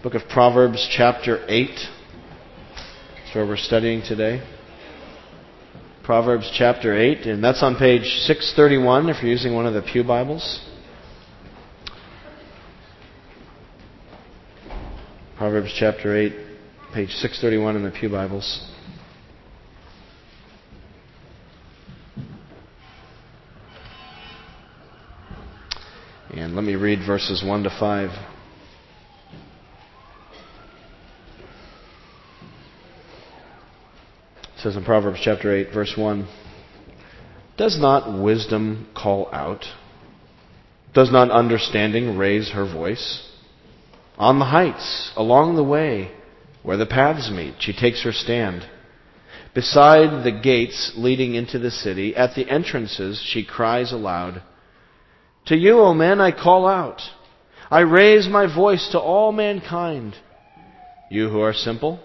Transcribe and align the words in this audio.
Book 0.00 0.14
of 0.14 0.22
Proverbs, 0.28 0.88
chapter 0.96 1.44
8. 1.48 1.70
That's 1.74 3.34
where 3.34 3.44
we're 3.44 3.56
studying 3.56 4.00
today. 4.00 4.40
Proverbs 6.04 6.48
chapter 6.56 6.96
8, 6.96 7.26
and 7.26 7.42
that's 7.42 7.64
on 7.64 7.74
page 7.74 8.04
631 8.04 9.08
if 9.08 9.20
you're 9.20 9.32
using 9.32 9.56
one 9.56 9.66
of 9.66 9.74
the 9.74 9.82
Pew 9.82 10.04
Bibles. 10.04 10.64
Proverbs 15.36 15.74
chapter 15.76 16.16
8, 16.16 16.32
page 16.94 17.10
631 17.10 17.74
in 17.74 17.82
the 17.82 17.90
Pew 17.90 18.08
Bibles. 18.08 18.70
And 26.30 26.54
let 26.54 26.62
me 26.62 26.76
read 26.76 27.00
verses 27.04 27.42
1 27.44 27.64
to 27.64 27.70
5. 27.80 28.37
It 34.58 34.62
says 34.62 34.76
in 34.76 34.82
Proverbs 34.82 35.20
chapter 35.22 35.54
8, 35.54 35.72
verse 35.72 35.94
1 35.96 36.26
Does 37.56 37.78
not 37.80 38.20
wisdom 38.20 38.88
call 38.92 39.28
out? 39.32 39.64
Does 40.92 41.12
not 41.12 41.30
understanding 41.30 42.18
raise 42.18 42.50
her 42.50 42.64
voice? 42.64 43.24
On 44.16 44.40
the 44.40 44.46
heights, 44.46 45.12
along 45.14 45.54
the 45.54 45.62
way, 45.62 46.10
where 46.64 46.76
the 46.76 46.86
paths 46.86 47.30
meet, 47.30 47.54
she 47.60 47.72
takes 47.72 48.02
her 48.02 48.10
stand. 48.10 48.68
Beside 49.54 50.24
the 50.24 50.36
gates 50.42 50.90
leading 50.96 51.36
into 51.36 51.60
the 51.60 51.70
city, 51.70 52.16
at 52.16 52.34
the 52.34 52.50
entrances, 52.50 53.24
she 53.24 53.44
cries 53.44 53.92
aloud 53.92 54.42
To 55.46 55.56
you, 55.56 55.78
O 55.78 55.94
men, 55.94 56.20
I 56.20 56.32
call 56.32 56.66
out. 56.66 57.00
I 57.70 57.80
raise 57.82 58.26
my 58.26 58.52
voice 58.52 58.88
to 58.90 58.98
all 58.98 59.30
mankind. 59.30 60.16
You 61.12 61.28
who 61.28 61.38
are 61.42 61.54
simple, 61.54 62.00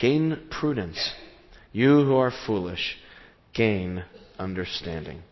gain 0.00 0.48
prudence. 0.50 1.14
You 1.74 2.04
who 2.04 2.14
are 2.14 2.32
foolish, 2.46 2.96
gain 3.52 4.04
understanding. 4.38 5.22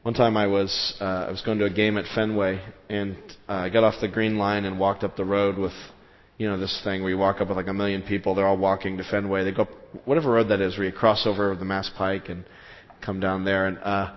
One 0.00 0.14
time 0.14 0.38
I 0.38 0.46
was 0.46 0.96
uh, 1.02 1.26
I 1.28 1.30
was 1.30 1.42
going 1.42 1.58
to 1.58 1.66
a 1.66 1.70
game 1.70 1.98
at 1.98 2.06
Fenway, 2.14 2.58
and 2.88 3.18
uh, 3.46 3.52
I 3.52 3.68
got 3.68 3.84
off 3.84 3.96
the 4.00 4.08
green 4.08 4.38
line 4.38 4.64
and 4.64 4.80
walked 4.80 5.04
up 5.04 5.16
the 5.16 5.24
road 5.26 5.58
with, 5.58 5.74
you 6.38 6.48
know, 6.48 6.58
this 6.58 6.80
thing 6.82 7.02
where 7.02 7.10
you 7.10 7.18
walk 7.18 7.42
up 7.42 7.48
with 7.48 7.58
like 7.58 7.66
a 7.66 7.74
million 7.74 8.00
people. 8.00 8.34
They're 8.34 8.46
all 8.46 8.56
walking 8.56 8.96
to 8.96 9.04
Fenway. 9.04 9.44
They 9.44 9.52
go 9.52 9.68
whatever 10.06 10.30
road 10.30 10.48
that 10.48 10.62
is, 10.62 10.78
where 10.78 10.86
you 10.86 10.92
cross 10.92 11.26
over 11.26 11.54
the 11.54 11.66
Mass 11.66 11.90
Pike 11.94 12.30
and 12.30 12.46
come 13.04 13.20
down 13.20 13.44
there. 13.44 13.66
And 13.66 13.76
uh, 13.76 14.16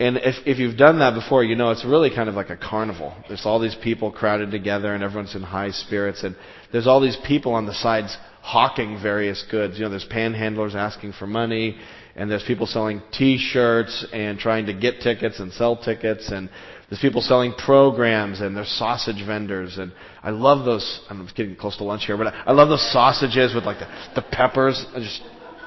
and 0.00 0.16
if 0.16 0.44
if 0.44 0.58
you've 0.58 0.76
done 0.76 0.98
that 0.98 1.14
before, 1.14 1.44
you 1.44 1.54
know 1.54 1.70
it's 1.70 1.84
really 1.84 2.10
kind 2.12 2.28
of 2.28 2.34
like 2.34 2.50
a 2.50 2.56
carnival. 2.56 3.14
There's 3.28 3.46
all 3.46 3.60
these 3.60 3.76
people 3.80 4.10
crowded 4.10 4.50
together, 4.50 4.92
and 4.92 5.04
everyone's 5.04 5.36
in 5.36 5.42
high 5.42 5.70
spirits, 5.70 6.24
and 6.24 6.34
there's 6.72 6.88
all 6.88 7.00
these 7.00 7.18
people 7.28 7.54
on 7.54 7.64
the 7.64 7.74
sides 7.74 8.16
hawking 8.40 8.98
various 9.02 9.44
goods. 9.50 9.78
You 9.78 9.84
know, 9.84 9.90
there's 9.90 10.06
panhandlers 10.10 10.74
asking 10.74 11.12
for 11.12 11.26
money, 11.26 11.76
and 12.16 12.30
there's 12.30 12.44
people 12.44 12.66
selling 12.66 13.02
T-shirts 13.12 14.06
and 14.12 14.38
trying 14.38 14.66
to 14.66 14.74
get 14.74 15.00
tickets 15.00 15.40
and 15.40 15.52
sell 15.52 15.76
tickets, 15.76 16.30
and 16.30 16.48
there's 16.88 17.00
people 17.00 17.20
selling 17.20 17.52
programs, 17.52 18.40
and 18.40 18.56
there's 18.56 18.70
sausage 18.70 19.24
vendors, 19.26 19.76
and 19.78 19.92
I 20.22 20.30
love 20.30 20.64
those. 20.64 21.00
I'm 21.10 21.28
getting 21.36 21.54
close 21.54 21.76
to 21.78 21.84
lunch 21.84 22.06
here, 22.06 22.16
but 22.16 22.32
I 22.32 22.52
love 22.52 22.68
those 22.68 22.92
sausages 22.92 23.54
with 23.54 23.64
like 23.64 23.78
the, 23.78 24.20
the 24.20 24.22
peppers 24.22 24.84
just 24.94 25.22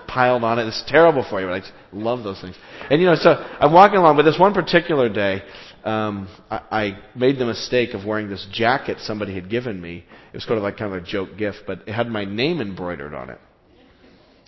piled 0.07 0.43
on 0.43 0.59
it. 0.59 0.67
It's 0.67 0.83
terrible 0.87 1.25
for 1.27 1.39
you, 1.39 1.47
but 1.47 1.53
I 1.53 1.59
just 1.59 1.73
love 1.93 2.23
those 2.23 2.41
things. 2.41 2.55
And 2.89 2.99
you 2.99 3.07
know, 3.07 3.15
so 3.15 3.31
I'm 3.31 3.71
walking 3.71 3.97
along, 3.97 4.17
but 4.17 4.23
this 4.23 4.39
one 4.39 4.53
particular 4.53 5.07
day, 5.07 5.43
um, 5.85 6.27
I, 6.49 6.61
I 6.71 6.99
made 7.15 7.37
the 7.37 7.45
mistake 7.45 7.93
of 7.93 8.05
wearing 8.05 8.29
this 8.29 8.47
jacket 8.51 8.97
somebody 8.99 9.33
had 9.33 9.49
given 9.49 9.79
me. 9.79 10.05
It 10.31 10.37
was 10.37 10.43
sort 10.43 10.57
of 10.57 10.63
like 10.63 10.77
kind 10.77 10.93
of 10.93 11.03
a 11.03 11.05
joke 11.05 11.37
gift, 11.37 11.59
but 11.65 11.87
it 11.87 11.93
had 11.93 12.07
my 12.07 12.25
name 12.25 12.61
embroidered 12.61 13.13
on 13.13 13.29
it. 13.29 13.39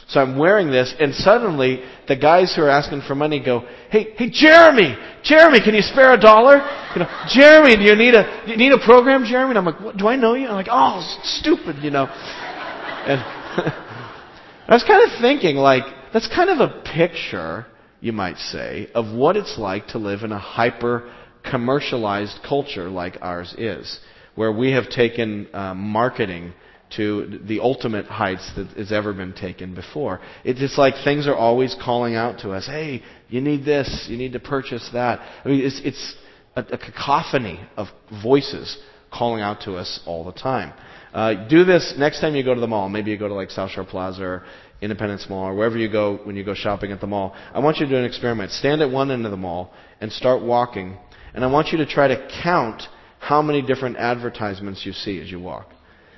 So 0.08 0.20
I'm 0.20 0.38
wearing 0.38 0.70
this, 0.70 0.94
and 1.00 1.16
suddenly 1.16 1.82
the 2.08 2.16
guys 2.16 2.54
who 2.56 2.62
are 2.64 2.70
asking 2.70 3.02
for 3.08 3.16
money 3.16 3.40
go, 3.40 3.66
"Hey, 3.90 4.14
hey, 4.18 4.30
Jeramie, 4.30 4.98
Jeramie, 5.24 5.62
can 5.62 5.74
you 5.74 5.82
spare 5.82 6.14
a 6.14 6.20
dollar? 6.20 6.58
You 6.94 7.02
know, 7.02 7.26
Jeramie, 7.30 7.78
do 7.78 7.84
you 7.84 7.96
need 7.96 8.14
a 8.14 8.44
do 8.46 8.52
you 8.52 8.58
need 8.58 8.74
a 8.74 8.84
program, 8.84 9.24
Jeramie?" 9.24 9.52
And 9.52 9.58
I'm 9.58 9.66
like, 9.66 9.80
what, 9.80 9.98
"Do 9.98 10.08
I 10.08 10.18
know 10.18 10.34
you?" 10.34 10.48
I'm 10.48 10.56
like, 10.56 10.68
"Oh, 10.70 11.02
stupid," 11.24 11.78
you 11.82 11.90
know. 11.90 12.06
And 12.06 13.20
I 14.68 14.74
was 14.74 14.84
kind 14.84 15.10
of 15.10 15.22
thinking, 15.22 15.56
like, 15.56 15.84
that's 16.12 16.28
kind 16.28 16.50
of 16.50 16.60
a 16.60 16.82
picture, 16.84 17.66
you 18.02 18.12
might 18.12 18.38
say, 18.38 18.90
of 18.94 19.14
what 19.16 19.38
it's 19.38 19.58
like 19.58 19.88
to 19.90 19.98
live 19.98 20.24
in 20.24 20.32
a 20.32 20.40
hyper 20.40 21.10
commercialized 21.50 22.40
culture 22.48 22.90
like 22.90 23.18
ours 23.22 23.54
is, 23.58 24.00
where 24.36 24.52
we 24.52 24.72
have 24.72 24.90
taken 24.90 25.48
uh, 25.54 25.74
marketing 25.74 26.54
to 26.96 27.40
the 27.48 27.60
ultimate 27.60 28.06
heights 28.06 28.52
that 28.56 28.68
has 28.78 28.92
ever 28.92 29.14
been 29.14 29.34
taken 29.34 29.74
before. 29.74 30.22
It's 30.44 30.60
just 30.60 30.78
like 30.78 30.94
things 31.04 31.28
are 31.28 31.36
always 31.36 31.76
calling 31.84 32.16
out 32.16 32.40
to 32.40 32.52
us. 32.52 32.68
Hey, 32.68 33.02
you 33.30 33.42
need 33.42 33.66
this. 33.66 34.06
You 34.08 34.18
need 34.18 34.34
to 34.34 34.40
purchase 34.40 34.88
that. 34.94 35.20
I 35.44 35.48
mean, 35.48 35.66
it's, 35.66 35.82
it's 35.84 36.16
a, 36.56 36.62
a 36.62 36.78
cacophony 36.78 37.60
of 37.78 37.88
voices 38.22 38.78
calling 39.12 39.42
out 39.42 39.62
to 39.62 39.76
us 39.76 40.00
all 40.06 40.24
the 40.24 40.32
time. 40.32 40.74
Uh, 41.14 41.48
do 41.48 41.64
this 41.64 41.94
next 41.98 42.20
time 42.22 42.36
you 42.36 42.44
go 42.44 42.56
to 42.56 42.62
the 42.62 42.68
mall. 42.68 42.90
Maybe 42.90 43.12
you 43.12 43.18
go 43.18 43.28
to 43.28 43.34
like 43.34 43.52
South 43.52 43.72
Shore 43.72 43.86
Plaza 43.86 44.24
or 44.24 44.46
Independence 44.82 45.28
Mall 45.30 45.46
or 45.50 45.56
wherever 45.56 45.78
you 45.78 45.90
go 45.90 46.18
when 46.24 46.36
you 46.36 46.44
go 46.44 46.56
shopping 46.56 46.92
at 46.92 47.00
the 47.00 47.08
mall. 47.08 47.36
I 47.54 47.60
want 47.60 47.78
you 47.78 47.86
to 47.86 47.92
do 47.92 47.98
an 47.98 48.06
experiment. 48.06 48.52
Stand 48.52 48.82
at 48.82 48.90
one 48.90 49.12
end 49.12 49.26
of 49.26 49.32
the 49.32 49.38
mall 49.38 49.72
and 50.02 50.12
start 50.12 50.42
walking 50.42 50.98
and 51.34 51.44
I 51.44 51.48
want 51.48 51.70
you 51.70 51.78
to 51.80 51.86
try 51.86 52.08
to 52.08 52.30
count 52.44 52.84
how 53.20 53.42
many 53.42 53.62
different 53.62 53.98
advertisements 53.98 54.86
you 54.86 54.94
see 54.94 55.20
as 55.20 55.32
you 55.32 55.40
walk. 55.40 55.70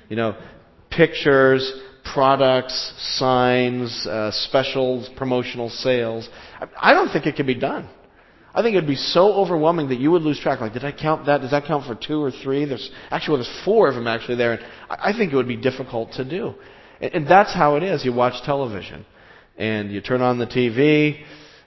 You 0.08 0.16
know, 0.16 0.36
pictures, 0.90 1.72
products, 2.12 2.94
signs, 3.18 4.06
uh, 4.06 4.30
specials, 4.30 5.08
promotional 5.16 5.70
sales. 5.70 6.28
I 6.80 6.92
don't 6.92 7.10
think 7.10 7.26
it 7.26 7.36
can 7.36 7.46
be 7.46 7.54
done. 7.54 7.88
I 8.54 8.62
think 8.62 8.74
it 8.74 8.78
would 8.78 8.88
be 8.88 8.96
so 8.96 9.34
overwhelming 9.34 9.90
that 9.90 10.00
you 10.00 10.10
would 10.12 10.22
lose 10.22 10.40
track. 10.40 10.60
Like, 10.60 10.72
did 10.72 10.84
I 10.84 10.90
count 10.90 11.26
that? 11.26 11.42
Does 11.42 11.50
that 11.50 11.66
count 11.66 11.84
for 11.86 11.94
two 11.94 12.22
or 12.22 12.30
three? 12.30 12.64
There's 12.64 12.90
actually 13.10 13.36
well, 13.36 13.44
there's 13.44 13.64
four 13.66 13.88
of 13.88 13.94
them 13.94 14.06
actually 14.06 14.36
there. 14.36 14.52
And 14.52 14.62
I 14.88 15.12
think 15.12 15.32
it 15.32 15.36
would 15.36 15.46
be 15.46 15.56
difficult 15.56 16.12
to 16.12 16.24
do. 16.24 16.54
And 17.00 17.28
that's 17.28 17.52
how 17.52 17.76
it 17.76 17.82
is. 17.82 18.02
You 18.04 18.14
watch 18.14 18.42
television, 18.46 19.04
and 19.58 19.92
you 19.92 20.00
turn 20.00 20.22
on 20.22 20.38
the 20.38 20.46
TV. 20.46 21.22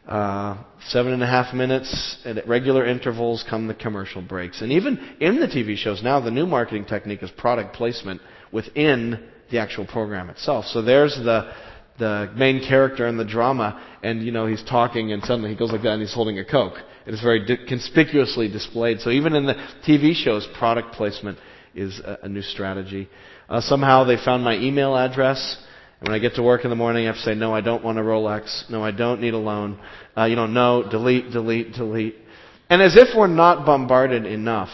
Uh, 0.10 0.58
seven 0.88 1.14
and 1.14 1.22
a 1.22 1.28
half 1.28 1.54
minutes 1.54 2.18
and 2.26 2.40
at 2.40 2.48
regular 2.48 2.84
intervals 2.84 3.46
come 3.48 3.68
the 3.68 3.76
commercial 3.76 4.24
breaks. 4.24 4.60
And 4.60 4.72
even 4.72 4.98
in 5.20 5.40
the 5.40 5.46
TV 5.46 5.78
shows 5.78 6.02
now, 6.02 6.20
the 6.20 6.32
new 6.32 6.48
marketing 6.48 6.86
technique 6.86 7.22
is 7.22 7.30
product 7.30 7.76
placement 7.76 8.20
within 8.52 9.30
the 9.52 9.60
actual 9.60 9.86
program 9.86 10.32
itself. 10.32 10.66
So 10.66 10.82
there's 10.82 11.16
the 11.16 11.54
the 12.00 12.32
main 12.36 12.66
character 12.68 13.06
in 13.08 13.18
the 13.18 13.26
drama, 13.26 13.86
and 14.02 14.24
you 14.24 14.32
know 14.32 14.48
he's 14.48 14.64
talking, 14.64 15.12
and 15.12 15.22
suddenly 15.24 15.52
he 15.52 15.56
goes 15.56 15.72
like 15.72 15.84
that, 15.84 15.92
and 15.92 16.02
he's 16.02 16.14
holding 16.14 16.40
a 16.40 16.46
coke. 16.46 16.80
It 17.06 17.14
is 17.14 17.22
very 17.22 17.46
di- 17.46 17.68
conspicuously 17.68 18.48
displayed. 18.48 19.02
So 19.02 19.12
even 19.12 19.36
in 19.36 19.46
the 19.46 19.56
TV 19.88 20.16
shows, 20.16 20.48
product 20.58 20.94
placement 20.94 21.38
is 21.76 22.00
a, 22.00 22.20
a 22.24 22.30
new 22.30 22.42
strategy. 22.42 23.10
Uh, 23.48 23.62
somehow 23.62 24.06
they 24.06 24.18
found 24.18 24.44
my 24.44 24.56
email 24.56 24.96
address 24.96 25.58
and 26.00 26.08
when 26.08 26.16
I 26.16 26.20
get 26.20 26.36
to 26.36 26.44
work 26.44 26.64
in 26.64 26.70
the 26.70 26.76
morning, 26.76 27.04
I 27.04 27.08
have 27.08 27.16
to 27.16 27.22
say, 27.22 27.36
no, 27.36 27.54
I 27.54 27.62
don't 27.62 27.84
want 27.84 28.00
a 28.00 28.02
Rolex. 28.02 28.70
No, 28.70 28.84
I 28.84 28.92
don't 28.92 29.20
need 29.20 29.34
a 29.34 29.38
loan. 29.38 29.80
Uh, 30.18 30.26
you 30.26 30.36
know, 30.36 30.48
no, 30.48 30.88
delete, 30.90 31.32
delete, 31.32 31.74
delete. 31.74 32.16
And 32.70 32.82
as 32.82 32.96
if 32.96 33.10
we're 33.18 33.28
not 33.28 33.66
bombarded 33.66 34.26
enough 34.26 34.70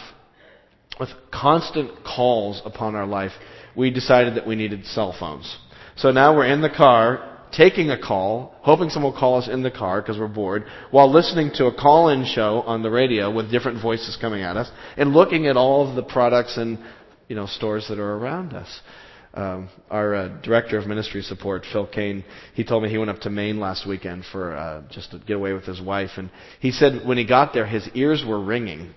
with 1.00 1.08
constant 1.32 2.04
calls 2.04 2.62
upon 2.64 2.94
our 2.94 3.06
life, 3.06 3.32
we 3.74 3.90
decided 3.90 4.36
that 4.36 4.46
we 4.46 4.54
needed 4.54 4.86
cell 4.86 5.14
phones. 5.18 5.56
So 5.96 6.12
now 6.12 6.36
we're 6.36 6.46
in 6.46 6.62
the 6.62 6.70
car, 6.70 7.48
taking 7.52 7.90
a 7.90 8.00
call, 8.00 8.54
hoping 8.60 8.88
someone 8.88 9.12
will 9.12 9.18
call 9.18 9.38
us 9.38 9.48
in 9.48 9.62
the 9.62 9.70
car 9.70 10.00
because 10.00 10.18
we're 10.18 10.28
bored, 10.28 10.64
while 10.90 11.12
listening 11.12 11.50
to 11.54 11.66
a 11.66 11.74
call-in 11.74 12.24
show 12.24 12.62
on 12.62 12.82
the 12.82 12.90
radio 12.90 13.34
with 13.34 13.50
different 13.50 13.82
voices 13.82 14.16
coming 14.20 14.42
at 14.42 14.56
us, 14.56 14.70
and 14.96 15.12
looking 15.12 15.46
at 15.46 15.56
all 15.56 15.88
of 15.88 15.96
the 15.96 16.02
products 16.02 16.56
and 16.56 16.78
you 17.28 17.34
know 17.34 17.46
stores 17.46 17.86
that 17.88 17.98
are 17.98 18.14
around 18.16 18.52
us. 18.52 18.80
Um, 19.36 19.68
our 19.90 20.14
uh, 20.14 20.28
director 20.40 20.78
of 20.78 20.86
ministry 20.86 21.20
support, 21.20 21.66
Phil 21.70 21.86
Kane, 21.86 22.24
he 22.54 22.64
told 22.64 22.82
me 22.82 22.88
he 22.88 22.96
went 22.96 23.10
up 23.10 23.20
to 23.20 23.30
Maine 23.30 23.60
last 23.60 23.86
weekend 23.86 24.24
for 24.32 24.56
uh, 24.56 24.82
just 24.90 25.10
to 25.10 25.18
get 25.18 25.36
away 25.36 25.52
with 25.52 25.64
his 25.64 25.78
wife, 25.78 26.12
and 26.16 26.30
he 26.58 26.70
said 26.70 27.06
when 27.06 27.18
he 27.18 27.26
got 27.26 27.52
there, 27.52 27.66
his 27.66 27.86
ears 27.94 28.24
were 28.26 28.42
ringing 28.42 28.94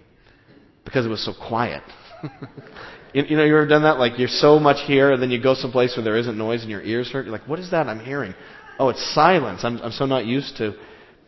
because 0.86 1.06
it 1.06 1.10
was 1.10 1.24
so 1.26 1.34
quiet. 1.34 1.84
you, 3.14 3.24
you 3.24 3.36
know, 3.36 3.44
you 3.44 3.54
ever 3.54 3.68
done 3.68 3.84
that? 3.84 4.00
Like 4.00 4.18
you're 4.18 4.30
so 4.30 4.60
much 4.60 4.78
here, 4.88 5.12
and 5.12 5.22
then 5.22 5.30
you 5.30 5.44
go 5.44 5.56
someplace 5.56 5.98
where 5.98 6.06
there 6.06 6.18
isn't 6.18 6.38
noise, 6.38 6.62
and 6.62 6.72
your 6.72 6.84
ears 6.84 7.12
hurt. 7.12 7.26
You're 7.26 7.34
like, 7.34 7.48
what 7.48 7.60
is 7.60 7.72
that 7.72 7.88
I'm 7.88 8.00
hearing? 8.00 8.34
Oh, 8.80 8.88
it's 8.88 9.14
silence. 9.14 9.66
I'm, 9.66 9.78
I'm 9.80 9.92
so 9.92 10.06
not 10.06 10.26
used 10.26 10.56
to 10.58 10.74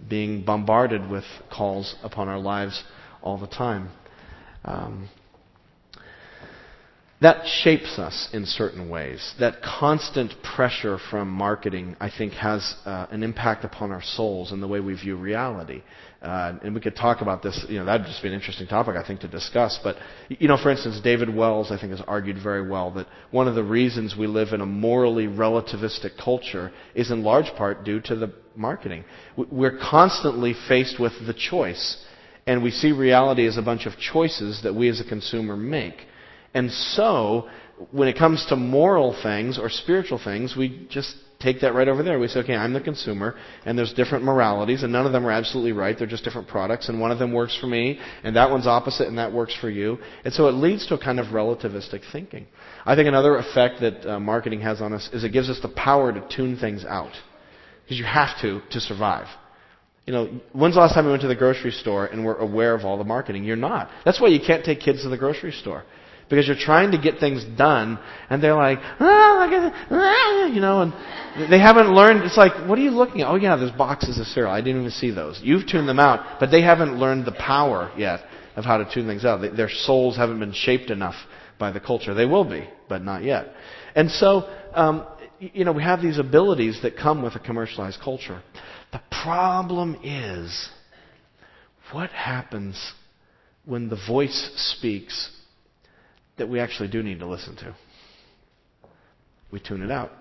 being 0.10 0.44
bombarded 0.44 1.10
with 1.10 1.26
calls 1.52 1.96
upon 2.02 2.30
our 2.30 2.40
lives 2.40 2.82
all 3.22 3.38
the 3.38 3.48
time. 3.48 3.90
Um, 4.64 5.10
that 7.22 7.46
shapes 7.46 8.00
us 8.00 8.30
in 8.34 8.48
certain 8.48 8.90
ways. 8.90 9.36
That 9.40 9.62
constant 9.62 10.34
pressure 10.42 10.98
from 11.12 11.30
marketing, 11.30 11.96
I 12.00 12.10
think, 12.10 12.34
has 12.34 12.76
uh, 12.84 13.06
an 13.12 13.22
impact 13.22 13.64
upon 13.64 13.92
our 13.92 14.02
souls 14.02 14.52
and 14.52 14.62
the 14.62 14.68
way 14.68 14.80
we 14.80 14.96
view 14.96 15.16
reality. 15.16 15.84
Uh, 16.20 16.58
and 16.64 16.74
we 16.74 16.82
could 16.82 16.96
talk 16.96 17.22
about 17.22 17.44
this. 17.44 17.64
You 17.70 17.78
know, 17.78 17.86
that'd 17.86 18.08
just 18.08 18.24
be 18.24 18.28
an 18.28 18.34
interesting 18.34 18.66
topic, 18.66 18.96
I 18.96 19.06
think, 19.06 19.20
to 19.20 19.28
discuss. 19.28 19.80
But 19.84 19.98
you 20.30 20.48
know, 20.48 20.58
for 20.58 20.72
instance, 20.72 21.00
David 21.04 21.34
Wells, 21.34 21.72
I 21.72 21.80
think, 21.80 21.92
has 21.92 22.02
argued 22.08 22.38
very 22.42 22.68
well 22.68 22.90
that 22.92 23.06
one 23.30 23.48
of 23.48 23.54
the 23.54 23.64
reasons 23.64 24.16
we 24.18 24.26
live 24.26 24.50
in 24.52 24.62
a 24.62 24.66
morally 24.66 25.28
relativistic 25.28 26.18
culture 26.24 26.72
is 26.96 27.12
in 27.12 27.24
large 27.24 27.52
part 27.56 27.84
due 27.84 28.02
to 28.02 28.16
the 28.16 28.34
marketing. 28.56 29.04
We're 29.36 29.78
constantly 29.78 30.56
faced 30.68 31.00
with 31.00 31.14
the 31.28 31.36
choice, 31.36 32.04
and 32.48 32.64
we 32.64 32.72
see 32.72 32.92
reality 32.92 33.46
as 33.46 33.58
a 33.58 33.62
bunch 33.62 33.86
of 33.86 33.98
choices 33.98 34.62
that 34.64 34.74
we 34.74 34.90
as 34.90 35.00
a 35.00 35.06
consumer 35.06 35.56
make. 35.56 36.08
And 36.54 36.72
so, 36.72 37.50
when 37.92 38.08
it 38.08 38.18
comes 38.18 38.46
to 38.50 38.56
moral 38.56 39.16
things 39.22 39.58
or 39.58 39.70
spiritual 39.70 40.20
things, 40.24 40.56
we 40.56 40.88
just 40.90 41.16
take 41.42 41.62
that 41.62 41.74
right 41.74 41.88
over 41.88 42.04
there. 42.04 42.20
We 42.20 42.28
say, 42.28 42.42
okay, 42.42 42.56
I'm 42.56 42.74
the 42.74 42.82
consumer, 42.82 43.36
and 43.66 43.78
there's 43.78 43.94
different 43.94 44.24
moralities, 44.24 44.84
and 44.84 44.92
none 44.92 45.06
of 45.06 45.12
them 45.12 45.26
are 45.26 45.32
absolutely 45.32 45.72
right. 45.72 45.98
They're 45.98 46.08
just 46.08 46.24
different 46.24 46.48
products, 46.48 46.90
and 46.90 47.00
one 47.00 47.12
of 47.12 47.20
them 47.20 47.34
works 47.34 47.58
for 47.60 47.68
me, 47.68 48.00
and 48.24 48.36
that 48.36 48.52
one's 48.52 48.68
opposite, 48.68 49.08
and 49.08 49.18
that 49.18 49.34
works 49.34 49.56
for 49.60 49.70
you. 49.70 49.98
And 50.24 50.34
so 50.34 50.48
it 50.48 50.54
leads 50.54 50.86
to 50.88 50.96
a 50.96 51.00
kind 51.00 51.20
of 51.20 51.28
relativistic 51.28 52.02
thinking. 52.12 52.46
I 52.86 52.96
think 52.96 53.08
another 53.08 53.38
effect 53.38 53.82
that 53.82 54.06
uh, 54.06 54.20
marketing 54.20 54.62
has 54.62 54.82
on 54.82 54.94
us 54.94 55.10
is 55.14 55.24
it 55.24 55.30
gives 55.30 55.50
us 55.50 55.60
the 55.62 55.70
power 55.70 56.12
to 56.14 56.28
tune 56.36 56.58
things 56.58 56.86
out. 56.86 57.14
Because 57.84 57.98
you 57.98 58.06
have 58.06 58.40
to 58.42 58.62
to 58.72 58.80
survive. 58.80 59.28
You 60.06 60.14
know, 60.14 60.40
when's 60.54 60.76
the 60.76 60.82
last 60.82 60.94
time 60.94 61.06
you 61.06 61.12
went 61.12 61.22
to 61.24 61.28
the 61.28 61.36
grocery 61.36 61.72
store 61.72 62.06
and 62.06 62.26
were 62.26 62.36
aware 62.36 62.74
of 62.74 62.86
all 62.86 62.98
the 62.98 63.04
marketing? 63.04 63.44
You're 63.44 63.56
not. 63.56 63.90
That's 64.06 64.20
why 64.22 64.30
you 64.30 64.40
can't 64.46 64.64
take 64.64 64.80
kids 64.80 65.04
to 65.04 65.10
the 65.10 65.18
grocery 65.18 65.52
store 65.52 65.84
because 66.32 66.48
you're 66.48 66.56
trying 66.56 66.92
to 66.92 66.98
get 66.98 67.20
things 67.20 67.44
done, 67.58 68.00
and 68.30 68.42
they're 68.42 68.56
like, 68.56 68.80
at 68.80 69.02
ah, 69.02 70.46
you 70.46 70.62
know, 70.62 70.82
and 70.82 71.52
they 71.52 71.60
haven't 71.60 71.94
learned. 71.94 72.24
It's 72.24 72.38
like, 72.38 72.54
what 72.70 72.80
are 72.80 72.82
you 72.82 72.92
looking 72.92 73.22
at? 73.22 73.28
Oh 73.28 73.36
yeah, 73.36 73.58
there's 73.58 73.72
boxes 73.72 74.18
of 74.18 74.26
cereal. 74.28 74.52
I 74.52 74.62
didn't 74.62 74.80
even 74.80 74.92
see 74.92 75.12
those. 75.12 75.42
You've 75.44 75.68
tuned 75.68 75.90
them 75.90 76.00
out, 76.00 76.40
but 76.40 76.50
they 76.50 76.62
haven't 76.62 76.98
learned 76.98 77.26
the 77.26 77.34
power 77.34 77.92
yet 77.98 78.22
of 78.56 78.64
how 78.64 78.78
to 78.78 78.90
tune 78.92 79.08
things 79.08 79.26
out. 79.26 79.42
Their 79.56 79.70
souls 79.70 80.16
haven't 80.16 80.40
been 80.40 80.54
shaped 80.54 80.90
enough 80.90 81.16
by 81.60 81.72
the 81.72 81.82
culture. 81.82 82.14
They 82.14 82.26
will 82.26 82.46
be, 82.46 82.68
but 82.88 83.04
not 83.04 83.24
yet. 83.24 83.50
And 83.94 84.10
so, 84.10 84.50
um, 84.74 85.06
you 85.40 85.66
know, 85.66 85.74
we 85.74 85.84
have 85.84 86.02
these 86.02 86.18
abilities 86.18 86.80
that 86.84 86.96
come 86.96 87.22
with 87.22 87.36
a 87.36 87.40
commercialized 87.40 88.00
culture. 88.02 88.42
The 88.94 89.02
problem 89.24 89.98
is, 90.02 90.70
what 91.92 92.10
happens 92.12 92.94
when 93.66 93.90
the 93.90 94.00
voice 94.08 94.52
speaks 94.56 95.30
that 96.38 96.50
we 96.50 96.60
actually 96.60 96.90
do 96.90 97.04
need 97.04 97.20
to 97.20 97.28
listen 97.28 97.56
to. 97.58 97.76
We 99.52 99.60
tune 99.60 99.82
it 99.82 99.92
out. 99.92 100.12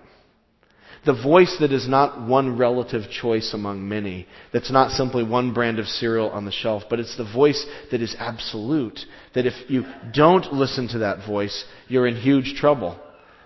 The 1.03 1.13
voice 1.13 1.57
that 1.59 1.71
is 1.71 1.87
not 1.87 2.27
one 2.27 2.57
relative 2.57 3.09
choice 3.09 3.55
among 3.55 3.87
many, 3.87 4.27
that's 4.53 4.71
not 4.71 4.91
simply 4.91 5.23
one 5.23 5.51
brand 5.51 5.79
of 5.79 5.87
cereal 5.87 6.29
on 6.29 6.45
the 6.45 6.51
shelf, 6.51 6.83
but 6.89 6.99
it's 6.99 7.17
the 7.17 7.23
voice 7.23 7.65
that 7.89 8.01
is 8.01 8.15
absolute. 8.19 8.99
That 9.33 9.47
if 9.47 9.53
you 9.67 9.85
don't 10.13 10.53
listen 10.53 10.87
to 10.89 10.99
that 10.99 11.25
voice, 11.25 11.65
you're 11.87 12.05
in 12.05 12.17
huge 12.17 12.53
trouble. 12.55 12.99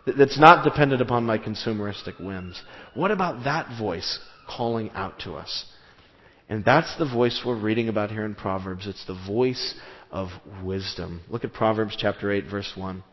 That's 0.06 0.40
not 0.40 0.66
dependent 0.66 1.02
upon 1.02 1.26
my 1.26 1.38
consumeristic 1.38 2.20
whims. 2.20 2.62
What 2.94 3.12
about 3.12 3.46
that 3.46 3.80
voice 3.80 4.20
calling 4.50 4.90
out 4.92 5.20
to 5.20 5.36
us? 5.36 5.66
And 6.50 6.64
that's 6.64 6.96
the 6.98 7.10
voice 7.10 7.42
we're 7.46 7.60
reading 7.60 7.90
about 7.90 8.12
here 8.12 8.26
in 8.26 8.36
Proverbs. 8.36 8.86
It's 8.86 9.06
the 9.06 9.20
voice 9.28 9.76
of 10.16 10.30
wisdom. 10.64 11.20
Look 11.28 11.44
at 11.44 11.52
Proverbs 11.52 11.98
chapter 12.00 12.32
8 12.32 12.46
verse 12.50 12.72
1. 12.74 13.04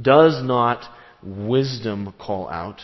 Does 0.00 0.42
not 0.42 0.82
wisdom 1.22 2.12
call 2.18 2.48
out? 2.48 2.80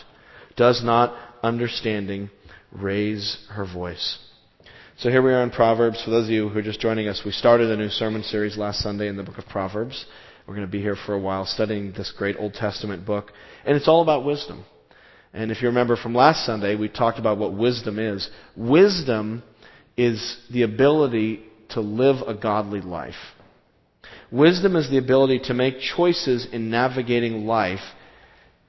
Does 0.55 0.81
not 0.81 1.13
understanding 1.43 2.29
raise 2.71 3.45
her 3.49 3.65
voice? 3.65 4.17
So 4.99 5.09
here 5.09 5.21
we 5.21 5.33
are 5.33 5.43
in 5.43 5.51
Proverbs. 5.51 6.01
For 6.01 6.11
those 6.11 6.25
of 6.25 6.31
you 6.31 6.47
who 6.47 6.59
are 6.59 6.63
just 6.63 6.79
joining 6.79 7.09
us, 7.09 7.21
we 7.25 7.31
started 7.31 7.69
a 7.69 7.75
new 7.75 7.89
sermon 7.89 8.23
series 8.23 8.57
last 8.57 8.79
Sunday 8.79 9.09
in 9.09 9.17
the 9.17 9.23
book 9.23 9.37
of 9.37 9.45
Proverbs. 9.47 10.05
We're 10.47 10.55
going 10.55 10.67
to 10.67 10.71
be 10.71 10.81
here 10.81 10.95
for 11.05 11.13
a 11.13 11.19
while 11.19 11.45
studying 11.45 11.91
this 11.91 12.13
great 12.17 12.37
Old 12.39 12.53
Testament 12.53 13.05
book. 13.05 13.33
And 13.65 13.75
it's 13.75 13.89
all 13.89 14.01
about 14.01 14.23
wisdom. 14.23 14.63
And 15.33 15.51
if 15.51 15.61
you 15.61 15.67
remember 15.67 15.97
from 15.97 16.15
last 16.15 16.45
Sunday, 16.45 16.75
we 16.75 16.87
talked 16.87 17.19
about 17.19 17.37
what 17.37 17.53
wisdom 17.53 17.99
is. 17.99 18.29
Wisdom 18.55 19.43
is 19.97 20.37
the 20.51 20.61
ability 20.61 21.43
to 21.69 21.81
live 21.81 22.27
a 22.27 22.33
godly 22.33 22.81
life. 22.81 23.15
Wisdom 24.31 24.75
is 24.75 24.89
the 24.89 24.97
ability 24.97 25.39
to 25.45 25.53
make 25.53 25.79
choices 25.79 26.47
in 26.51 26.69
navigating 26.69 27.45
life 27.45 27.79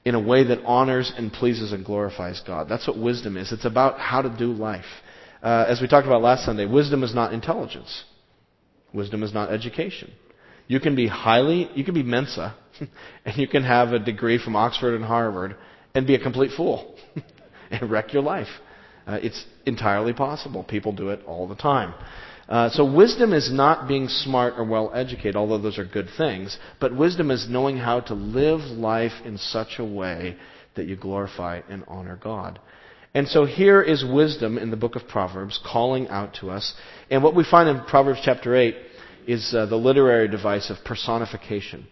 in 0.03 0.15
a 0.15 0.19
way 0.19 0.43
that 0.43 0.63
honors 0.65 1.11
and 1.15 1.31
pleases 1.31 1.71
and 1.71 1.85
glorifies 1.85 2.41
God. 2.45 2.67
That's 2.67 2.87
what 2.87 2.97
wisdom 2.97 3.37
is. 3.37 3.51
It's 3.51 3.65
about 3.65 3.99
how 3.99 4.23
to 4.23 4.35
do 4.35 4.51
life. 4.51 4.85
Uh, 5.43 5.65
as 5.67 5.79
we 5.81 5.87
talked 5.87 6.07
about 6.07 6.21
last 6.21 6.45
Sunday, 6.45 6.65
wisdom 6.65 7.03
is 7.03 7.13
not 7.13 7.33
intelligence. 7.33 8.03
Wisdom 8.93 9.23
is 9.23 9.33
not 9.33 9.51
education. 9.51 10.11
You 10.67 10.79
can 10.79 10.95
be 10.95 11.07
highly, 11.07 11.69
you 11.75 11.83
can 11.83 11.93
be 11.93 12.03
Mensa, 12.03 12.55
and 13.25 13.37
you 13.37 13.47
can 13.47 13.63
have 13.63 13.89
a 13.93 13.99
degree 13.99 14.43
from 14.43 14.55
Oxford 14.55 14.95
and 14.95 15.05
Harvard 15.05 15.55
and 15.93 16.07
be 16.07 16.15
a 16.15 16.19
complete 16.19 16.51
fool 16.55 16.95
and 17.71 17.89
wreck 17.89 18.13
your 18.13 18.23
life. 18.23 18.47
Uh, 19.05 19.19
it's 19.21 19.45
entirely 19.65 20.13
possible. 20.13 20.63
People 20.63 20.93
do 20.93 21.09
it 21.09 21.19
all 21.25 21.47
the 21.47 21.55
time. 21.55 21.93
Uh, 22.51 22.69
so 22.69 22.83
wisdom 22.83 23.31
is 23.31 23.49
not 23.49 23.87
being 23.87 24.09
smart 24.09 24.55
or 24.57 24.65
well 24.65 24.91
educated, 24.93 25.37
although 25.37 25.57
those 25.57 25.79
are 25.79 25.85
good 25.85 26.09
things. 26.17 26.57
But 26.81 26.93
wisdom 26.93 27.31
is 27.31 27.47
knowing 27.49 27.77
how 27.77 28.01
to 28.01 28.13
live 28.13 28.59
life 28.59 29.13
in 29.23 29.37
such 29.37 29.79
a 29.79 29.85
way 29.85 30.35
that 30.75 30.85
you 30.85 30.97
glorify 30.97 31.61
and 31.69 31.85
honor 31.87 32.19
God. 32.21 32.59
And 33.13 33.25
so 33.29 33.45
here 33.45 33.81
is 33.81 34.03
wisdom 34.03 34.57
in 34.57 34.69
the 34.69 34.75
book 34.75 34.97
of 34.97 35.07
Proverbs 35.07 35.61
calling 35.65 36.09
out 36.09 36.33
to 36.41 36.49
us. 36.49 36.73
And 37.09 37.23
what 37.23 37.35
we 37.35 37.45
find 37.49 37.69
in 37.69 37.85
Proverbs 37.85 38.19
chapter 38.21 38.53
8 38.53 38.75
is 39.27 39.53
uh, 39.55 39.65
the 39.67 39.77
literary 39.77 40.27
device 40.27 40.69
of 40.69 40.83
personification. 40.83 41.87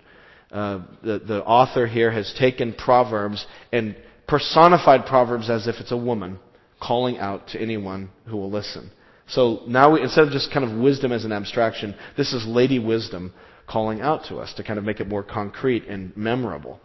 Uh, 0.52 0.82
the, 1.02 1.20
the 1.20 1.42
author 1.46 1.88
here 1.88 2.12
has 2.12 2.36
taken 2.38 2.74
Proverbs 2.74 3.46
and 3.72 3.96
personified 4.28 5.06
Proverbs 5.06 5.50
as 5.50 5.68
if 5.68 5.76
it's 5.80 5.94
a 5.94 5.98
woman 5.98 6.38
calling 6.82 7.18
out 7.18 7.48
to 7.50 7.62
anyone 7.62 8.10
who 8.26 8.36
will 8.36 8.52
listen. 8.52 8.92
So 9.30 9.62
now, 9.68 9.94
we, 9.94 10.02
instead 10.02 10.26
of 10.26 10.32
just 10.32 10.52
kind 10.52 10.66
of 10.66 10.78
wisdom 10.78 11.12
as 11.12 11.24
an 11.24 11.32
abstraction, 11.32 11.96
this 12.18 12.34
is 12.34 12.46
Lady 12.46 12.80
Wisdom 12.80 13.34
calling 13.68 14.02
out 14.02 14.26
to 14.26 14.38
us 14.38 14.54
to 14.56 14.64
kind 14.64 14.80
of 14.80 14.86
make 14.86 15.00
it 15.00 15.08
more 15.08 15.24
concrete 15.24 15.86
and 15.88 16.16
memorable. 16.18 16.80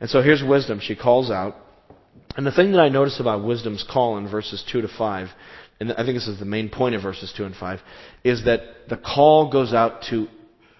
And 0.00 0.08
so 0.08 0.22
here's 0.22 0.42
wisdom. 0.42 0.80
She 0.82 0.96
calls 0.96 1.30
out. 1.30 1.56
And 2.36 2.46
the 2.46 2.52
thing 2.52 2.72
that 2.72 2.80
I 2.80 2.88
notice 2.88 3.20
about 3.20 3.44
wisdom's 3.44 3.84
call 3.88 4.16
in 4.16 4.28
verses 4.28 4.64
2 4.72 4.80
to 4.80 4.88
5, 4.88 5.28
and 5.80 5.92
I 5.92 5.96
think 5.96 6.16
this 6.16 6.28
is 6.28 6.38
the 6.38 6.46
main 6.46 6.70
point 6.70 6.94
of 6.94 7.02
verses 7.02 7.32
2 7.36 7.44
and 7.44 7.54
5, 7.54 7.80
is 8.24 8.44
that 8.46 8.60
the 8.88 8.96
call 8.96 9.50
goes 9.50 9.74
out 9.74 10.02
to 10.10 10.28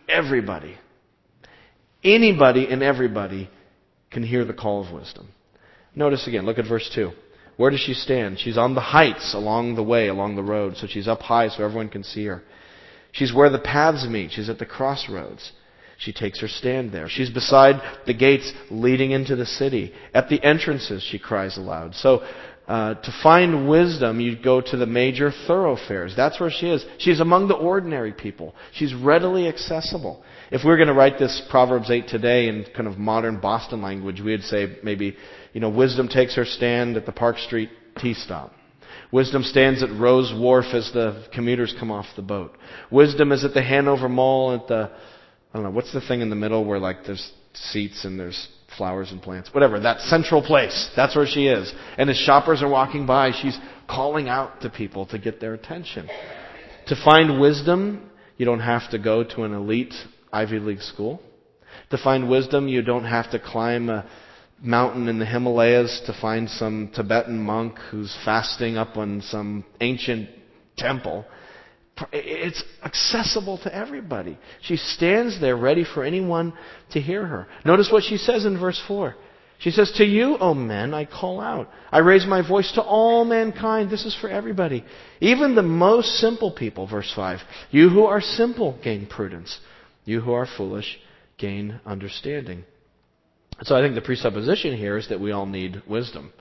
everybody. 0.08 0.76
Anybody 2.02 2.66
and 2.68 2.82
everybody 2.82 3.50
can 4.10 4.22
hear 4.22 4.44
the 4.44 4.54
call 4.54 4.84
of 4.84 4.92
wisdom. 4.92 5.28
Notice 5.94 6.26
again, 6.26 6.46
look 6.46 6.58
at 6.58 6.66
verse 6.66 6.90
2. 6.94 7.10
Where 7.62 7.70
does 7.70 7.78
she 7.78 7.94
stand? 7.94 8.40
She's 8.40 8.58
on 8.58 8.74
the 8.74 8.80
heights 8.80 9.34
along 9.34 9.76
the 9.76 9.84
way, 9.84 10.08
along 10.08 10.34
the 10.34 10.42
road. 10.42 10.76
So 10.76 10.88
she's 10.88 11.06
up 11.06 11.20
high 11.20 11.46
so 11.46 11.62
everyone 11.62 11.90
can 11.90 12.02
see 12.02 12.24
her. 12.24 12.42
She's 13.12 13.32
where 13.32 13.50
the 13.50 13.60
paths 13.60 14.04
meet. 14.04 14.32
She's 14.32 14.48
at 14.48 14.58
the 14.58 14.66
crossroads. 14.66 15.52
She 15.96 16.12
takes 16.12 16.40
her 16.40 16.48
stand 16.48 16.90
there. 16.90 17.08
She's 17.08 17.30
beside 17.30 17.80
the 18.04 18.14
gates 18.14 18.52
leading 18.68 19.12
into 19.12 19.36
the 19.36 19.46
city. 19.46 19.94
At 20.12 20.28
the 20.28 20.42
entrances, 20.42 21.04
she 21.04 21.20
cries 21.20 21.56
aloud. 21.56 21.94
So, 21.94 22.26
uh, 22.68 22.94
to 22.94 23.12
find 23.22 23.68
wisdom, 23.68 24.20
you 24.20 24.36
go 24.40 24.60
to 24.60 24.76
the 24.76 24.86
major 24.86 25.32
thoroughfares. 25.46 26.14
That's 26.16 26.38
where 26.38 26.50
she 26.50 26.68
is. 26.68 26.84
She's 26.98 27.20
among 27.20 27.48
the 27.48 27.54
ordinary 27.54 28.12
people. 28.12 28.54
She's 28.72 28.94
readily 28.94 29.48
accessible. 29.48 30.22
If 30.50 30.62
we 30.64 30.70
were 30.70 30.76
going 30.76 30.88
to 30.88 30.94
write 30.94 31.18
this 31.18 31.42
Proverbs 31.50 31.90
8 31.90 32.06
today 32.08 32.48
in 32.48 32.64
kind 32.74 32.86
of 32.86 32.98
modern 32.98 33.40
Boston 33.40 33.82
language, 33.82 34.20
we 34.20 34.32
would 34.32 34.44
say 34.44 34.76
maybe 34.82 35.16
you 35.52 35.60
know, 35.60 35.68
wisdom 35.68 36.08
takes 36.08 36.36
her 36.36 36.44
stand 36.44 36.96
at 36.96 37.06
the 37.06 37.12
Park 37.12 37.38
Street 37.38 37.70
T 37.98 38.14
stop. 38.14 38.52
Wisdom 39.10 39.42
stands 39.42 39.82
at 39.82 39.90
Rowes 39.90 40.32
Wharf 40.34 40.66
as 40.72 40.90
the 40.92 41.26
commuters 41.34 41.74
come 41.78 41.90
off 41.90 42.06
the 42.16 42.22
boat. 42.22 42.56
Wisdom 42.90 43.32
is 43.32 43.44
at 43.44 43.52
the 43.52 43.62
Hanover 43.62 44.08
Mall 44.08 44.54
at 44.54 44.66
the, 44.68 44.90
I 45.52 45.54
don't 45.54 45.64
know, 45.64 45.70
what's 45.70 45.92
the 45.92 46.00
thing 46.00 46.22
in 46.22 46.30
the 46.30 46.36
middle 46.36 46.64
where 46.64 46.78
like 46.78 47.04
there's 47.04 47.32
seats 47.52 48.06
and 48.06 48.18
there's 48.18 48.48
flowers 48.76 49.10
and 49.12 49.22
plants? 49.22 49.52
Whatever, 49.52 49.80
that 49.80 50.00
central 50.00 50.42
place. 50.42 50.90
That's 50.96 51.16
where 51.16 51.26
she 51.26 51.46
is. 51.46 51.72
And 51.98 52.10
as 52.10 52.16
shoppers 52.16 52.62
are 52.62 52.68
walking 52.68 53.06
by, 53.06 53.32
she's 53.32 53.58
calling 53.88 54.28
out 54.28 54.60
to 54.62 54.70
people 54.70 55.06
to 55.06 55.18
get 55.18 55.40
their 55.40 55.54
attention. 55.54 56.08
To 56.86 56.96
find 57.04 57.40
wisdom, 57.40 58.10
you 58.36 58.46
don't 58.46 58.60
have 58.60 58.90
to 58.90 58.98
go 58.98 59.24
to 59.24 59.44
an 59.44 59.52
elite 59.52 59.94
Ivy 60.32 60.58
League 60.58 60.80
school. 60.80 61.20
To 61.90 61.98
find 61.98 62.28
wisdom, 62.28 62.68
you 62.68 62.82
don't 62.82 63.04
have 63.04 63.30
to 63.32 63.38
climb 63.38 63.88
a 63.88 64.08
mountain 64.62 65.08
in 65.08 65.18
the 65.18 65.26
Himalayas 65.26 66.02
to 66.06 66.12
find 66.20 66.48
some 66.48 66.90
Tibetan 66.94 67.38
monk 67.38 67.78
who's 67.90 68.16
fasting 68.24 68.76
up 68.76 68.96
on 68.96 69.20
some 69.22 69.64
ancient 69.80 70.28
temple. 70.76 71.24
It's 72.12 72.62
accessible 72.82 73.58
to 73.58 73.74
everybody. 73.74 74.38
She 74.62 74.76
stands 74.76 75.40
there 75.40 75.56
ready 75.56 75.84
for 75.84 76.04
anyone 76.04 76.52
to 76.92 77.00
hear 77.00 77.24
her. 77.24 77.46
Notice 77.64 77.90
what 77.92 78.04
she 78.04 78.16
says 78.16 78.44
in 78.44 78.58
verse 78.58 78.80
4. 78.88 79.14
She 79.58 79.70
says, 79.70 79.92
To 79.96 80.04
you, 80.04 80.36
O 80.38 80.54
men, 80.54 80.92
I 80.92 81.04
call 81.04 81.40
out. 81.40 81.68
I 81.92 81.98
raise 81.98 82.26
my 82.26 82.46
voice 82.46 82.72
to 82.72 82.82
all 82.82 83.24
mankind. 83.24 83.90
This 83.90 84.04
is 84.04 84.16
for 84.20 84.28
everybody. 84.28 84.84
Even 85.20 85.54
the 85.54 85.62
most 85.62 86.16
simple 86.18 86.50
people, 86.50 86.86
verse 86.86 87.12
5. 87.14 87.40
You 87.70 87.88
who 87.88 88.04
are 88.04 88.20
simple 88.20 88.78
gain 88.82 89.06
prudence. 89.06 89.60
You 90.04 90.20
who 90.20 90.32
are 90.32 90.46
foolish 90.56 90.98
gain 91.38 91.80
understanding. 91.86 92.64
So 93.62 93.76
I 93.76 93.82
think 93.82 93.94
the 93.94 94.00
presupposition 94.00 94.76
here 94.76 94.96
is 94.96 95.08
that 95.10 95.20
we 95.20 95.30
all 95.30 95.46
need 95.46 95.82
wisdom 95.86 96.32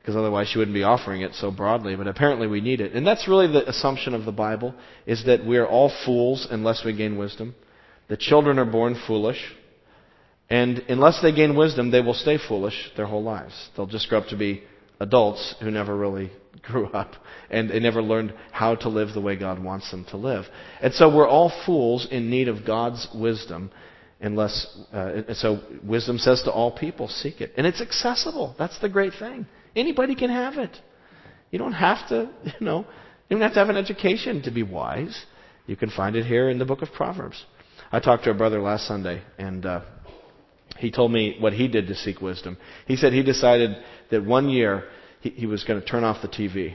because 0.00 0.16
otherwise 0.16 0.48
she 0.48 0.58
wouldn't 0.58 0.74
be 0.74 0.82
offering 0.82 1.22
it 1.22 1.34
so 1.34 1.50
broadly. 1.50 1.96
But 1.96 2.06
apparently 2.06 2.46
we 2.46 2.60
need 2.60 2.80
it. 2.80 2.92
And 2.92 3.06
that's 3.06 3.28
really 3.28 3.46
the 3.46 3.68
assumption 3.68 4.14
of 4.14 4.24
the 4.24 4.32
Bible, 4.32 4.74
is 5.06 5.24
that 5.26 5.44
we 5.44 5.58
are 5.58 5.66
all 5.66 5.92
fools 6.04 6.46
unless 6.50 6.84
we 6.84 6.96
gain 6.96 7.18
wisdom. 7.18 7.54
The 8.08 8.16
children 8.16 8.58
are 8.58 8.64
born 8.64 8.98
foolish. 9.06 9.54
And 10.50 10.78
unless 10.88 11.20
they 11.20 11.32
gain 11.32 11.56
wisdom, 11.56 11.90
they 11.90 12.00
will 12.00 12.14
stay 12.14 12.38
foolish 12.38 12.90
their 12.96 13.06
whole 13.06 13.22
lives. 13.22 13.54
They'll 13.76 13.86
just 13.86 14.08
grow 14.08 14.20
up 14.20 14.28
to 14.28 14.36
be 14.36 14.62
adults 14.98 15.54
who 15.60 15.70
never 15.70 15.96
really 15.96 16.32
grew 16.62 16.86
up 16.86 17.12
and 17.50 17.70
they 17.70 17.80
never 17.80 18.02
learned 18.02 18.34
how 18.50 18.74
to 18.74 18.88
live 18.88 19.12
the 19.14 19.20
way 19.20 19.36
God 19.36 19.62
wants 19.62 19.90
them 19.90 20.06
to 20.10 20.16
live. 20.16 20.44
And 20.80 20.92
so 20.94 21.14
we're 21.14 21.28
all 21.28 21.52
fools 21.66 22.08
in 22.10 22.30
need 22.30 22.48
of 22.48 22.66
God's 22.66 23.06
wisdom 23.14 23.70
unless 24.20 24.66
uh, 24.92 25.22
so 25.34 25.60
wisdom 25.84 26.18
says 26.18 26.42
to 26.42 26.50
all 26.50 26.76
people 26.76 27.08
seek 27.08 27.40
it 27.40 27.52
and 27.56 27.66
it's 27.66 27.80
accessible 27.80 28.54
that's 28.58 28.76
the 28.80 28.88
great 28.88 29.12
thing 29.18 29.46
Anybody 29.74 30.14
can 30.14 30.30
have 30.30 30.58
it. 30.58 30.76
You 31.50 31.58
don't 31.58 31.72
have 31.72 32.08
to, 32.08 32.30
you 32.44 32.66
know, 32.66 32.86
you 33.28 33.36
don't 33.36 33.42
have 33.42 33.52
to 33.54 33.58
have 33.58 33.68
an 33.68 33.76
education 33.76 34.42
to 34.42 34.50
be 34.50 34.62
wise. 34.62 35.24
You 35.66 35.76
can 35.76 35.90
find 35.90 36.16
it 36.16 36.24
here 36.24 36.48
in 36.48 36.58
the 36.58 36.64
book 36.64 36.82
of 36.82 36.92
Proverbs. 36.92 37.44
I 37.92 38.00
talked 38.00 38.24
to 38.24 38.30
a 38.30 38.34
brother 38.34 38.60
last 38.60 38.86
Sunday, 38.86 39.22
and 39.38 39.64
uh, 39.64 39.80
he 40.78 40.90
told 40.90 41.12
me 41.12 41.36
what 41.38 41.52
he 41.52 41.68
did 41.68 41.86
to 41.88 41.94
seek 41.94 42.20
wisdom. 42.20 42.56
He 42.86 42.96
said 42.96 43.12
he 43.12 43.22
decided 43.22 43.76
that 44.10 44.24
one 44.24 44.48
year 44.48 44.84
he, 45.20 45.30
he 45.30 45.46
was 45.46 45.64
going 45.64 45.80
to 45.80 45.86
turn 45.86 46.04
off 46.04 46.22
the 46.22 46.28
TV. 46.28 46.74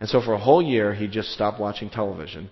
And 0.00 0.08
so 0.08 0.20
for 0.20 0.32
a 0.32 0.38
whole 0.38 0.62
year, 0.62 0.94
he 0.94 1.06
just 1.06 1.30
stopped 1.30 1.60
watching 1.60 1.90
television. 1.90 2.50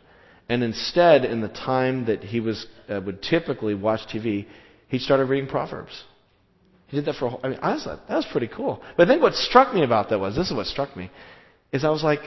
And 0.49 0.63
instead, 0.63 1.25
in 1.25 1.41
the 1.41 1.49
time 1.49 2.07
that 2.07 2.23
he 2.23 2.41
was, 2.41 2.67
uh, 2.89 3.01
would 3.05 3.23
typically 3.23 3.75
watch 3.75 4.01
TV, 4.13 4.47
he 4.89 4.99
started 4.99 5.27
reading 5.27 5.49
Proverbs. 5.49 6.05
He 6.91 6.97
did 6.97 7.07
that 7.07 7.15
for 7.15 7.27
a 7.27 7.31
whole, 7.31 7.41
I 7.45 7.49
mean, 7.49 7.59
like, 7.63 7.85
that 7.85 8.17
was 8.17 8.27
pretty 8.33 8.49
cool. 8.49 8.83
But 8.97 9.07
I 9.07 9.13
think 9.13 9.23
what 9.23 9.35
struck 9.35 9.73
me 9.73 9.85
about 9.85 10.11
that 10.11 10.19
was, 10.19 10.35
this 10.35 10.51
is 10.51 10.57
what 10.57 10.67
struck 10.67 10.97
me, 10.97 11.11
is 11.73 11.85
I 11.85 11.91
was 11.91 12.03
like, 12.03 12.21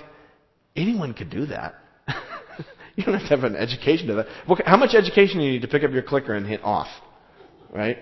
anyone 0.76 1.14
could 1.14 1.30
do 1.30 1.46
that. 1.48 1.76
you 2.96 3.04
don't 3.04 3.16
have 3.16 3.28
to 3.28 3.36
have 3.36 3.44
an 3.44 3.58
education 3.58 4.08
to 4.08 4.16
that. 4.16 4.28
How 4.66 4.78
much 4.78 4.96
education 4.96 5.40
do 5.40 5.46
you 5.46 5.52
need 5.52 5.64
to 5.64 5.68
pick 5.68 5.84
up 5.84 5.92
your 5.92 6.02
clicker 6.02 6.34
and 6.34 6.48
hit 6.48 6.64
off? 6.64 6.88
Right? 7.74 7.98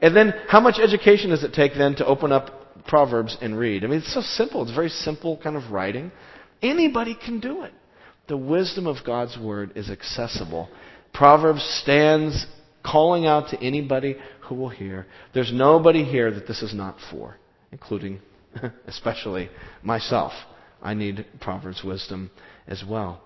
And 0.00 0.16
then, 0.16 0.32
how 0.48 0.60
much 0.60 0.78
education 0.78 1.30
does 1.30 1.44
it 1.44 1.52
take 1.52 1.72
then 1.76 1.94
to 1.96 2.06
open 2.06 2.32
up 2.32 2.86
Proverbs 2.86 3.36
and 3.42 3.58
read? 3.58 3.84
I 3.84 3.88
mean, 3.88 3.98
it's 3.98 4.14
so 4.14 4.22
simple. 4.22 4.62
It's 4.62 4.74
very 4.74 4.88
simple 4.88 5.38
kind 5.42 5.56
of 5.56 5.72
writing. 5.72 6.10
Anybody 6.62 7.14
can 7.14 7.40
do 7.40 7.64
it. 7.64 7.72
The 8.28 8.36
wisdom 8.36 8.86
of 8.86 9.04
God's 9.04 9.36
Word 9.36 9.72
is 9.74 9.90
accessible. 9.90 10.70
Proverbs 11.12 11.62
stands 11.82 12.46
calling 12.84 13.26
out 13.26 13.50
to 13.50 13.62
anybody 13.62 14.16
who 14.48 14.54
will 14.54 14.68
hear. 14.68 15.06
There's 15.34 15.52
nobody 15.52 16.04
here 16.04 16.30
that 16.30 16.46
this 16.46 16.62
is 16.62 16.74
not 16.74 16.96
for, 17.10 17.36
including, 17.72 18.20
especially 18.86 19.50
myself. 19.82 20.32
I 20.82 20.94
need 20.94 21.26
Proverbs 21.40 21.82
wisdom 21.84 22.30
as 22.66 22.82
well. 22.88 23.20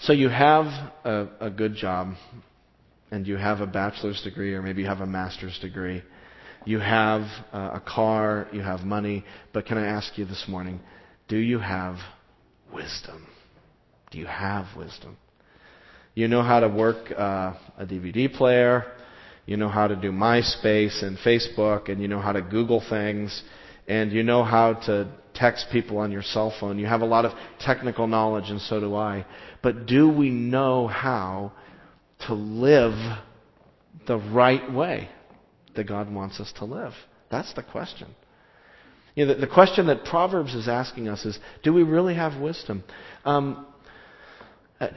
So 0.00 0.12
you 0.12 0.28
have 0.28 0.66
a, 1.04 1.28
a 1.40 1.50
good 1.50 1.74
job, 1.74 2.14
and 3.10 3.26
you 3.26 3.36
have 3.36 3.60
a 3.60 3.66
bachelor's 3.66 4.22
degree, 4.22 4.54
or 4.54 4.62
maybe 4.62 4.82
you 4.82 4.88
have 4.88 5.00
a 5.00 5.06
master's 5.06 5.58
degree. 5.58 6.02
You 6.66 6.78
have 6.78 7.22
a 7.52 7.82
car, 7.86 8.48
you 8.52 8.62
have 8.62 8.80
money, 8.80 9.24
but 9.52 9.66
can 9.66 9.76
I 9.76 9.86
ask 9.86 10.16
you 10.16 10.24
this 10.24 10.46
morning, 10.48 10.80
do 11.28 11.36
you 11.36 11.58
have 11.58 11.96
wisdom? 12.72 13.26
Do 14.10 14.18
you 14.18 14.26
have 14.26 14.66
wisdom? 14.76 15.18
You 16.14 16.28
know 16.28 16.42
how 16.42 16.60
to 16.60 16.68
work 16.68 17.10
uh, 17.10 17.54
a 17.76 17.84
DVD 17.84 18.32
player. 18.32 18.84
You 19.46 19.56
know 19.56 19.68
how 19.68 19.86
to 19.86 19.96
do 19.96 20.10
MySpace 20.10 21.02
and 21.02 21.18
Facebook, 21.18 21.88
and 21.88 22.00
you 22.00 22.08
know 22.08 22.20
how 22.20 22.32
to 22.32 22.42
Google 22.42 22.82
things, 22.88 23.42
and 23.86 24.10
you 24.12 24.22
know 24.22 24.42
how 24.42 24.74
to 24.86 25.08
text 25.34 25.66
people 25.70 25.98
on 25.98 26.10
your 26.10 26.22
cell 26.22 26.54
phone. 26.58 26.78
You 26.78 26.86
have 26.86 27.02
a 27.02 27.06
lot 27.06 27.24
of 27.24 27.32
technical 27.60 28.06
knowledge, 28.06 28.48
and 28.48 28.60
so 28.60 28.80
do 28.80 28.94
I. 28.94 29.26
But 29.62 29.86
do 29.86 30.08
we 30.08 30.30
know 30.30 30.86
how 30.86 31.52
to 32.26 32.34
live 32.34 32.94
the 34.06 34.16
right 34.16 34.72
way 34.72 35.08
that 35.76 35.84
God 35.84 36.12
wants 36.12 36.40
us 36.40 36.52
to 36.58 36.64
live? 36.64 36.92
That's 37.30 37.52
the 37.54 37.62
question. 37.62 38.08
You 39.14 39.26
know, 39.26 39.34
the, 39.34 39.40
the 39.42 39.52
question 39.52 39.86
that 39.88 40.04
Proverbs 40.04 40.54
is 40.54 40.68
asking 40.68 41.08
us 41.08 41.24
is 41.24 41.38
do 41.62 41.72
we 41.72 41.82
really 41.82 42.14
have 42.14 42.40
wisdom? 42.40 42.82
Um, 43.24 43.66
uh, 44.80 44.88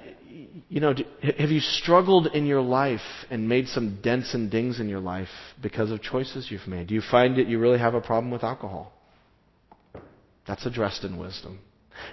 you 0.70 0.82
know, 0.82 0.94
have 1.38 1.50
you 1.50 1.60
struggled 1.60 2.28
in 2.28 2.46
your 2.46 2.62
life 2.62 3.02
and 3.30 3.48
made 3.48 3.68
some 3.68 4.00
dents 4.02 4.34
and 4.34 4.52
dings 4.52 4.80
in 4.80 4.90
your 4.90 5.00
life 5.00 5.30
because 5.62 5.92
of 5.92 6.02
choices 6.02 6.52
you've 6.52 6.68
made? 6.68 6.88
Do 6.88 6.94
you 6.94 7.02
find 7.02 7.38
that 7.38 7.48
you 7.48 7.60
really 7.60 7.80
have 7.80 7.94
a 7.94 8.02
problem 8.02 8.32
with 8.32 8.44
alcohol? 8.44 8.92
That's 10.48 10.66
addressed 10.66 11.04
in 11.04 11.18
wisdom. 11.18 11.60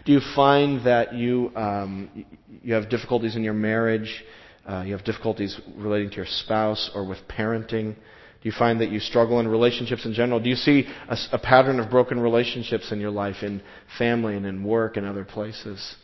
Do 0.04 0.12
you 0.12 0.20
find 0.34 0.86
that 0.86 1.14
you 1.14 1.52
um, 1.54 2.24
you 2.62 2.74
have 2.74 2.88
difficulties 2.88 3.36
in 3.36 3.42
your 3.42 3.54
marriage? 3.54 4.24
Uh, 4.66 4.82
you 4.86 4.92
have 4.92 5.04
difficulties 5.04 5.60
relating 5.76 6.08
to 6.10 6.16
your 6.16 6.26
spouse 6.26 6.90
or 6.94 7.06
with 7.06 7.18
parenting? 7.28 7.94
Do 7.94 8.50
you 8.50 8.52
find 8.58 8.80
that 8.80 8.90
you 8.90 9.00
struggle 9.00 9.40
in 9.40 9.48
relationships 9.48 10.04
in 10.06 10.14
general? 10.14 10.40
Do 10.40 10.48
you 10.48 10.56
see 10.56 10.86
a, 11.08 11.16
a 11.32 11.38
pattern 11.38 11.80
of 11.80 11.90
broken 11.90 12.20
relationships 12.20 12.92
in 12.92 13.00
your 13.00 13.10
life, 13.10 13.42
in 13.42 13.62
family 13.98 14.36
and 14.36 14.46
in 14.46 14.64
work 14.64 14.96
and 14.96 15.06
other 15.06 15.24
places? 15.24 15.96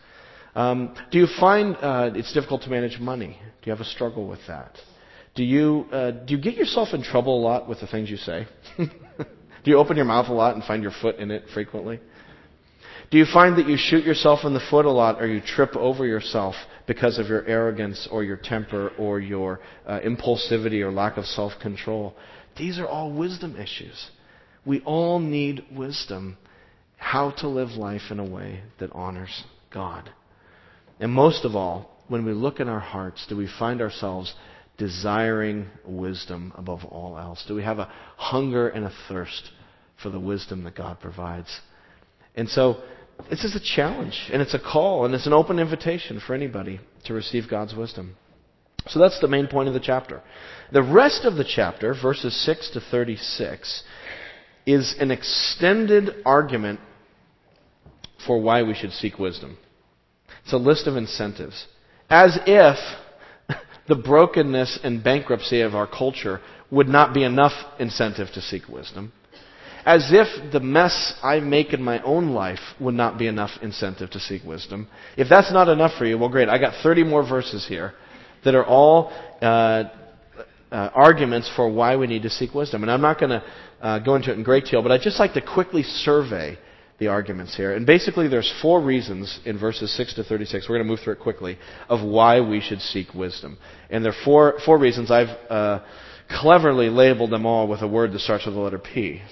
Um, 0.55 0.95
do 1.11 1.19
you 1.19 1.27
find 1.39 1.77
uh, 1.77 2.11
it's 2.15 2.33
difficult 2.33 2.63
to 2.63 2.71
manage 2.71 2.99
money? 2.99 3.39
Do 3.63 3.71
you 3.71 3.73
have 3.73 3.81
a 3.81 3.89
struggle 3.89 4.27
with 4.27 4.41
that? 4.49 4.77
Do 5.35 5.45
you, 5.45 5.87
uh, 5.93 6.11
do 6.11 6.35
you 6.35 6.41
get 6.41 6.55
yourself 6.55 6.89
in 6.93 7.03
trouble 7.03 7.39
a 7.39 7.43
lot 7.43 7.69
with 7.69 7.81
the 7.81 7.87
things 7.87 8.11
you 8.11 8.17
say? 8.17 8.49
do 8.79 8.87
you 9.65 9.79
open 9.79 9.97
your 9.97 10.07
mouth 10.07 10.29
a 10.29 10.33
lot 10.33 10.55
and 10.55 10.65
find 10.65 10.83
your 10.83 10.93
foot 11.01 11.17
in 11.17 11.31
it 11.31 11.45
frequently? 11.55 12.01
Do 13.11 13.19
you 13.19 13.27
find 13.33 13.57
that 13.59 13.69
you 13.69 13.77
shoot 13.77 14.05
yourself 14.05 14.41
in 14.45 14.55
the 14.55 14.63
foot 14.71 14.87
a 14.87 14.91
lot 14.91 15.21
or 15.21 15.27
you 15.27 15.41
trip 15.41 15.75
over 15.77 16.07
yourself 16.07 16.55
because 16.87 17.19
of 17.19 17.27
your 17.27 17.45
arrogance 17.45 18.09
or 18.11 18.23
your 18.23 18.37
temper 18.37 18.93
or 18.99 19.19
your 19.19 19.61
uh, 19.87 20.01
impulsivity 20.01 20.81
or 20.81 20.93
lack 20.93 21.17
of 21.17 21.25
self 21.27 21.53
control? 21.61 22.15
These 22.57 22.79
are 22.79 22.87
all 22.87 23.13
wisdom 23.13 23.57
issues. 23.57 24.11
We 24.65 24.81
all 24.83 25.19
need 25.19 25.65
wisdom 25.75 26.37
how 26.97 27.31
to 27.39 27.49
live 27.49 27.71
life 27.71 28.11
in 28.11 28.21
a 28.21 28.29
way 28.29 28.61
that 28.79 28.93
honors 28.93 29.45
God. 29.73 30.11
And 31.01 31.11
most 31.11 31.45
of 31.45 31.57
all, 31.57 31.91
when 32.09 32.25
we 32.25 32.33
look 32.33 32.61
in 32.61 32.69
our 32.69 32.81
hearts, 32.81 33.27
do 33.29 33.37
we 33.37 33.49
find 33.59 33.81
ourselves 33.81 34.35
desiring 34.77 35.69
wisdom 35.85 36.53
above 36.57 36.85
all 36.85 37.19
else? 37.19 37.45
Do 37.49 37.55
we 37.55 37.63
have 37.63 37.79
a 37.79 37.91
hunger 38.17 38.69
and 38.69 38.85
a 38.85 38.93
thirst 39.09 39.51
for 40.03 40.11
the 40.11 40.21
wisdom 40.21 40.65
that 40.65 40.77
God 40.77 41.01
provides? 41.01 41.61
And 42.35 42.49
so, 42.49 42.83
this 43.29 43.45
is 43.45 43.55
a 43.55 43.61
challenge, 43.61 44.29
and 44.33 44.41
it's 44.41 44.55
a 44.55 44.59
call, 44.59 45.05
and 45.05 45.15
it's 45.15 45.27
an 45.27 45.33
open 45.33 45.59
invitation 45.59 46.21
for 46.25 46.35
anybody 46.35 46.81
to 47.05 47.15
receive 47.15 47.51
God's 47.51 47.75
wisdom. 47.75 48.17
So 48.89 48.99
that's 48.99 49.21
the 49.21 49.29
main 49.29 49.47
point 49.47 49.69
of 49.69 49.75
the 49.75 49.81
chapter. 49.81 50.23
The 50.73 50.83
rest 50.83 51.25
of 51.25 51.37
the 51.37 51.45
chapter, 51.45 51.95
verses 51.95 52.35
6 52.45 52.71
to 52.71 52.81
36, 52.81 53.83
is 54.67 54.95
an 54.99 55.11
extended 55.11 56.23
argument 56.25 56.81
for 58.27 58.41
why 58.41 58.63
we 58.63 58.75
should 58.75 58.93
seek 58.93 59.19
wisdom. 59.19 59.59
It's 60.43 60.53
a 60.53 60.59
list 60.59 60.87
of 60.87 60.97
incentives. 60.97 61.67
As 62.09 62.39
if 62.47 62.77
the 63.89 63.97
brokenness 63.97 64.81
and 64.83 65.03
bankruptcy 65.03 65.61
of 65.61 65.75
our 65.75 65.87
culture 65.87 66.41
would 66.71 66.89
not 66.89 67.15
be 67.15 67.25
enough 67.25 67.53
incentive 67.79 68.29
to 68.35 68.41
seek 68.41 68.69
wisdom. 68.69 69.13
As 69.85 70.11
if 70.13 70.53
the 70.53 70.61
mess 70.61 71.15
I 71.23 71.41
make 71.41 71.73
in 71.73 71.83
my 71.83 72.03
own 72.03 72.31
life 72.31 72.61
would 72.79 72.95
not 72.95 73.19
be 73.19 73.27
enough 73.27 73.51
incentive 73.63 74.11
to 74.11 74.21
seek 74.21 74.45
wisdom. 74.45 74.89
If 75.17 75.29
that's 75.29 75.53
not 75.53 75.69
enough 75.69 75.93
for 75.97 76.05
you, 76.05 76.19
well, 76.19 76.29
great. 76.29 76.49
I 76.49 76.59
got 76.59 76.83
30 76.83 77.05
more 77.05 77.27
verses 77.27 77.67
here 77.67 77.95
that 78.45 78.55
are 78.55 78.65
all 78.65 79.11
uh, 79.41 79.85
uh, 80.71 80.91
arguments 80.95 81.51
for 81.57 81.69
why 81.69 81.97
we 81.97 82.07
need 82.07 82.23
to 82.23 82.31
seek 82.31 82.55
wisdom. 82.55 82.83
And 82.83 82.91
I'm 82.91 83.01
not 83.01 83.19
going 83.19 83.31
to 83.31 83.43
uh, 83.81 83.99
go 84.01 84.15
into 84.15 84.31
it 84.31 84.37
in 84.37 84.43
great 84.43 84.65
detail, 84.65 84.83
but 84.83 84.93
I'd 84.93 85.01
just 85.01 85.19
like 85.19 85.33
to 85.35 85.41
quickly 85.41 85.83
survey 85.83 86.59
the 87.01 87.09
arguments 87.09 87.57
here. 87.57 87.75
And 87.75 87.87
basically, 87.87 88.29
there's 88.29 88.53
four 88.63 88.81
reasons 88.81 89.41
in 89.47 89.59
verses 89.59 89.91
6 89.97 90.15
to 90.15 90.23
36. 90.23 90.69
We're 90.69 90.77
going 90.77 90.87
to 90.87 90.91
move 90.91 91.01
through 91.01 91.15
it 91.15 91.21
quickly 91.21 91.59
of 91.89 92.07
why 92.07 92.41
we 92.41 92.61
should 92.61 92.81
seek 92.81 93.15
wisdom. 93.15 93.59
And 93.89 94.05
there 94.05 94.13
are 94.13 94.25
four, 94.25 94.55
four 94.65 94.79
reasons. 94.79 95.11
I've 95.11 95.29
uh, 95.51 95.81
cleverly 96.41 96.91
labeled 96.91 97.31
them 97.31 97.47
all 97.47 97.67
with 97.67 97.81
a 97.81 97.89
word 97.89 98.13
that 98.13 98.21
starts 98.21 98.45
with 98.45 98.55
the 98.55 98.61
letter 98.61 98.79
P. 98.79 99.23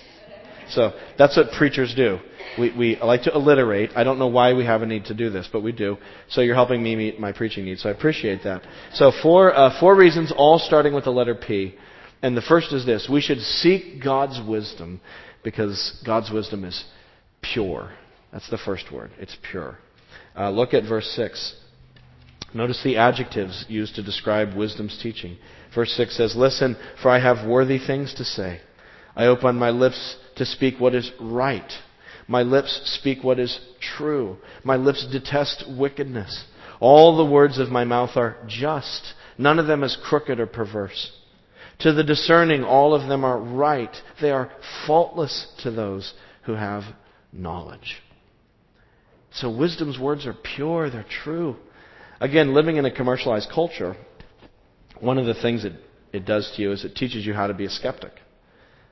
So 0.70 0.92
that's 1.16 1.36
what 1.36 1.52
preachers 1.52 1.94
do. 1.94 2.18
We, 2.58 2.76
we 2.76 2.96
like 2.96 3.22
to 3.22 3.32
alliterate. 3.32 3.90
I 3.94 4.02
don't 4.02 4.18
know 4.18 4.26
why 4.28 4.54
we 4.54 4.64
have 4.64 4.82
a 4.82 4.86
need 4.86 5.04
to 5.06 5.14
do 5.14 5.30
this, 5.30 5.48
but 5.52 5.62
we 5.62 5.72
do. 5.72 5.98
So 6.28 6.40
you're 6.40 6.54
helping 6.54 6.82
me 6.82 6.96
meet 6.96 7.20
my 7.20 7.32
preaching 7.32 7.66
needs. 7.66 7.82
So 7.82 7.90
I 7.90 7.92
appreciate 7.92 8.44
that. 8.44 8.62
So 8.94 9.12
four, 9.22 9.54
uh, 9.54 9.78
four 9.78 9.94
reasons, 9.94 10.32
all 10.34 10.58
starting 10.58 10.94
with 10.94 11.04
the 11.04 11.10
letter 11.10 11.34
P. 11.34 11.74
And 12.22 12.36
the 12.36 12.42
first 12.42 12.72
is 12.72 12.84
this. 12.84 13.08
We 13.10 13.20
should 13.20 13.40
seek 13.40 14.02
God's 14.02 14.40
wisdom 14.46 15.00
because 15.44 16.02
God's 16.04 16.30
wisdom 16.30 16.64
is 16.64 16.84
pure. 17.42 17.92
That's 18.32 18.48
the 18.50 18.58
first 18.58 18.92
word. 18.92 19.10
It's 19.18 19.36
pure. 19.50 19.78
Uh, 20.36 20.50
look 20.50 20.74
at 20.74 20.88
verse 20.88 21.10
6. 21.16 21.54
Notice 22.54 22.80
the 22.82 22.96
adjectives 22.96 23.64
used 23.68 23.94
to 23.96 24.02
describe 24.02 24.56
wisdom's 24.56 24.98
teaching. 25.02 25.36
Verse 25.74 25.92
6 25.92 26.16
says, 26.16 26.34
Listen, 26.36 26.76
for 27.02 27.10
I 27.10 27.20
have 27.20 27.46
worthy 27.46 27.78
things 27.78 28.14
to 28.14 28.24
say. 28.24 28.60
I 29.14 29.26
open 29.26 29.56
my 29.56 29.70
lips 29.70 30.16
to 30.36 30.46
speak 30.46 30.78
what 30.78 30.94
is 30.94 31.10
right. 31.20 31.70
My 32.26 32.42
lips 32.42 32.80
speak 32.98 33.24
what 33.24 33.38
is 33.38 33.58
true. 33.80 34.36
My 34.62 34.76
lips 34.76 35.06
detest 35.10 35.64
wickedness. 35.68 36.44
All 36.80 37.16
the 37.16 37.30
words 37.30 37.58
of 37.58 37.68
my 37.70 37.84
mouth 37.84 38.16
are 38.16 38.36
just. 38.46 39.14
None 39.36 39.58
of 39.58 39.66
them 39.66 39.82
is 39.82 39.98
crooked 40.02 40.38
or 40.38 40.46
perverse. 40.46 41.12
To 41.80 41.92
the 41.92 42.04
discerning, 42.04 42.64
all 42.64 42.94
of 42.94 43.08
them 43.08 43.24
are 43.24 43.38
right. 43.38 43.94
They 44.20 44.30
are 44.30 44.50
faultless 44.86 45.46
to 45.62 45.70
those 45.70 46.12
who 46.44 46.54
have 46.54 46.84
knowledge. 47.38 48.02
So 49.32 49.54
wisdom's 49.54 49.98
words 49.98 50.26
are 50.26 50.34
pure, 50.56 50.90
they're 50.90 51.06
true. 51.24 51.56
Again, 52.20 52.54
living 52.54 52.76
in 52.76 52.84
a 52.84 52.90
commercialized 52.90 53.50
culture, 53.50 53.96
one 55.00 55.18
of 55.18 55.26
the 55.26 55.34
things 55.34 55.62
that 55.62 55.72
it 56.12 56.24
does 56.24 56.52
to 56.56 56.62
you 56.62 56.72
is 56.72 56.84
it 56.84 56.96
teaches 56.96 57.24
you 57.24 57.34
how 57.34 57.46
to 57.46 57.54
be 57.54 57.66
a 57.66 57.70
skeptic. 57.70 58.12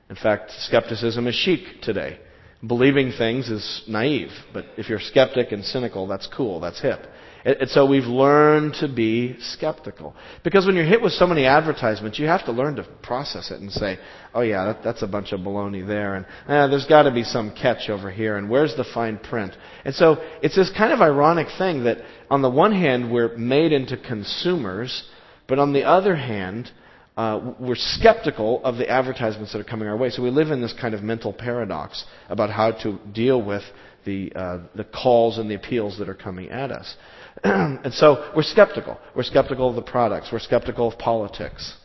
In 0.09 0.15
fact, 0.15 0.51
skepticism 0.51 1.27
is 1.27 1.35
chic 1.35 1.81
today. 1.81 2.19
Believing 2.65 3.11
things 3.11 3.49
is 3.49 3.83
naive, 3.87 4.31
but 4.53 4.65
if 4.77 4.89
you're 4.89 4.99
skeptic 4.99 5.51
and 5.51 5.63
cynical, 5.63 6.07
that's 6.07 6.27
cool, 6.27 6.59
that's 6.59 6.81
hip. 6.81 6.99
And 7.47 7.69
so 7.69 7.85
we've 7.85 8.03
learned 8.03 8.73
to 8.81 8.89
be 8.89 9.37
skeptical. 9.39 10.13
Because 10.43 10.65
when 10.65 10.75
you're 10.75 10.83
hit 10.83 11.01
with 11.01 11.13
so 11.13 11.25
many 11.25 11.45
advertisements, 11.45 12.19
you 12.19 12.27
have 12.27 12.43
to 12.43 12.51
learn 12.51 12.75
to 12.75 12.83
process 13.01 13.51
it 13.51 13.61
and 13.61 13.71
say, 13.71 13.99
oh 14.33 14.41
yeah, 14.41 14.65
that, 14.65 14.83
that's 14.83 15.01
a 15.01 15.07
bunch 15.07 15.31
of 15.31 15.39
baloney 15.39 15.87
there, 15.87 16.15
and 16.15 16.25
eh, 16.49 16.67
there's 16.67 16.85
got 16.87 17.03
to 17.03 17.11
be 17.11 17.23
some 17.23 17.55
catch 17.55 17.89
over 17.89 18.11
here, 18.11 18.35
and 18.35 18.49
where's 18.49 18.75
the 18.75 18.83
fine 18.83 19.17
print? 19.17 19.55
And 19.85 19.95
so 19.95 20.17
it's 20.41 20.57
this 20.57 20.69
kind 20.77 20.91
of 20.91 20.99
ironic 20.99 21.47
thing 21.57 21.85
that 21.85 21.99
on 22.29 22.41
the 22.41 22.49
one 22.49 22.73
hand, 22.73 23.13
we're 23.13 23.37
made 23.37 23.71
into 23.71 23.95
consumers, 23.95 25.05
but 25.47 25.57
on 25.57 25.71
the 25.71 25.85
other 25.85 26.17
hand, 26.17 26.69
uh, 27.15 27.53
we're 27.61 27.75
skeptical 27.75 28.61
of 28.65 28.75
the 28.75 28.89
advertisements 28.89 29.53
that 29.53 29.59
are 29.59 29.63
coming 29.63 29.87
our 29.87 29.95
way. 29.95 30.09
So 30.09 30.21
we 30.21 30.31
live 30.31 30.51
in 30.51 30.61
this 30.61 30.73
kind 30.73 30.93
of 30.93 31.01
mental 31.01 31.31
paradox 31.31 32.03
about 32.27 32.49
how 32.49 32.71
to 32.83 32.99
deal 33.13 33.41
with 33.41 33.63
the, 34.07 34.31
uh, 34.33 34.59
the 34.73 34.85
calls 34.85 35.37
and 35.37 35.51
the 35.51 35.55
appeals 35.55 35.99
that 35.99 36.09
are 36.09 36.15
coming 36.15 36.49
at 36.49 36.71
us. 36.71 36.95
and 37.43 37.93
so 37.93 38.31
we're 38.35 38.41
skeptical. 38.41 38.97
We're 39.15 39.23
skeptical 39.23 39.69
of 39.69 39.75
the 39.75 39.81
products. 39.83 40.29
We're 40.31 40.39
skeptical 40.39 40.87
of 40.87 40.97
politics. 40.97 41.75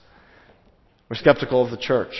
We're 1.10 1.16
skeptical 1.16 1.62
of 1.62 1.70
the 1.70 1.76
church. 1.76 2.14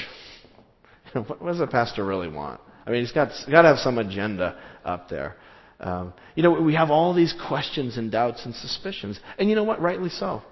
what, 1.12 1.42
does 1.46 1.60
a 1.60 1.66
pastor 1.66 2.04
really 2.04 2.28
want? 2.28 2.60
I 2.84 2.90
mean, 2.90 3.00
he's 3.00 3.12
got, 3.12 3.30
he's 3.30 3.46
got 3.46 3.62
to 3.62 3.68
have 3.68 3.78
some 3.78 3.96
agenda 3.96 4.58
up 4.84 5.08
there. 5.08 5.36
Um, 5.78 6.12
you 6.34 6.42
know, 6.42 6.60
we 6.60 6.74
have 6.74 6.90
all 6.90 7.14
these 7.14 7.34
questions 7.48 7.96
and 7.96 8.10
doubts 8.10 8.44
and 8.44 8.54
suspicions. 8.54 9.18
And 9.38 9.48
you 9.48 9.54
know 9.54 9.64
what? 9.64 9.80
Rightly 9.80 10.10
so. 10.10 10.42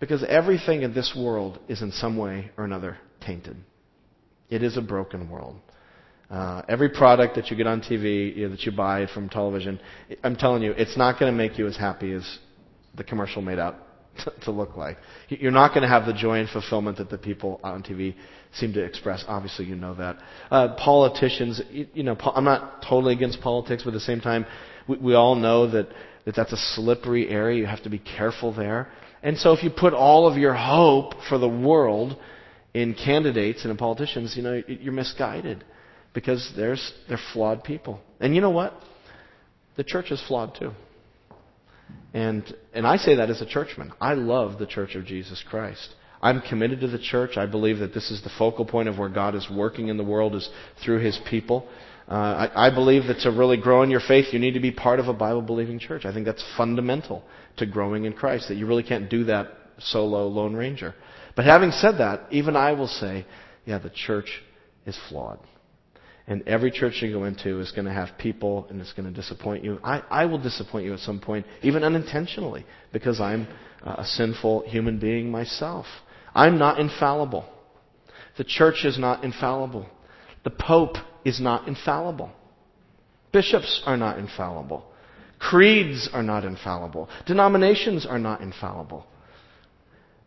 Because 0.00 0.24
everything 0.24 0.82
in 0.82 0.92
this 0.92 1.14
world 1.16 1.60
is 1.68 1.82
in 1.82 1.92
some 1.92 2.16
way 2.16 2.50
or 2.56 2.64
another 2.64 2.98
tainted. 3.20 3.56
It 4.48 4.64
is 4.64 4.76
a 4.76 4.82
broken 4.82 5.30
world. 5.30 5.60
Uh, 6.30 6.62
every 6.68 6.88
product 6.88 7.34
that 7.34 7.50
you 7.50 7.56
get 7.56 7.66
on 7.66 7.80
TV, 7.80 8.36
you 8.36 8.44
know, 8.44 8.50
that 8.50 8.62
you 8.62 8.70
buy 8.70 9.06
from 9.12 9.28
television, 9.28 9.80
I'm 10.22 10.36
telling 10.36 10.62
you, 10.62 10.70
it's 10.72 10.96
not 10.96 11.18
going 11.18 11.32
to 11.32 11.36
make 11.36 11.58
you 11.58 11.66
as 11.66 11.76
happy 11.76 12.12
as 12.12 12.38
the 12.96 13.02
commercial 13.02 13.42
made 13.42 13.58
out 13.58 13.76
to, 14.24 14.32
to 14.44 14.50
look 14.52 14.76
like. 14.76 14.96
You're 15.28 15.50
not 15.50 15.70
going 15.70 15.82
to 15.82 15.88
have 15.88 16.06
the 16.06 16.12
joy 16.12 16.38
and 16.38 16.48
fulfillment 16.48 16.98
that 16.98 17.10
the 17.10 17.18
people 17.18 17.60
on 17.64 17.82
TV 17.82 18.14
seem 18.52 18.72
to 18.74 18.80
express. 18.80 19.24
Obviously, 19.26 19.64
you 19.64 19.74
know 19.74 19.94
that. 19.96 20.18
Uh, 20.52 20.76
politicians, 20.76 21.60
you, 21.68 21.88
you 21.94 22.02
know, 22.04 22.16
I'm 22.16 22.44
not 22.44 22.82
totally 22.88 23.12
against 23.12 23.40
politics, 23.40 23.82
but 23.82 23.90
at 23.90 23.94
the 23.94 24.00
same 24.00 24.20
time, 24.20 24.46
we, 24.86 24.98
we 24.98 25.14
all 25.14 25.34
know 25.34 25.68
that, 25.68 25.88
that 26.26 26.36
that's 26.36 26.52
a 26.52 26.56
slippery 26.74 27.28
area. 27.28 27.58
You 27.58 27.66
have 27.66 27.82
to 27.82 27.90
be 27.90 27.98
careful 27.98 28.52
there. 28.52 28.88
And 29.24 29.36
so 29.36 29.52
if 29.52 29.64
you 29.64 29.70
put 29.70 29.94
all 29.94 30.28
of 30.30 30.38
your 30.38 30.54
hope 30.54 31.14
for 31.28 31.38
the 31.38 31.48
world 31.48 32.16
in 32.72 32.94
candidates 32.94 33.62
and 33.62 33.72
in 33.72 33.76
politicians, 33.76 34.36
you 34.36 34.44
know, 34.44 34.62
you're 34.68 34.92
misguided 34.92 35.64
because 36.12 36.52
there's, 36.56 36.92
they're 37.08 37.20
flawed 37.32 37.64
people. 37.64 38.00
And 38.20 38.34
you 38.34 38.40
know 38.40 38.50
what? 38.50 38.74
The 39.76 39.84
church 39.84 40.10
is 40.10 40.22
flawed 40.26 40.56
too. 40.58 40.72
And, 42.12 42.44
and 42.72 42.86
I 42.86 42.96
say 42.96 43.16
that 43.16 43.30
as 43.30 43.40
a 43.40 43.46
churchman. 43.46 43.92
I 44.00 44.14
love 44.14 44.58
the 44.58 44.66
church 44.66 44.94
of 44.94 45.04
Jesus 45.04 45.44
Christ. 45.48 45.94
I'm 46.22 46.42
committed 46.42 46.80
to 46.80 46.88
the 46.88 46.98
church. 46.98 47.36
I 47.36 47.46
believe 47.46 47.78
that 47.78 47.94
this 47.94 48.10
is 48.10 48.22
the 48.22 48.30
focal 48.38 48.66
point 48.66 48.88
of 48.88 48.98
where 48.98 49.08
God 49.08 49.34
is 49.34 49.48
working 49.50 49.88
in 49.88 49.96
the 49.96 50.04
world 50.04 50.34
is 50.34 50.48
through 50.84 50.98
His 50.98 51.18
people. 51.30 51.66
Uh, 52.08 52.48
I, 52.54 52.66
I 52.66 52.74
believe 52.74 53.04
that 53.06 53.20
to 53.20 53.30
really 53.30 53.56
grow 53.56 53.82
in 53.82 53.90
your 53.90 54.00
faith, 54.00 54.26
you 54.32 54.38
need 54.38 54.54
to 54.54 54.60
be 54.60 54.72
part 54.72 54.98
of 54.98 55.08
a 55.08 55.14
Bible 55.14 55.42
believing 55.42 55.78
church. 55.78 56.04
I 56.04 56.12
think 56.12 56.26
that's 56.26 56.44
fundamental 56.56 57.22
to 57.56 57.66
growing 57.66 58.04
in 58.04 58.12
Christ, 58.12 58.48
that 58.48 58.56
you 58.56 58.66
really 58.66 58.82
can't 58.82 59.08
do 59.08 59.24
that 59.24 59.48
solo 59.78 60.26
Lone 60.26 60.54
Ranger. 60.54 60.94
But 61.36 61.44
having 61.44 61.70
said 61.70 61.98
that, 61.98 62.26
even 62.30 62.56
I 62.56 62.72
will 62.72 62.88
say, 62.88 63.24
yeah, 63.64 63.78
the 63.78 63.90
church 63.90 64.42
is 64.84 64.98
flawed. 65.08 65.38
And 66.30 66.46
every 66.46 66.70
church 66.70 67.02
you 67.02 67.12
go 67.12 67.24
into 67.24 67.58
is 67.58 67.72
going 67.72 67.86
to 67.86 67.92
have 67.92 68.16
people 68.16 68.68
and 68.70 68.80
it's 68.80 68.92
going 68.92 69.12
to 69.12 69.20
disappoint 69.20 69.64
you. 69.64 69.80
I, 69.82 70.00
I 70.08 70.26
will 70.26 70.40
disappoint 70.40 70.84
you 70.86 70.94
at 70.94 71.00
some 71.00 71.18
point, 71.18 71.44
even 71.60 71.82
unintentionally, 71.82 72.64
because 72.92 73.20
I'm 73.20 73.48
a 73.82 74.04
sinful 74.04 74.62
human 74.68 75.00
being 75.00 75.32
myself. 75.32 75.86
I'm 76.32 76.56
not 76.56 76.78
infallible. 76.78 77.46
The 78.38 78.44
church 78.44 78.84
is 78.84 78.96
not 78.96 79.24
infallible. 79.24 79.86
The 80.44 80.50
Pope 80.50 80.98
is 81.24 81.40
not 81.40 81.66
infallible. 81.66 82.30
Bishops 83.32 83.82
are 83.84 83.96
not 83.96 84.20
infallible. 84.20 84.84
Creeds 85.40 86.08
are 86.12 86.22
not 86.22 86.44
infallible. 86.44 87.08
Denominations 87.26 88.06
are 88.06 88.20
not 88.20 88.40
infallible. 88.40 89.04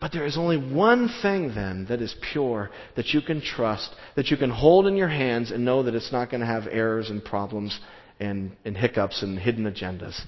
But 0.03 0.11
there 0.11 0.25
is 0.25 0.37
only 0.37 0.57
one 0.57 1.07
thing 1.21 1.55
then 1.55 1.85
that 1.87 2.01
is 2.01 2.13
pure, 2.33 2.69
that 2.97 3.13
you 3.13 3.21
can 3.21 3.39
trust, 3.39 3.89
that 4.17 4.27
you 4.27 4.35
can 4.35 4.49
hold 4.49 4.85
in 4.85 4.97
your 4.97 5.07
hands 5.07 5.49
and 5.49 5.63
know 5.63 5.83
that 5.83 5.95
it's 5.95 6.11
not 6.11 6.29
going 6.29 6.41
to 6.41 6.45
have 6.45 6.67
errors 6.69 7.09
and 7.09 7.23
problems 7.23 7.79
and, 8.19 8.51
and 8.65 8.75
hiccups 8.75 9.23
and 9.23 9.39
hidden 9.39 9.63
agendas. 9.63 10.19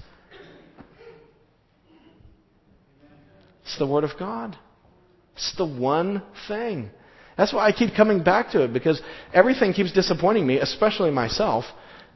It's 3.64 3.78
the 3.78 3.86
Word 3.86 4.04
of 4.04 4.12
God. 4.18 4.56
It's 5.34 5.54
the 5.58 5.66
one 5.66 6.22
thing. 6.48 6.88
That's 7.36 7.52
why 7.52 7.66
I 7.66 7.72
keep 7.72 7.94
coming 7.94 8.24
back 8.24 8.52
to 8.52 8.64
it 8.64 8.72
because 8.72 9.02
everything 9.34 9.74
keeps 9.74 9.92
disappointing 9.92 10.46
me, 10.46 10.58
especially 10.58 11.10
myself. 11.10 11.66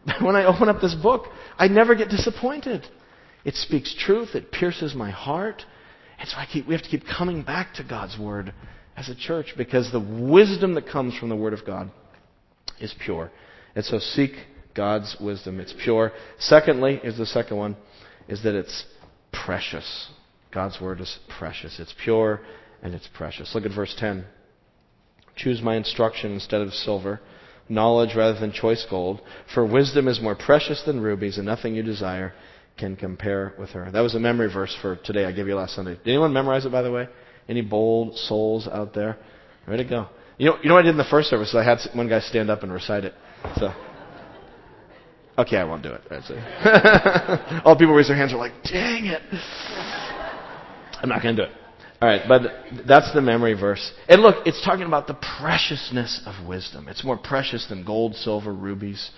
When 0.23 0.35
I 0.35 0.47
open 0.47 0.71
up 0.71 0.81
this 0.81 0.95
book, 0.95 1.27
I 1.59 1.69
never 1.69 1.95
get 1.95 2.09
disappointed. 2.09 2.87
It 3.45 3.55
speaks 3.55 3.95
truth, 3.95 4.35
it 4.35 4.51
pierces 4.51 4.95
my 4.95 5.11
heart. 5.11 5.63
And 6.21 6.29
so 6.29 6.37
I 6.37 6.47
keep, 6.47 6.69
we 6.69 6.75
have 6.75 6.83
to 6.83 6.89
keep 6.91 7.05
coming 7.07 7.43
back 7.43 7.75
to 7.75 7.85
God's 7.85 8.19
Word 8.19 8.53
as 8.97 9.09
a 9.09 9.15
church 9.15 9.55
because 9.57 9.91
the 9.91 10.01
wisdom 10.01 10.75
that 10.75 10.87
comes 10.87 11.17
from 11.17 11.31
the 11.31 11.37
Word 11.37 11.55
of 11.55 11.65
God 11.65 11.91
is 12.79 12.95
pure. 13.05 13.31
And 13.75 13.85
so 13.85 13.99
seek 13.99 14.33
God's 14.75 15.17
wisdom. 15.19 15.59
It's 15.59 15.75
pure. 15.83 16.13
Secondly, 16.39 17.01
is 17.03 17.17
the 17.17 17.25
second 17.25 17.57
one, 17.57 17.77
is 18.29 18.43
that 18.43 18.55
it's 18.55 18.85
precious. 19.33 20.09
God's 20.53 20.79
Word 20.79 21.01
is 21.01 21.19
precious. 21.39 21.81
It's 21.81 21.95
pure 22.05 22.43
and 22.83 22.95
it's 22.95 23.09
precious. 23.15 23.55
Look 23.55 23.65
at 23.65 23.75
verse 23.75 23.95
10. 23.99 24.27
Choose 25.37 25.63
my 25.63 25.77
instruction 25.77 26.33
instead 26.33 26.61
of 26.61 26.75
silver, 26.75 27.21
knowledge 27.67 28.15
rather 28.15 28.39
than 28.39 28.53
choice 28.53 28.87
gold, 28.91 29.23
for 29.55 29.65
wisdom 29.65 30.07
is 30.07 30.21
more 30.21 30.35
precious 30.35 30.83
than 30.85 31.01
rubies, 31.01 31.39
and 31.39 31.47
nothing 31.47 31.75
you 31.75 31.83
desire 31.83 32.35
can 32.81 32.97
compare 32.97 33.55
with 33.59 33.71
her. 33.71 33.91
That 33.91 34.01
was 34.01 34.15
a 34.15 34.19
memory 34.19 34.53
verse 34.53 34.77
for 34.81 34.97
today. 34.97 35.27
I 35.27 35.33
gave 35.33 35.47
you 35.47 35.55
last 35.55 35.77
Sunday. 35.77 35.95
Did 35.95 36.09
anyone 36.09 36.33
memorize 36.33 36.65
it, 36.65 36.73
by 36.73 36.83
the 36.83 36.91
way? 36.91 37.09
Any 37.49 37.61
bold 37.61 38.17
souls 38.17 38.67
out 38.67 38.95
there? 38.95 39.19
Ready 39.69 39.85
to 39.85 39.89
go. 39.89 40.09
You 40.39 40.47
know, 40.47 40.59
you 40.63 40.69
know 40.69 40.75
what 40.75 40.81
I 40.81 40.83
did 40.85 40.93
in 40.93 40.97
the 40.97 41.05
first 41.05 41.29
service? 41.29 41.55
I 41.55 41.63
had 41.63 41.79
one 41.95 42.09
guy 42.09 42.21
stand 42.21 42.51
up 42.51 42.63
and 42.63 42.73
recite 42.73 43.05
it. 43.05 43.15
So, 43.57 43.73
okay, 45.39 45.59
I 45.59 45.65
won't 45.65 45.83
do 45.83 45.93
it. 45.93 47.63
All 47.65 47.77
people 47.77 47.95
raise 47.95 48.09
their 48.09 48.17
hands 48.17 48.33
are 48.33 48.39
like, 48.39 48.53
dang 48.65 49.07
it. 49.07 49.21
I'm 51.03 51.09
not 51.09 51.23
going 51.23 51.37
to 51.37 51.47
do 51.47 51.51
it. 51.51 51.57
All 52.01 52.09
right, 52.09 52.23
but 52.27 52.43
that's 52.87 53.13
the 53.13 53.21
memory 53.21 53.53
verse. 53.53 53.93
And 54.09 54.23
look, 54.23 54.47
it's 54.47 54.65
talking 54.65 54.87
about 54.87 55.07
the 55.07 55.19
preciousness 55.39 56.23
of 56.25 56.47
wisdom. 56.47 56.89
It's 56.89 57.05
more 57.05 57.19
precious 57.19 57.67
than 57.69 57.85
gold, 57.85 58.15
silver, 58.17 58.55
rubies. 58.55 59.11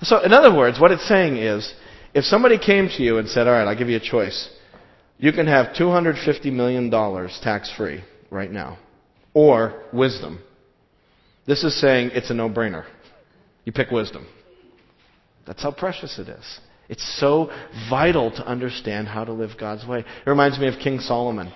So, 0.00 0.24
in 0.24 0.32
other 0.32 0.56
words, 0.56 0.80
what 0.80 0.90
it's 0.90 1.06
saying 1.06 1.36
is 1.36 1.74
if 2.14 2.24
somebody 2.24 2.58
came 2.58 2.88
to 2.88 3.02
you 3.02 3.18
and 3.18 3.28
said, 3.28 3.46
All 3.46 3.52
right, 3.52 3.66
I'll 3.66 3.76
give 3.76 3.88
you 3.88 3.96
a 3.96 4.00
choice, 4.00 4.50
you 5.18 5.32
can 5.32 5.46
have 5.46 5.74
$250 5.74 6.52
million 6.52 6.90
tax 7.42 7.72
free 7.76 8.02
right 8.30 8.50
now, 8.50 8.78
or 9.34 9.82
wisdom. 9.92 10.40
This 11.46 11.64
is 11.64 11.80
saying 11.80 12.10
it's 12.12 12.30
a 12.30 12.34
no 12.34 12.48
brainer. 12.48 12.84
You 13.64 13.72
pick 13.72 13.90
wisdom. 13.90 14.26
That's 15.46 15.62
how 15.62 15.72
precious 15.72 16.18
it 16.18 16.28
is. 16.28 16.60
It's 16.88 17.20
so 17.20 17.50
vital 17.88 18.30
to 18.32 18.46
understand 18.46 19.08
how 19.08 19.24
to 19.24 19.32
live 19.32 19.50
God's 19.58 19.86
way. 19.86 20.00
It 20.00 20.28
reminds 20.30 20.58
me 20.58 20.68
of 20.68 20.74
King 20.78 20.98
Solomon, 21.00 21.52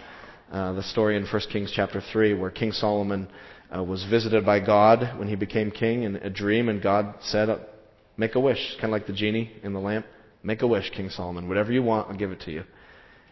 uh, 0.50 0.72
the 0.72 0.82
story 0.82 1.16
in 1.16 1.26
1 1.26 1.42
Kings 1.52 1.72
chapter 1.74 2.00
3, 2.00 2.34
where 2.34 2.50
King 2.50 2.72
Solomon 2.72 3.28
uh, 3.74 3.82
was 3.82 4.04
visited 4.04 4.46
by 4.46 4.60
God 4.64 5.18
when 5.18 5.28
he 5.28 5.34
became 5.34 5.70
king 5.70 6.04
in 6.04 6.16
a 6.16 6.30
dream, 6.30 6.68
and 6.68 6.80
God 6.80 7.14
said, 7.20 7.48
Make 8.16 8.34
a 8.34 8.40
wish, 8.40 8.74
kind 8.74 8.86
of 8.86 8.90
like 8.90 9.06
the 9.06 9.12
genie 9.12 9.52
in 9.62 9.72
the 9.72 9.80
lamp. 9.80 10.06
Make 10.46 10.62
a 10.62 10.66
wish, 10.66 10.90
King 10.90 11.10
Solomon. 11.10 11.48
Whatever 11.48 11.72
you 11.72 11.82
want, 11.82 12.08
I'll 12.08 12.16
give 12.16 12.30
it 12.30 12.40
to 12.42 12.52
you. 12.52 12.62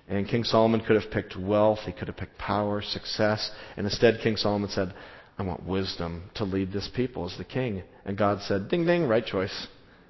And 0.09 0.29
King 0.29 0.43
Solomon 0.43 0.81
could 0.81 1.01
have 1.01 1.13
picked 1.13 1.37
wealth, 1.37 1.79
he 1.87 1.93
could 1.93 2.09
have 2.09 2.17
picked 2.17 2.37
power, 2.39 2.83
success, 2.83 3.53
and 3.77 3.87
instead 3.87 4.19
King 4.21 4.37
Solomon 4.37 4.69
said, 4.69 4.93
I 5.39 5.45
want 5.45 5.65
wisdom 5.65 6.25
to 6.35 6.45
lead 6.45 6.73
this 6.73 6.91
people 6.95 7.25
as 7.25 7.39
the 7.39 7.45
king. 7.45 7.85
And 8.05 8.19
God 8.19 8.41
said, 8.43 8.69
Ding 8.69 8.85
ding, 8.85 9.07
right 9.07 9.25
choice. 9.25 9.69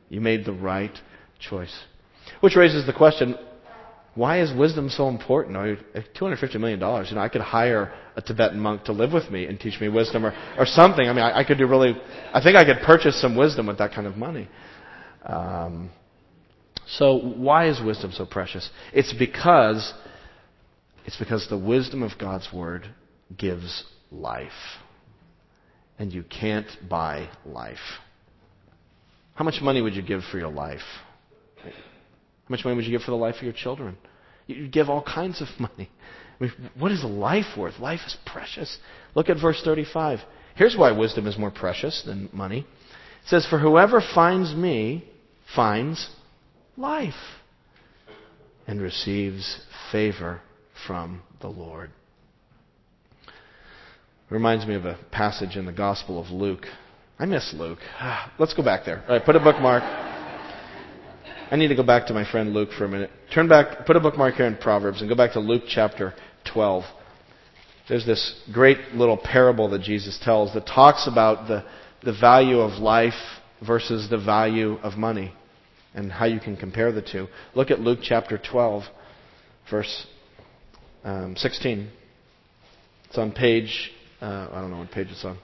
You 0.08 0.22
made 0.22 0.46
the 0.46 0.54
right 0.54 0.98
choice. 1.38 1.74
Which 2.40 2.56
raises 2.56 2.86
the 2.86 2.92
question, 2.94 3.34
why 4.14 4.40
is 4.40 4.50
wisdom 4.56 4.88
so 4.88 5.08
important? 5.08 5.58
I 5.58 5.64
mean, 5.66 5.78
$250 6.18 6.58
million, 6.58 6.80
you 6.80 7.14
know, 7.14 7.20
I 7.20 7.28
could 7.28 7.42
hire 7.42 7.92
a 8.16 8.22
Tibetan 8.22 8.58
monk 8.58 8.84
to 8.84 8.92
live 8.92 9.12
with 9.12 9.30
me 9.30 9.44
and 9.44 9.60
teach 9.60 9.78
me 9.78 9.88
wisdom 9.90 10.24
or, 10.24 10.32
or 10.56 10.64
something. 10.64 11.06
I 11.06 11.12
mean, 11.12 11.22
I, 11.22 11.40
I 11.40 11.44
could 11.44 11.58
do 11.58 11.66
really, 11.66 11.94
I 12.32 12.42
think 12.42 12.56
I 12.56 12.64
could 12.64 12.82
purchase 12.82 13.20
some 13.20 13.36
wisdom 13.36 13.66
with 13.66 13.76
that 13.76 13.92
kind 13.92 14.06
of 14.06 14.16
money. 14.16 14.48
Um, 15.26 15.90
so 16.86 17.16
why 17.18 17.68
is 17.68 17.80
wisdom 17.80 18.12
so 18.12 18.26
precious? 18.26 18.68
It's 18.92 19.12
because, 19.12 19.92
it's 21.04 21.16
because 21.16 21.46
the 21.48 21.58
wisdom 21.58 22.02
of 22.02 22.12
God's 22.18 22.48
Word 22.52 22.88
gives 23.36 23.84
life. 24.10 24.50
And 25.98 26.12
you 26.12 26.24
can't 26.24 26.66
buy 26.88 27.28
life. 27.46 27.78
How 29.34 29.44
much 29.44 29.60
money 29.62 29.80
would 29.80 29.94
you 29.94 30.02
give 30.02 30.22
for 30.30 30.38
your 30.38 30.50
life? 30.50 30.80
How 31.62 31.70
much 32.48 32.64
money 32.64 32.76
would 32.76 32.84
you 32.84 32.90
give 32.90 33.02
for 33.02 33.10
the 33.10 33.16
life 33.16 33.36
of 33.36 33.42
your 33.42 33.52
children? 33.52 33.96
You'd 34.46 34.72
give 34.72 34.90
all 34.90 35.02
kinds 35.02 35.40
of 35.40 35.48
money. 35.58 35.90
I 36.40 36.44
mean, 36.44 36.52
what 36.78 36.92
is 36.92 37.02
life 37.04 37.56
worth? 37.56 37.78
Life 37.78 38.00
is 38.06 38.16
precious. 38.26 38.76
Look 39.14 39.28
at 39.28 39.40
verse 39.40 39.60
35. 39.64 40.18
Here's 40.56 40.76
why 40.76 40.92
wisdom 40.92 41.26
is 41.26 41.38
more 41.38 41.50
precious 41.50 42.02
than 42.04 42.28
money. 42.32 42.60
It 42.60 43.28
says, 43.28 43.46
For 43.48 43.58
whoever 43.58 44.02
finds 44.14 44.54
me 44.54 45.08
finds 45.54 46.08
life 46.76 47.14
and 48.66 48.80
receives 48.80 49.60
favor 49.92 50.40
from 50.86 51.22
the 51.40 51.48
Lord. 51.48 51.90
It 53.26 54.32
reminds 54.34 54.66
me 54.66 54.74
of 54.74 54.84
a 54.84 54.98
passage 55.12 55.56
in 55.56 55.66
the 55.66 55.72
Gospel 55.72 56.20
of 56.20 56.30
Luke. 56.30 56.66
I 57.18 57.26
miss 57.26 57.54
Luke. 57.56 57.78
Ah, 58.00 58.32
let's 58.38 58.54
go 58.54 58.64
back 58.64 58.84
there. 58.84 59.04
All 59.06 59.16
right, 59.16 59.24
put 59.24 59.36
a 59.36 59.40
bookmark. 59.40 59.82
I 61.50 61.56
need 61.56 61.68
to 61.68 61.76
go 61.76 61.82
back 61.82 62.06
to 62.06 62.14
my 62.14 62.28
friend 62.28 62.52
Luke 62.52 62.70
for 62.76 62.86
a 62.86 62.88
minute. 62.88 63.10
Turn 63.32 63.48
back, 63.48 63.86
put 63.86 63.96
a 63.96 64.00
bookmark 64.00 64.34
here 64.34 64.46
in 64.46 64.56
Proverbs 64.56 65.00
and 65.00 65.08
go 65.08 65.14
back 65.14 65.34
to 65.34 65.40
Luke 65.40 65.64
chapter 65.68 66.14
12. 66.52 66.84
There's 67.88 68.06
this 68.06 68.40
great 68.52 68.78
little 68.94 69.18
parable 69.18 69.68
that 69.70 69.82
Jesus 69.82 70.18
tells 70.24 70.54
that 70.54 70.66
talks 70.66 71.06
about 71.06 71.46
the, 71.46 71.64
the 72.02 72.18
value 72.18 72.60
of 72.60 72.82
life 72.82 73.12
versus 73.64 74.08
the 74.08 74.18
value 74.18 74.78
of 74.82 74.94
money 74.94 75.34
and 75.94 76.10
how 76.10 76.26
you 76.26 76.40
can 76.40 76.56
compare 76.56 76.92
the 76.92 77.02
two. 77.02 77.28
Look 77.54 77.70
at 77.70 77.80
Luke 77.80 78.00
chapter 78.02 78.38
12, 78.38 78.82
verse 79.70 80.06
um, 81.04 81.36
16. 81.36 81.90
It's 83.06 83.18
on 83.18 83.32
page, 83.32 83.92
uh, 84.20 84.48
I 84.52 84.60
don't 84.60 84.70
know 84.70 84.78
what 84.78 84.90
page 84.90 85.08
it's 85.10 85.24
on. 85.24 85.38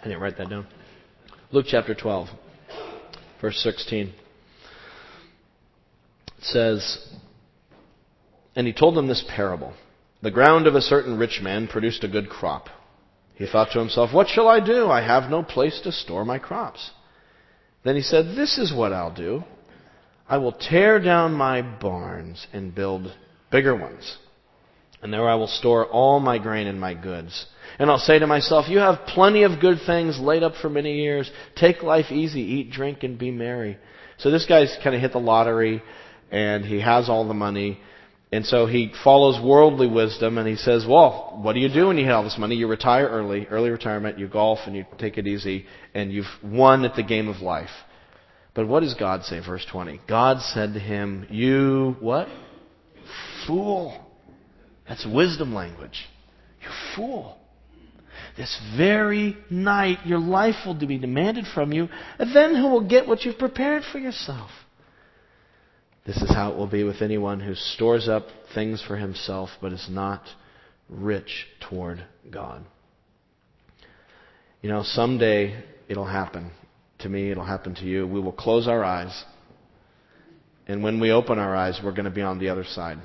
I 0.00 0.04
didn't 0.04 0.20
write 0.20 0.36
that 0.38 0.50
down. 0.50 0.66
Luke 1.52 1.66
chapter 1.68 1.94
12 1.94 2.28
verse 3.40 3.58
16. 3.62 4.08
It 4.08 4.14
says, 6.40 7.08
And 8.54 8.66
he 8.66 8.72
told 8.72 8.96
them 8.96 9.08
this 9.08 9.24
parable. 9.34 9.74
The 10.22 10.30
ground 10.30 10.66
of 10.66 10.74
a 10.74 10.80
certain 10.80 11.18
rich 11.18 11.40
man 11.42 11.68
produced 11.68 12.04
a 12.04 12.08
good 12.08 12.28
crop. 12.28 12.68
He 13.34 13.46
thought 13.46 13.68
to 13.72 13.78
himself, 13.78 14.12
What 14.14 14.28
shall 14.28 14.48
I 14.48 14.64
do? 14.64 14.88
I 14.88 15.02
have 15.02 15.30
no 15.30 15.42
place 15.42 15.80
to 15.84 15.92
store 15.92 16.24
my 16.24 16.38
crops. 16.38 16.90
Then 17.86 17.94
he 17.94 18.02
said, 18.02 18.34
This 18.34 18.58
is 18.58 18.74
what 18.74 18.92
I'll 18.92 19.14
do. 19.14 19.44
I 20.28 20.38
will 20.38 20.50
tear 20.50 20.98
down 20.98 21.34
my 21.34 21.62
barns 21.62 22.44
and 22.52 22.74
build 22.74 23.14
bigger 23.52 23.76
ones. 23.76 24.18
And 25.02 25.12
there 25.12 25.28
I 25.28 25.36
will 25.36 25.46
store 25.46 25.86
all 25.86 26.18
my 26.18 26.38
grain 26.38 26.66
and 26.66 26.80
my 26.80 26.94
goods. 26.94 27.46
And 27.78 27.88
I'll 27.88 27.98
say 27.98 28.18
to 28.18 28.26
myself, 28.26 28.68
You 28.68 28.78
have 28.78 29.06
plenty 29.06 29.44
of 29.44 29.60
good 29.60 29.78
things 29.86 30.18
laid 30.18 30.42
up 30.42 30.54
for 30.60 30.68
many 30.68 31.00
years. 31.00 31.30
Take 31.54 31.84
life 31.84 32.10
easy, 32.10 32.40
eat, 32.40 32.72
drink, 32.72 33.04
and 33.04 33.16
be 33.16 33.30
merry. 33.30 33.78
So 34.18 34.32
this 34.32 34.46
guy's 34.46 34.76
kind 34.82 34.96
of 34.96 35.00
hit 35.00 35.12
the 35.12 35.20
lottery, 35.20 35.80
and 36.32 36.64
he 36.64 36.80
has 36.80 37.08
all 37.08 37.28
the 37.28 37.34
money. 37.34 37.78
And 38.32 38.44
so 38.44 38.66
he 38.66 38.92
follows 39.04 39.40
worldly 39.42 39.86
wisdom, 39.86 40.36
and 40.36 40.48
he 40.48 40.56
says, 40.56 40.84
Well, 40.88 41.38
what 41.42 41.52
do 41.52 41.60
you 41.60 41.68
do 41.68 41.88
when 41.88 41.98
you 41.98 42.06
have 42.06 42.16
all 42.16 42.24
this 42.24 42.38
money? 42.38 42.56
You 42.56 42.66
retire 42.66 43.06
early, 43.06 43.46
early 43.46 43.70
retirement, 43.70 44.18
you 44.18 44.26
golf, 44.26 44.58
and 44.66 44.74
you 44.74 44.84
take 44.98 45.16
it 45.16 45.28
easy, 45.28 45.64
and 45.94 46.12
you've 46.12 46.26
won 46.42 46.84
at 46.84 46.96
the 46.96 47.04
game 47.04 47.28
of 47.28 47.40
life. 47.40 47.70
But 48.52 48.66
what 48.66 48.80
does 48.80 48.94
God 48.94 49.22
say, 49.22 49.38
verse 49.38 49.64
20? 49.70 50.00
God 50.08 50.40
said 50.40 50.74
to 50.74 50.80
him, 50.80 51.26
You, 51.30 51.96
what? 52.00 52.26
Fool. 53.46 54.04
That's 54.88 55.06
wisdom 55.06 55.54
language. 55.54 56.04
You 56.62 56.68
fool. 56.96 57.38
This 58.36 58.60
very 58.76 59.36
night 59.50 59.98
your 60.04 60.18
life 60.18 60.66
will 60.66 60.74
be 60.74 60.98
demanded 60.98 61.44
from 61.54 61.72
you, 61.72 61.88
and 62.18 62.34
then 62.34 62.56
who 62.56 62.70
will 62.70 62.88
get 62.88 63.06
what 63.06 63.24
you've 63.24 63.38
prepared 63.38 63.84
for 63.92 63.98
yourself? 63.98 64.50
This 66.06 66.18
is 66.18 66.32
how 66.32 66.52
it 66.52 66.56
will 66.56 66.68
be 66.68 66.84
with 66.84 67.02
anyone 67.02 67.40
who 67.40 67.56
stores 67.56 68.08
up 68.08 68.28
things 68.54 68.80
for 68.86 68.96
himself 68.96 69.50
but 69.60 69.72
is 69.72 69.88
not 69.90 70.22
rich 70.88 71.48
toward 71.68 72.04
God. 72.30 72.64
You 74.62 74.70
know, 74.70 74.84
someday 74.84 75.64
it'll 75.88 76.06
happen. 76.06 76.52
To 77.00 77.08
me, 77.08 77.32
it'll 77.32 77.44
happen 77.44 77.74
to 77.74 77.84
you. 77.84 78.06
We 78.06 78.20
will 78.20 78.32
close 78.32 78.68
our 78.68 78.84
eyes. 78.84 79.24
And 80.68 80.82
when 80.82 81.00
we 81.00 81.10
open 81.10 81.40
our 81.40 81.56
eyes, 81.56 81.80
we're 81.82 81.90
going 81.90 82.04
to 82.04 82.10
be 82.10 82.22
on 82.22 82.38
the 82.38 82.50
other 82.50 82.64
side. 82.64 82.98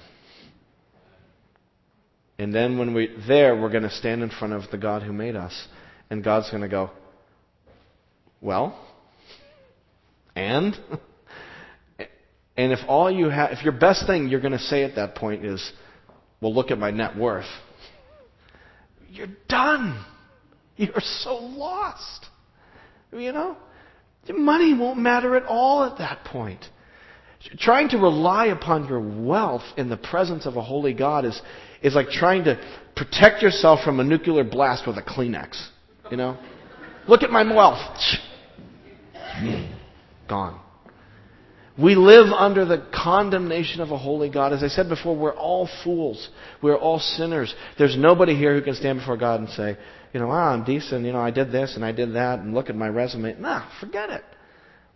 And 2.37 2.53
then 2.53 2.77
when 2.77 2.93
we 2.93 3.15
there, 3.27 3.59
we're 3.59 3.69
going 3.69 3.83
to 3.83 3.89
stand 3.91 4.21
in 4.21 4.29
front 4.29 4.53
of 4.53 4.69
the 4.71 4.77
God 4.77 5.03
who 5.03 5.13
made 5.13 5.35
us, 5.35 5.67
and 6.09 6.23
God's 6.23 6.49
going 6.49 6.63
to 6.63 6.69
go, 6.69 6.91
"Well, 8.41 8.79
and." 10.35 10.75
And 12.57 12.71
if 12.71 12.79
all 12.87 13.09
you 13.09 13.29
have, 13.29 13.51
if 13.51 13.63
your 13.63 13.73
best 13.73 14.05
thing 14.05 14.27
you're 14.27 14.41
going 14.41 14.51
to 14.51 14.59
say 14.59 14.83
at 14.83 14.95
that 14.95 15.15
point 15.15 15.45
is, 15.45 15.71
well, 16.41 16.53
look 16.53 16.71
at 16.71 16.77
my 16.77 16.91
net 16.91 17.17
worth, 17.17 17.45
you're 19.09 19.27
done. 19.47 20.03
You're 20.75 20.93
so 20.99 21.35
lost. 21.35 22.25
You 23.11 23.31
know? 23.31 23.57
Your 24.25 24.37
Money 24.37 24.73
won't 24.73 24.99
matter 24.99 25.35
at 25.35 25.43
all 25.45 25.83
at 25.83 25.97
that 25.97 26.23
point. 26.25 26.63
Trying 27.57 27.89
to 27.89 27.97
rely 27.97 28.47
upon 28.47 28.87
your 28.87 28.99
wealth 28.99 29.63
in 29.75 29.89
the 29.89 29.97
presence 29.97 30.45
of 30.45 30.57
a 30.57 30.61
holy 30.61 30.93
God 30.93 31.25
is, 31.25 31.41
is 31.81 31.95
like 31.95 32.09
trying 32.09 32.43
to 32.43 32.59
protect 32.95 33.41
yourself 33.41 33.79
from 33.83 33.99
a 33.99 34.03
nuclear 34.03 34.43
blast 34.43 34.85
with 34.85 34.97
a 34.97 35.01
Kleenex. 35.01 35.69
You 36.11 36.17
know? 36.17 36.37
Look 37.07 37.23
at 37.23 37.31
my 37.31 37.43
wealth. 37.43 37.79
Gone. 40.27 40.59
We 41.79 41.95
live 41.95 42.27
under 42.27 42.65
the 42.65 42.85
condemnation 42.93 43.81
of 43.81 43.91
a 43.91 43.97
holy 43.97 44.29
God. 44.29 44.51
As 44.53 44.63
I 44.63 44.67
said 44.67 44.89
before, 44.89 45.15
we're 45.15 45.35
all 45.35 45.69
fools. 45.83 46.29
We're 46.61 46.77
all 46.77 46.99
sinners. 46.99 47.53
There's 47.77 47.97
nobody 47.97 48.35
here 48.35 48.53
who 48.53 48.61
can 48.61 48.75
stand 48.75 48.99
before 48.99 49.17
God 49.17 49.39
and 49.39 49.49
say, 49.49 49.77
you 50.13 50.19
know, 50.19 50.29
ah, 50.29 50.51
I'm 50.51 50.65
decent, 50.65 51.05
you 51.05 51.13
know, 51.13 51.21
I 51.21 51.31
did 51.31 51.51
this 51.51 51.75
and 51.75 51.85
I 51.85 51.93
did 51.93 52.15
that, 52.15 52.39
and 52.39 52.53
look 52.53 52.69
at 52.69 52.75
my 52.75 52.89
resume. 52.89 53.39
Nah, 53.39 53.69
forget 53.79 54.09
it. 54.09 54.23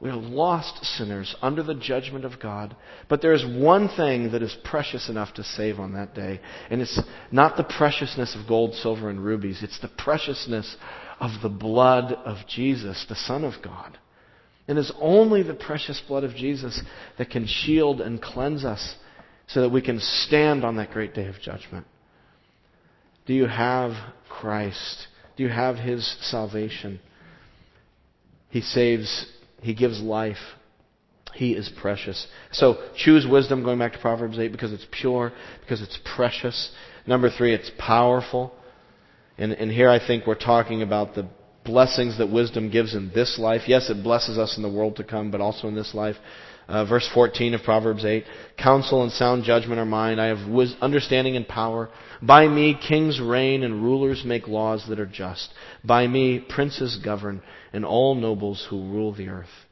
We 0.02 0.10
are 0.10 0.16
lost 0.16 0.84
sinners 0.84 1.34
under 1.42 1.64
the 1.64 1.74
judgment 1.74 2.26
of 2.26 2.40
God. 2.42 2.76
But 3.08 3.22
there 3.22 3.32
is 3.32 3.46
one 3.46 3.88
thing 3.88 4.34
that 4.34 4.44
is 4.44 4.56
precious 4.66 5.08
enough 5.08 5.34
to 5.36 5.44
save 5.44 5.80
on 5.80 5.94
that 5.94 6.14
day. 6.14 6.42
And 6.70 6.82
it's 6.82 7.00
not 7.32 7.56
the 7.56 7.64
preciousness 7.64 8.36
of 8.36 8.48
gold, 8.48 8.76
silver, 8.76 9.10
and 9.10 9.24
rubies. 9.24 9.64
It's 9.64 9.80
the 9.80 9.88
preciousness 9.88 10.76
of 11.22 11.42
the 11.42 11.50
blood 11.50 12.12
of 12.12 12.46
Jesus, 12.48 13.06
the 13.08 13.16
Son 13.16 13.46
of 13.46 13.54
God. 13.64 13.98
And 14.68 14.78
it's 14.78 14.92
only 15.00 15.44
the 15.44 15.54
precious 15.54 16.02
blood 16.08 16.24
of 16.24 16.36
Jesus 16.36 16.82
that 17.18 17.30
can 17.30 17.46
shield 17.46 18.02
and 18.02 18.22
cleanse 18.22 18.66
us 18.66 18.96
so 19.48 19.62
that 19.62 19.70
we 19.70 19.82
can 19.82 20.00
stand 20.00 20.64
on 20.64 20.78
that 20.78 20.92
great 20.92 21.14
day 21.14 21.28
of 21.28 21.36
judgment. 21.40 21.86
Do 23.28 23.34
you 23.34 23.46
have 23.46 23.92
Christ? 24.28 25.08
Do 25.38 25.44
you 25.44 25.50
have 25.50 25.76
His 25.76 26.18
salvation? 26.22 27.00
He 28.50 28.62
saves 28.62 29.28
he 29.66 29.74
gives 29.74 30.00
life. 30.00 30.38
He 31.34 31.54
is 31.54 31.70
precious. 31.82 32.28
So 32.52 32.78
choose 32.96 33.26
wisdom, 33.30 33.64
going 33.64 33.80
back 33.80 33.94
to 33.94 34.00
Proverbs 34.00 34.38
8, 34.38 34.52
because 34.52 34.72
it's 34.72 34.86
pure, 34.92 35.34
because 35.62 35.82
it's 35.82 36.00
precious. 36.16 36.72
Number 37.08 37.30
three, 37.30 37.54
it's 37.54 37.72
powerful. 37.80 38.54
And, 39.40 39.52
and 39.54 39.72
here 39.72 39.90
I 39.90 40.06
think 40.06 40.28
we're 40.28 40.36
talking 40.36 40.84
about 40.84 41.16
the, 41.16 41.28
blessings 41.66 42.18
that 42.18 42.32
wisdom 42.32 42.70
gives 42.70 42.96
in 42.96 43.12
this 43.14 43.38
life. 43.38 43.64
Yes, 43.68 43.90
it 43.90 44.04
blesses 44.04 44.38
us 44.38 44.58
in 44.58 44.64
the 44.64 44.72
world 44.72 44.96
to 44.98 45.04
come, 45.04 45.32
but 45.32 45.42
also 45.42 45.68
in 45.68 45.76
this 45.76 45.94
life. 45.94 46.16
Uh, 46.68 46.84
verse 46.86 47.08
14 47.14 47.54
of 47.54 47.62
Proverbs 47.62 48.04
8 48.04 48.24
Counsel 48.58 49.04
and 49.04 49.12
sound 49.12 49.44
judgment 49.44 49.80
are 49.80 49.86
mine. 49.86 50.20
I 50.20 50.28
have 50.28 50.50
wis- 50.50 50.76
understanding 50.82 51.36
and 51.36 51.48
power. 51.48 51.90
By 52.22 52.48
me, 52.48 52.76
kings 52.88 53.20
reign 53.20 53.64
and 53.64 53.84
rulers 53.84 54.24
make 54.26 54.48
laws 54.48 54.86
that 54.90 55.00
are 55.00 55.06
just. 55.06 55.54
By 55.84 56.08
me, 56.08 56.40
princes 56.40 56.98
govern 57.04 57.44
and 57.72 57.86
all 57.86 58.16
nobles 58.16 58.66
who 58.70 58.78
rule 58.78 59.14
the 59.14 59.30
earth. 59.30 59.66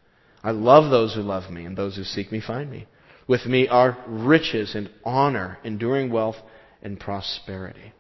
I 0.44 0.52
love 0.52 0.92
those 0.92 1.16
who 1.16 1.22
love 1.22 1.50
me, 1.50 1.66
and 1.66 1.76
those 1.76 1.96
who 1.96 2.04
seek 2.04 2.32
me 2.32 2.42
find 2.42 2.70
me. 2.70 2.86
With 3.28 3.46
me 3.46 3.68
are 3.70 3.98
riches 4.06 4.76
and 4.76 4.90
honor, 5.06 5.58
enduring 5.64 6.12
wealth 6.12 6.36
and 6.82 7.00
prosperity. 7.00 7.94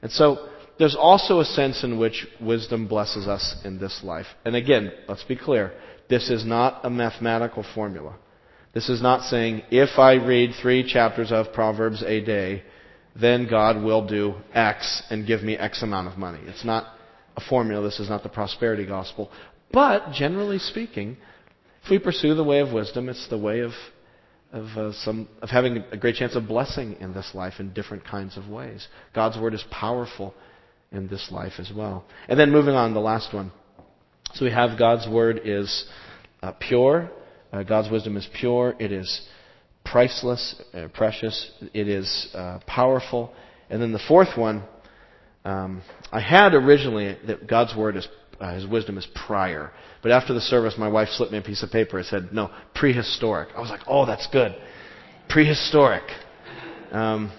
And 0.00 0.10
so, 0.10 0.48
there's 0.78 0.96
also 0.96 1.40
a 1.40 1.44
sense 1.44 1.84
in 1.84 1.98
which 1.98 2.26
wisdom 2.40 2.88
blesses 2.88 3.26
us 3.26 3.56
in 3.64 3.78
this 3.78 4.00
life. 4.02 4.26
And 4.44 4.56
again, 4.56 4.92
let's 5.08 5.24
be 5.24 5.36
clear. 5.36 5.72
This 6.08 6.30
is 6.30 6.44
not 6.44 6.84
a 6.84 6.90
mathematical 6.90 7.64
formula. 7.74 8.16
This 8.74 8.88
is 8.88 9.02
not 9.02 9.22
saying, 9.22 9.62
if 9.70 9.98
I 9.98 10.14
read 10.14 10.52
three 10.60 10.82
chapters 10.90 11.30
of 11.30 11.52
Proverbs 11.52 12.02
a 12.02 12.24
day, 12.24 12.62
then 13.20 13.46
God 13.48 13.82
will 13.82 14.06
do 14.06 14.34
X 14.54 15.02
and 15.10 15.26
give 15.26 15.42
me 15.42 15.56
X 15.56 15.82
amount 15.82 16.08
of 16.08 16.16
money. 16.16 16.40
It's 16.46 16.64
not 16.64 16.86
a 17.36 17.40
formula. 17.40 17.84
This 17.84 18.00
is 18.00 18.08
not 18.08 18.22
the 18.22 18.28
prosperity 18.30 18.86
gospel. 18.86 19.30
But, 19.72 20.12
generally 20.12 20.58
speaking, 20.58 21.18
if 21.84 21.90
we 21.90 21.98
pursue 21.98 22.34
the 22.34 22.44
way 22.44 22.60
of 22.60 22.72
wisdom, 22.72 23.08
it's 23.08 23.28
the 23.28 23.38
way 23.38 23.60
of, 23.60 23.72
of, 24.52 24.64
uh, 24.76 24.92
some, 24.92 25.28
of 25.42 25.50
having 25.50 25.84
a 25.90 25.96
great 25.96 26.16
chance 26.16 26.34
of 26.34 26.46
blessing 26.46 26.96
in 27.00 27.12
this 27.12 27.30
life 27.34 27.54
in 27.58 27.72
different 27.72 28.04
kinds 28.04 28.36
of 28.38 28.48
ways. 28.48 28.86
God's 29.14 29.38
Word 29.38 29.54
is 29.54 29.64
powerful 29.70 30.34
in 30.92 31.08
this 31.08 31.28
life 31.30 31.54
as 31.58 31.70
well. 31.74 32.04
And 32.28 32.38
then 32.38 32.50
moving 32.50 32.74
on, 32.74 32.94
the 32.94 33.00
last 33.00 33.34
one. 33.34 33.52
So 34.34 34.44
we 34.44 34.50
have 34.50 34.78
God's 34.78 35.08
Word 35.08 35.40
is 35.44 35.86
uh, 36.42 36.52
pure. 36.52 37.10
Uh, 37.52 37.62
God's 37.62 37.90
wisdom 37.90 38.16
is 38.16 38.26
pure. 38.38 38.74
It 38.78 38.92
is 38.92 39.26
priceless, 39.84 40.60
uh, 40.74 40.88
precious. 40.94 41.50
It 41.74 41.88
is 41.88 42.28
uh, 42.34 42.60
powerful. 42.66 43.32
And 43.68 43.80
then 43.82 43.92
the 43.92 44.02
fourth 44.06 44.36
one, 44.36 44.62
um, 45.44 45.82
I 46.10 46.20
had 46.20 46.54
originally 46.54 47.16
that 47.26 47.46
God's 47.46 47.76
Word 47.76 47.96
is 47.96 48.06
uh, 48.42 48.54
his 48.54 48.66
wisdom 48.66 48.98
is 48.98 49.06
prior. 49.26 49.70
But 50.02 50.10
after 50.10 50.34
the 50.34 50.40
service, 50.40 50.74
my 50.76 50.88
wife 50.88 51.08
slipped 51.10 51.30
me 51.30 51.38
a 51.38 51.42
piece 51.42 51.62
of 51.62 51.70
paper. 51.70 52.00
It 52.00 52.06
said, 52.06 52.30
no, 52.32 52.50
prehistoric. 52.74 53.50
I 53.56 53.60
was 53.60 53.70
like, 53.70 53.82
oh, 53.86 54.04
that's 54.04 54.26
good. 54.32 54.56
Prehistoric. 55.28 56.02
Um, 56.90 57.32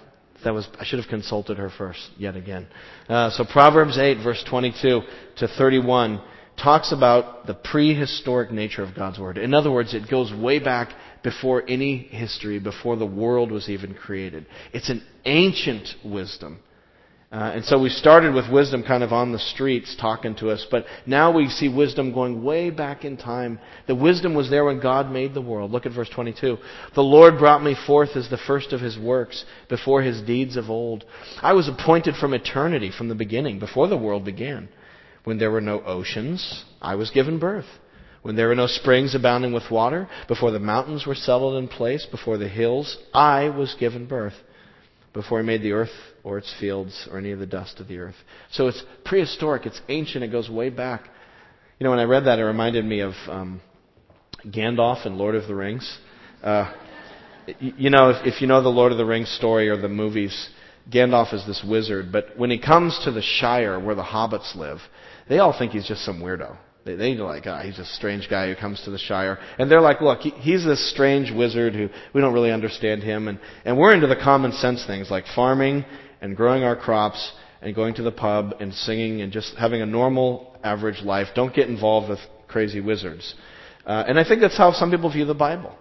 that 0.43 0.53
was, 0.53 0.67
I 0.79 0.85
should 0.85 0.99
have 0.99 1.09
consulted 1.09 1.57
her 1.57 1.69
first, 1.69 1.99
yet 2.17 2.35
again. 2.35 2.67
Uh, 3.09 3.29
so 3.31 3.45
Proverbs 3.45 3.97
8, 3.97 4.23
verse 4.23 4.43
22 4.49 5.01
to 5.37 5.47
31 5.47 6.21
talks 6.61 6.91
about 6.91 7.47
the 7.47 7.53
prehistoric 7.53 8.51
nature 8.51 8.83
of 8.83 8.95
God's 8.95 9.19
Word. 9.19 9.37
In 9.37 9.53
other 9.53 9.71
words, 9.71 9.93
it 9.93 10.09
goes 10.09 10.33
way 10.33 10.59
back 10.59 10.93
before 11.23 11.63
any 11.67 11.97
history, 11.97 12.59
before 12.59 12.95
the 12.95 13.05
world 13.05 13.51
was 13.51 13.69
even 13.69 13.93
created. 13.93 14.45
It's 14.71 14.89
an 14.89 15.03
ancient 15.25 15.87
wisdom. 16.03 16.59
Uh, 17.33 17.53
and 17.55 17.65
so 17.65 17.79
we 17.79 17.89
started 17.89 18.31
with 18.31 18.47
wisdom 18.51 18.83
kind 18.83 19.01
of 19.01 19.11
on 19.11 19.31
the 19.31 19.39
streets 19.39 19.95
talking 19.99 20.35
to 20.35 20.51
us, 20.51 20.67
but 20.69 20.85
now 21.07 21.35
we 21.35 21.49
see 21.49 21.67
wisdom 21.67 22.13
going 22.13 22.43
way 22.43 22.69
back 22.69 23.03
in 23.03 23.17
time. 23.17 23.57
The 23.87 23.95
wisdom 23.95 24.35
was 24.35 24.51
there 24.51 24.65
when 24.65 24.79
God 24.79 25.11
made 25.11 25.33
the 25.33 25.41
world. 25.41 25.71
Look 25.71 25.87
at 25.87 25.95
verse 25.95 26.09
22. 26.13 26.59
The 26.93 27.01
Lord 27.01 27.39
brought 27.39 27.63
me 27.63 27.75
forth 27.87 28.15
as 28.15 28.29
the 28.29 28.37
first 28.37 28.71
of 28.71 28.81
his 28.81 28.99
works, 28.99 29.45
before 29.67 30.03
his 30.03 30.21
deeds 30.21 30.57
of 30.57 30.69
old. 30.69 31.05
I 31.41 31.53
was 31.53 31.67
appointed 31.67 32.15
from 32.17 32.35
eternity, 32.35 32.91
from 32.95 33.09
the 33.09 33.15
beginning, 33.15 33.57
before 33.57 33.87
the 33.87 33.97
world 33.97 34.23
began. 34.23 34.69
When 35.23 35.39
there 35.39 35.51
were 35.51 35.59
no 35.59 35.81
oceans, 35.81 36.65
I 36.83 36.93
was 36.93 37.09
given 37.09 37.39
birth. 37.39 37.65
When 38.21 38.35
there 38.35 38.49
were 38.49 38.55
no 38.55 38.67
springs 38.67 39.15
abounding 39.15 39.53
with 39.53 39.71
water, 39.71 40.07
before 40.27 40.51
the 40.51 40.59
mountains 40.59 41.07
were 41.07 41.15
settled 41.15 41.55
in 41.55 41.67
place, 41.67 42.05
before 42.05 42.37
the 42.37 42.47
hills, 42.47 42.99
I 43.11 43.49
was 43.49 43.75
given 43.79 44.05
birth. 44.05 44.35
Before 45.13 45.39
he 45.39 45.45
made 45.45 45.61
the 45.61 45.73
earth 45.73 45.91
or 46.23 46.37
its 46.37 46.53
fields 46.59 47.07
or 47.11 47.19
any 47.19 47.31
of 47.31 47.39
the 47.39 47.45
dust 47.45 47.79
of 47.79 47.87
the 47.87 47.99
earth. 47.99 48.15
So 48.51 48.67
it's 48.67 48.83
prehistoric, 49.05 49.65
it's 49.65 49.79
ancient, 49.87 50.23
it 50.23 50.29
goes 50.29 50.49
way 50.49 50.69
back. 50.69 51.03
You 51.79 51.83
know, 51.83 51.91
when 51.91 51.99
I 51.99 52.05
read 52.05 52.25
that, 52.25 52.39
it 52.39 52.43
reminded 52.43 52.83
me 52.85 53.01
of 53.01 53.13
um, 53.27 53.61
Gandalf 54.45 55.05
in 55.05 55.17
Lord 55.17 55.35
of 55.35 55.47
the 55.47 55.55
Rings. 55.55 55.97
Uh, 56.41 56.73
you 57.59 57.89
know, 57.89 58.09
if, 58.09 58.25
if 58.25 58.41
you 58.41 58.47
know 58.47 58.61
the 58.61 58.69
Lord 58.69 58.91
of 58.91 58.97
the 58.97 59.05
Rings 59.05 59.29
story 59.29 59.69
or 59.69 59.77
the 59.77 59.89
movies, 59.89 60.49
Gandalf 60.91 61.33
is 61.33 61.45
this 61.45 61.63
wizard, 61.67 62.11
but 62.11 62.37
when 62.37 62.49
he 62.49 62.59
comes 62.59 62.99
to 63.05 63.11
the 63.11 63.21
Shire 63.21 63.79
where 63.79 63.95
the 63.95 64.03
hobbits 64.03 64.55
live, 64.55 64.79
they 65.29 65.39
all 65.39 65.57
think 65.57 65.71
he's 65.71 65.87
just 65.87 66.03
some 66.03 66.21
weirdo. 66.21 66.57
They, 66.85 66.95
they 66.95 67.15
like, 67.15 67.43
ah, 67.47 67.61
he's 67.63 67.79
a 67.79 67.85
strange 67.85 68.29
guy 68.29 68.47
who 68.47 68.55
comes 68.55 68.81
to 68.83 68.91
the 68.91 68.97
Shire. 68.97 69.39
And 69.57 69.71
they're 69.71 69.81
like, 69.81 70.01
look, 70.01 70.19
he, 70.19 70.31
he's 70.31 70.65
this 70.65 70.91
strange 70.91 71.31
wizard 71.31 71.73
who 71.73 71.89
we 72.13 72.21
don't 72.21 72.33
really 72.33 72.51
understand 72.51 73.03
him. 73.03 73.27
And, 73.27 73.39
and 73.63 73.77
we're 73.77 73.93
into 73.93 74.07
the 74.07 74.15
common 74.15 74.51
sense 74.51 74.85
things 74.85 75.09
like 75.09 75.25
farming 75.33 75.85
and 76.21 76.35
growing 76.35 76.63
our 76.63 76.75
crops 76.75 77.33
and 77.61 77.73
going 77.73 77.95
to 77.95 78.03
the 78.03 78.11
pub 78.11 78.55
and 78.59 78.73
singing 78.73 79.21
and 79.21 79.31
just 79.31 79.55
having 79.57 79.81
a 79.81 79.85
normal, 79.85 80.55
average 80.63 81.01
life. 81.03 81.27
Don't 81.35 81.55
get 81.55 81.69
involved 81.69 82.09
with 82.09 82.19
crazy 82.47 82.81
wizards. 82.81 83.33
Uh, 83.85 84.03
and 84.07 84.19
I 84.19 84.27
think 84.27 84.41
that's 84.41 84.57
how 84.57 84.71
some 84.73 84.91
people 84.91 85.11
view 85.11 85.25
the 85.25 85.33
Bible. 85.33 85.75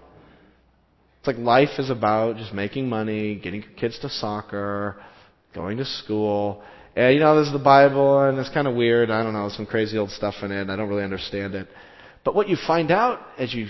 It's 1.19 1.27
like 1.27 1.39
life 1.39 1.79
is 1.79 1.91
about 1.91 2.37
just 2.37 2.53
making 2.53 2.89
money, 2.89 3.37
getting 3.37 3.65
kids 3.77 3.99
to 4.01 4.09
soccer, 4.09 5.01
going 5.55 5.79
to 5.79 5.85
school. 5.85 6.63
And 6.95 7.15
you 7.15 7.21
know, 7.21 7.37
there's 7.37 7.53
the 7.53 7.59
Bible, 7.59 8.21
and 8.21 8.39
it's 8.39 8.51
kind 8.51 8.67
of 8.67 8.75
weird. 8.75 9.11
I 9.11 9.23
don't 9.23 9.33
know, 9.33 9.49
some 9.49 9.67
crazy 9.67 9.99
old 9.99 10.11
stuff 10.11 10.35
in 10.43 10.53
it. 10.53 10.69
I 10.69 10.77
don't 10.77 10.89
really 10.89 11.05
understand 11.05 11.55
it. 11.55 11.69
But 12.25 12.35
what 12.35 12.49
you 12.49 12.57
find 12.57 12.91
out 12.91 13.21
as 13.39 13.53
you 13.53 13.69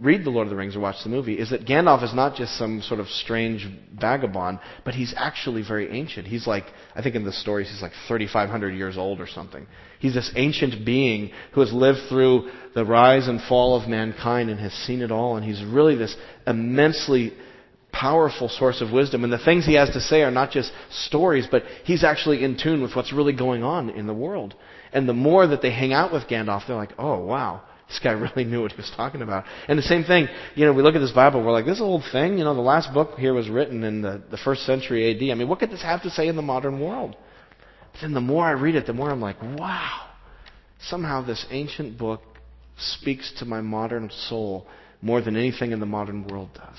read 0.00 0.24
The 0.24 0.30
Lord 0.30 0.46
of 0.46 0.50
the 0.50 0.56
Rings 0.56 0.74
or 0.74 0.80
watch 0.80 0.96
the 1.04 1.10
movie 1.10 1.38
is 1.38 1.50
that 1.50 1.66
Gandalf 1.66 2.02
is 2.02 2.14
not 2.14 2.34
just 2.34 2.56
some 2.56 2.80
sort 2.82 2.98
of 2.98 3.06
strange 3.08 3.68
vagabond, 3.94 4.58
but 4.84 4.94
he's 4.94 5.14
actually 5.16 5.62
very 5.62 5.90
ancient. 5.90 6.26
He's 6.26 6.46
like, 6.46 6.64
I 6.96 7.02
think 7.02 7.14
in 7.14 7.24
the 7.24 7.32
stories, 7.32 7.70
he's 7.70 7.82
like 7.82 7.92
3,500 8.08 8.70
years 8.70 8.96
old 8.96 9.20
or 9.20 9.26
something. 9.26 9.66
He's 10.00 10.14
this 10.14 10.32
ancient 10.34 10.84
being 10.84 11.30
who 11.52 11.60
has 11.60 11.72
lived 11.72 12.00
through 12.08 12.50
the 12.74 12.84
rise 12.84 13.28
and 13.28 13.40
fall 13.42 13.80
of 13.80 13.88
mankind 13.88 14.50
and 14.50 14.58
has 14.58 14.72
seen 14.72 15.02
it 15.02 15.12
all, 15.12 15.36
and 15.36 15.44
he's 15.44 15.62
really 15.64 15.94
this 15.94 16.16
immensely 16.46 17.34
powerful 17.92 18.48
source 18.48 18.80
of 18.80 18.90
wisdom. 18.90 19.24
And 19.24 19.32
the 19.32 19.38
things 19.38 19.64
he 19.64 19.74
has 19.74 19.90
to 19.90 20.00
say 20.00 20.22
are 20.22 20.30
not 20.30 20.50
just 20.50 20.72
stories, 20.90 21.46
but 21.50 21.62
he's 21.84 22.02
actually 22.02 22.42
in 22.42 22.56
tune 22.56 22.82
with 22.82 22.96
what's 22.96 23.12
really 23.12 23.32
going 23.32 23.62
on 23.62 23.90
in 23.90 24.06
the 24.06 24.14
world. 24.14 24.54
And 24.92 25.08
the 25.08 25.12
more 25.12 25.46
that 25.46 25.62
they 25.62 25.70
hang 25.70 25.92
out 25.92 26.12
with 26.12 26.24
Gandalf, 26.24 26.66
they're 26.66 26.76
like, 26.76 26.92
oh, 26.98 27.18
wow, 27.24 27.62
this 27.88 28.00
guy 28.02 28.12
really 28.12 28.44
knew 28.44 28.62
what 28.62 28.72
he 28.72 28.76
was 28.76 28.90
talking 28.96 29.22
about. 29.22 29.44
And 29.68 29.78
the 29.78 29.82
same 29.82 30.04
thing, 30.04 30.28
you 30.54 30.64
know, 30.64 30.72
we 30.72 30.82
look 30.82 30.94
at 30.94 31.00
this 31.00 31.12
Bible, 31.12 31.42
we're 31.44 31.52
like, 31.52 31.66
this 31.66 31.80
old 31.80 32.02
thing, 32.10 32.38
you 32.38 32.44
know, 32.44 32.54
the 32.54 32.60
last 32.60 32.92
book 32.92 33.18
here 33.18 33.34
was 33.34 33.48
written 33.48 33.84
in 33.84 34.02
the, 34.02 34.22
the 34.30 34.38
first 34.38 34.64
century 34.64 35.10
AD. 35.14 35.30
I 35.30 35.34
mean, 35.34 35.48
what 35.48 35.58
could 35.58 35.70
this 35.70 35.82
have 35.82 36.02
to 36.02 36.10
say 36.10 36.28
in 36.28 36.36
the 36.36 36.42
modern 36.42 36.80
world? 36.80 37.16
But 37.92 38.00
then 38.00 38.14
the 38.14 38.20
more 38.20 38.44
I 38.44 38.52
read 38.52 38.74
it, 38.74 38.86
the 38.86 38.92
more 38.92 39.10
I'm 39.10 39.20
like, 39.20 39.40
wow, 39.42 40.08
somehow 40.80 41.24
this 41.24 41.46
ancient 41.50 41.98
book 41.98 42.22
speaks 42.78 43.32
to 43.38 43.44
my 43.44 43.60
modern 43.60 44.10
soul 44.10 44.66
more 45.02 45.20
than 45.20 45.36
anything 45.36 45.72
in 45.72 45.80
the 45.80 45.86
modern 45.86 46.26
world 46.26 46.48
does. 46.54 46.78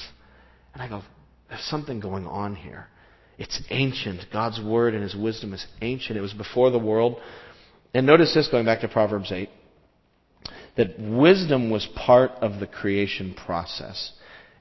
And 0.74 0.82
I 0.82 0.90
go, 0.90 1.02
there's 1.50 1.64
something 1.64 2.00
going 2.00 2.26
on 2.26 2.56
here. 2.56 2.88
It's 3.38 3.62
ancient. 3.70 4.26
God's 4.32 4.62
word 4.62 4.94
and 4.94 5.04
his 5.04 5.16
wisdom 5.16 5.54
is 5.54 5.66
ancient. 5.82 6.18
It 6.18 6.22
was 6.22 6.34
before 6.34 6.72
the 6.72 6.80
world. 6.80 7.20
And 7.94 8.06
notice 8.06 8.34
this 8.34 8.48
going 8.48 8.66
back 8.66 8.82
to 8.82 8.88
Proverbs 8.88 9.32
8 9.32 9.50
that 10.76 11.00
wisdom 11.00 11.70
was 11.70 11.88
part 11.96 12.32
of 12.42 12.60
the 12.60 12.66
creation 12.66 13.36
process. 13.36 14.12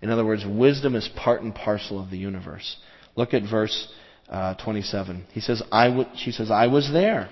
In 0.02 0.10
other 0.10 0.24
words, 0.24 0.44
wisdom 0.46 0.94
is 0.94 1.08
part 1.16 1.42
and 1.42 1.54
parcel 1.54 2.02
of 2.02 2.10
the 2.10 2.18
universe. 2.18 2.76
Look 3.16 3.32
at 3.32 3.42
verse 3.48 3.88
uh, 4.28 4.54
27. 4.62 5.26
He 5.32 5.40
says, 5.40 5.62
I 5.72 5.88
w-, 5.88 6.08
she 6.16 6.32
says, 6.32 6.50
I 6.50 6.66
was 6.66 6.90
there 6.92 7.30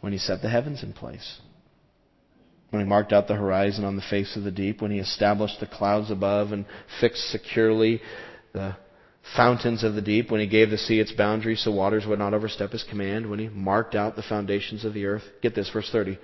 when 0.00 0.12
he 0.12 0.18
set 0.18 0.40
the 0.40 0.48
heavens 0.48 0.82
in 0.82 0.94
place 0.94 1.38
when 2.72 2.82
he 2.82 2.88
marked 2.88 3.12
out 3.12 3.28
the 3.28 3.34
horizon 3.34 3.84
on 3.84 3.96
the 3.96 4.02
face 4.02 4.34
of 4.34 4.44
the 4.44 4.50
deep, 4.50 4.80
when 4.80 4.90
he 4.90 4.98
established 4.98 5.60
the 5.60 5.66
clouds 5.66 6.10
above 6.10 6.52
and 6.52 6.64
fixed 7.02 7.30
securely 7.30 8.00
the 8.54 8.74
fountains 9.36 9.84
of 9.84 9.94
the 9.94 10.00
deep, 10.00 10.30
when 10.30 10.40
he 10.40 10.46
gave 10.46 10.70
the 10.70 10.78
sea 10.78 10.98
its 10.98 11.12
boundaries 11.12 11.62
so 11.62 11.70
waters 11.70 12.06
would 12.06 12.18
not 12.18 12.32
overstep 12.32 12.70
his 12.70 12.82
command, 12.82 13.28
when 13.28 13.38
he 13.38 13.48
marked 13.48 13.94
out 13.94 14.16
the 14.16 14.22
foundations 14.22 14.86
of 14.86 14.94
the 14.94 15.04
earth. 15.04 15.22
Get 15.42 15.54
this, 15.54 15.68
verse 15.70 15.90
30. 15.92 16.18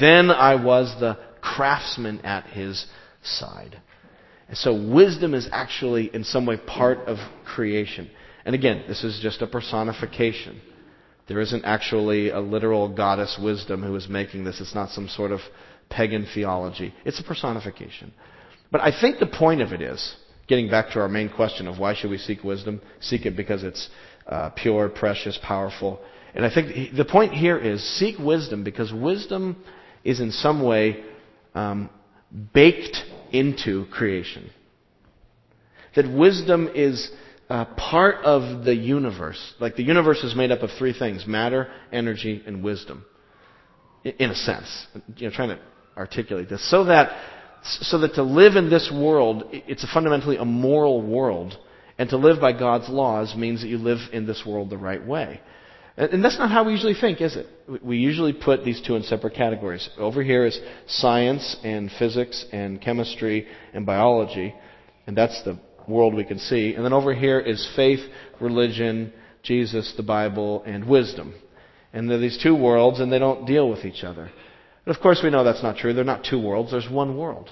Then 0.00 0.30
I 0.30 0.54
was 0.54 0.94
the 1.00 1.18
craftsman 1.40 2.20
at 2.20 2.46
his 2.46 2.86
side. 3.24 3.80
And 4.46 4.56
so 4.56 4.72
wisdom 4.72 5.34
is 5.34 5.48
actually 5.50 6.14
in 6.14 6.22
some 6.22 6.46
way 6.46 6.58
part 6.58 6.98
of 7.08 7.18
creation. 7.44 8.08
And 8.44 8.54
again, 8.54 8.84
this 8.86 9.02
is 9.02 9.18
just 9.20 9.42
a 9.42 9.48
personification. 9.48 10.60
There 11.26 11.40
isn't 11.40 11.64
actually 11.64 12.30
a 12.30 12.40
literal 12.40 12.88
goddess 12.88 13.36
wisdom 13.42 13.82
who 13.82 13.96
is 13.96 14.08
making 14.08 14.44
this. 14.44 14.60
It's 14.60 14.76
not 14.76 14.90
some 14.90 15.08
sort 15.08 15.32
of 15.32 15.40
pagan 15.90 16.26
theology. 16.34 16.94
It's 17.04 17.20
a 17.20 17.24
personification. 17.24 18.12
But 18.70 18.80
I 18.82 18.98
think 18.98 19.18
the 19.18 19.26
point 19.26 19.62
of 19.62 19.72
it 19.72 19.80
is, 19.80 20.16
getting 20.46 20.70
back 20.70 20.90
to 20.92 21.00
our 21.00 21.08
main 21.08 21.28
question 21.28 21.66
of 21.68 21.78
why 21.78 21.94
should 21.94 22.10
we 22.10 22.18
seek 22.18 22.42
wisdom, 22.42 22.80
seek 23.00 23.26
it 23.26 23.36
because 23.36 23.62
it's 23.62 23.88
uh, 24.26 24.50
pure, 24.50 24.88
precious, 24.88 25.38
powerful. 25.42 26.00
And 26.34 26.44
I 26.44 26.52
think 26.52 26.94
the 26.96 27.04
point 27.04 27.32
here 27.32 27.58
is 27.58 27.82
seek 27.98 28.18
wisdom 28.18 28.64
because 28.64 28.92
wisdom 28.92 29.62
is 30.04 30.20
in 30.20 30.30
some 30.30 30.62
way 30.62 31.02
um, 31.54 31.90
baked 32.52 32.96
into 33.32 33.86
creation. 33.86 34.50
That 35.96 36.10
wisdom 36.10 36.68
is 36.74 37.10
uh, 37.48 37.64
part 37.76 38.24
of 38.24 38.64
the 38.64 38.74
universe. 38.74 39.54
Like 39.58 39.76
the 39.76 39.82
universe 39.82 40.22
is 40.22 40.34
made 40.36 40.50
up 40.50 40.60
of 40.60 40.70
three 40.78 40.96
things 40.96 41.26
matter, 41.26 41.70
energy, 41.92 42.42
and 42.46 42.62
wisdom. 42.62 43.04
In 44.04 44.30
a 44.30 44.34
sense. 44.34 44.86
You 45.16 45.28
know, 45.28 45.34
trying 45.34 45.48
to 45.50 45.58
articulate 45.98 46.48
this. 46.48 46.70
So 46.70 46.84
that, 46.84 47.20
so 47.64 47.98
that 47.98 48.14
to 48.14 48.22
live 48.22 48.56
in 48.56 48.70
this 48.70 48.90
world, 48.94 49.44
it's 49.52 49.84
a 49.84 49.88
fundamentally 49.92 50.36
a 50.36 50.44
moral 50.44 51.02
world. 51.02 51.58
And 51.98 52.08
to 52.10 52.16
live 52.16 52.40
by 52.40 52.52
God's 52.52 52.88
laws 52.88 53.34
means 53.34 53.62
that 53.62 53.68
you 53.68 53.78
live 53.78 53.98
in 54.12 54.24
this 54.24 54.44
world 54.46 54.70
the 54.70 54.78
right 54.78 55.04
way. 55.04 55.40
And 55.96 56.24
that's 56.24 56.38
not 56.38 56.48
how 56.48 56.62
we 56.62 56.70
usually 56.70 56.94
think, 56.94 57.20
is 57.20 57.34
it? 57.34 57.48
We 57.82 57.96
usually 57.96 58.32
put 58.32 58.64
these 58.64 58.80
two 58.80 58.94
in 58.94 59.02
separate 59.02 59.34
categories. 59.34 59.88
Over 59.98 60.22
here 60.22 60.46
is 60.46 60.58
science 60.86 61.56
and 61.64 61.90
physics 61.98 62.46
and 62.52 62.80
chemistry 62.80 63.48
and 63.74 63.84
biology, 63.84 64.54
and 65.08 65.16
that's 65.16 65.42
the 65.42 65.58
world 65.88 66.14
we 66.14 66.22
can 66.22 66.38
see. 66.38 66.74
And 66.74 66.84
then 66.84 66.92
over 66.92 67.12
here 67.12 67.40
is 67.40 67.68
faith, 67.74 67.98
religion, 68.40 69.12
Jesus, 69.42 69.92
the 69.96 70.04
Bible, 70.04 70.62
and 70.64 70.88
wisdom. 70.88 71.34
And 71.92 72.08
they're 72.08 72.18
these 72.18 72.38
two 72.40 72.54
worlds, 72.54 73.00
and 73.00 73.10
they 73.10 73.18
don't 73.18 73.44
deal 73.44 73.68
with 73.68 73.84
each 73.84 74.04
other. 74.04 74.30
But 74.88 74.96
of 74.96 75.02
course, 75.02 75.20
we 75.22 75.28
know 75.28 75.44
that's 75.44 75.62
not 75.62 75.76
true. 75.76 75.92
They're 75.92 76.02
not 76.02 76.24
two 76.24 76.40
worlds, 76.40 76.70
there's 76.70 76.88
one 76.88 77.18
world. 77.18 77.50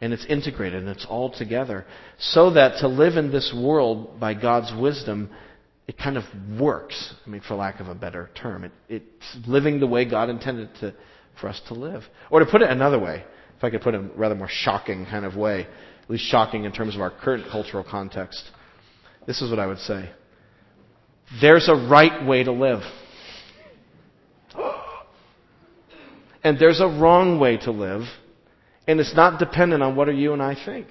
And 0.00 0.14
it's 0.14 0.24
integrated 0.24 0.80
and 0.80 0.88
it's 0.88 1.04
all 1.06 1.30
together. 1.30 1.84
So 2.18 2.54
that 2.54 2.78
to 2.80 2.88
live 2.88 3.18
in 3.18 3.30
this 3.30 3.54
world 3.54 4.18
by 4.18 4.32
God's 4.32 4.72
wisdom 4.80 5.28
it 5.86 5.98
kind 5.98 6.16
of 6.16 6.24
works. 6.58 7.14
I 7.26 7.28
mean, 7.28 7.42
for 7.46 7.56
lack 7.56 7.80
of 7.80 7.88
a 7.88 7.94
better 7.94 8.30
term, 8.40 8.64
it, 8.64 8.72
it's 8.88 9.36
living 9.46 9.80
the 9.80 9.86
way 9.86 10.08
God 10.08 10.30
intended 10.30 10.70
to, 10.80 10.94
for 11.38 11.48
us 11.48 11.60
to 11.68 11.74
live. 11.74 12.04
Or 12.30 12.40
to 12.40 12.46
put 12.46 12.62
it 12.62 12.70
another 12.70 12.98
way, 12.98 13.22
if 13.58 13.62
I 13.62 13.68
could 13.68 13.82
put 13.82 13.94
it 13.94 13.98
in 13.98 14.06
a 14.06 14.08
rather 14.14 14.34
more 14.34 14.48
shocking 14.48 15.04
kind 15.04 15.26
of 15.26 15.36
way, 15.36 15.66
at 16.04 16.08
least 16.08 16.24
shocking 16.24 16.64
in 16.64 16.72
terms 16.72 16.94
of 16.94 17.02
our 17.02 17.10
current 17.10 17.50
cultural 17.50 17.84
context, 17.84 18.42
this 19.26 19.42
is 19.42 19.50
what 19.50 19.58
I 19.58 19.66
would 19.66 19.80
say. 19.80 20.08
There's 21.42 21.68
a 21.68 21.74
right 21.74 22.24
way 22.24 22.44
to 22.44 22.52
live. 22.52 22.80
And 26.42 26.58
there's 26.58 26.80
a 26.80 26.86
wrong 26.86 27.38
way 27.38 27.58
to 27.58 27.70
live, 27.70 28.02
and 28.86 28.98
it's 29.00 29.14
not 29.14 29.38
dependent 29.38 29.82
on 29.82 29.96
what 29.96 30.14
you 30.14 30.32
and 30.32 30.42
I 30.42 30.54
think. 30.64 30.86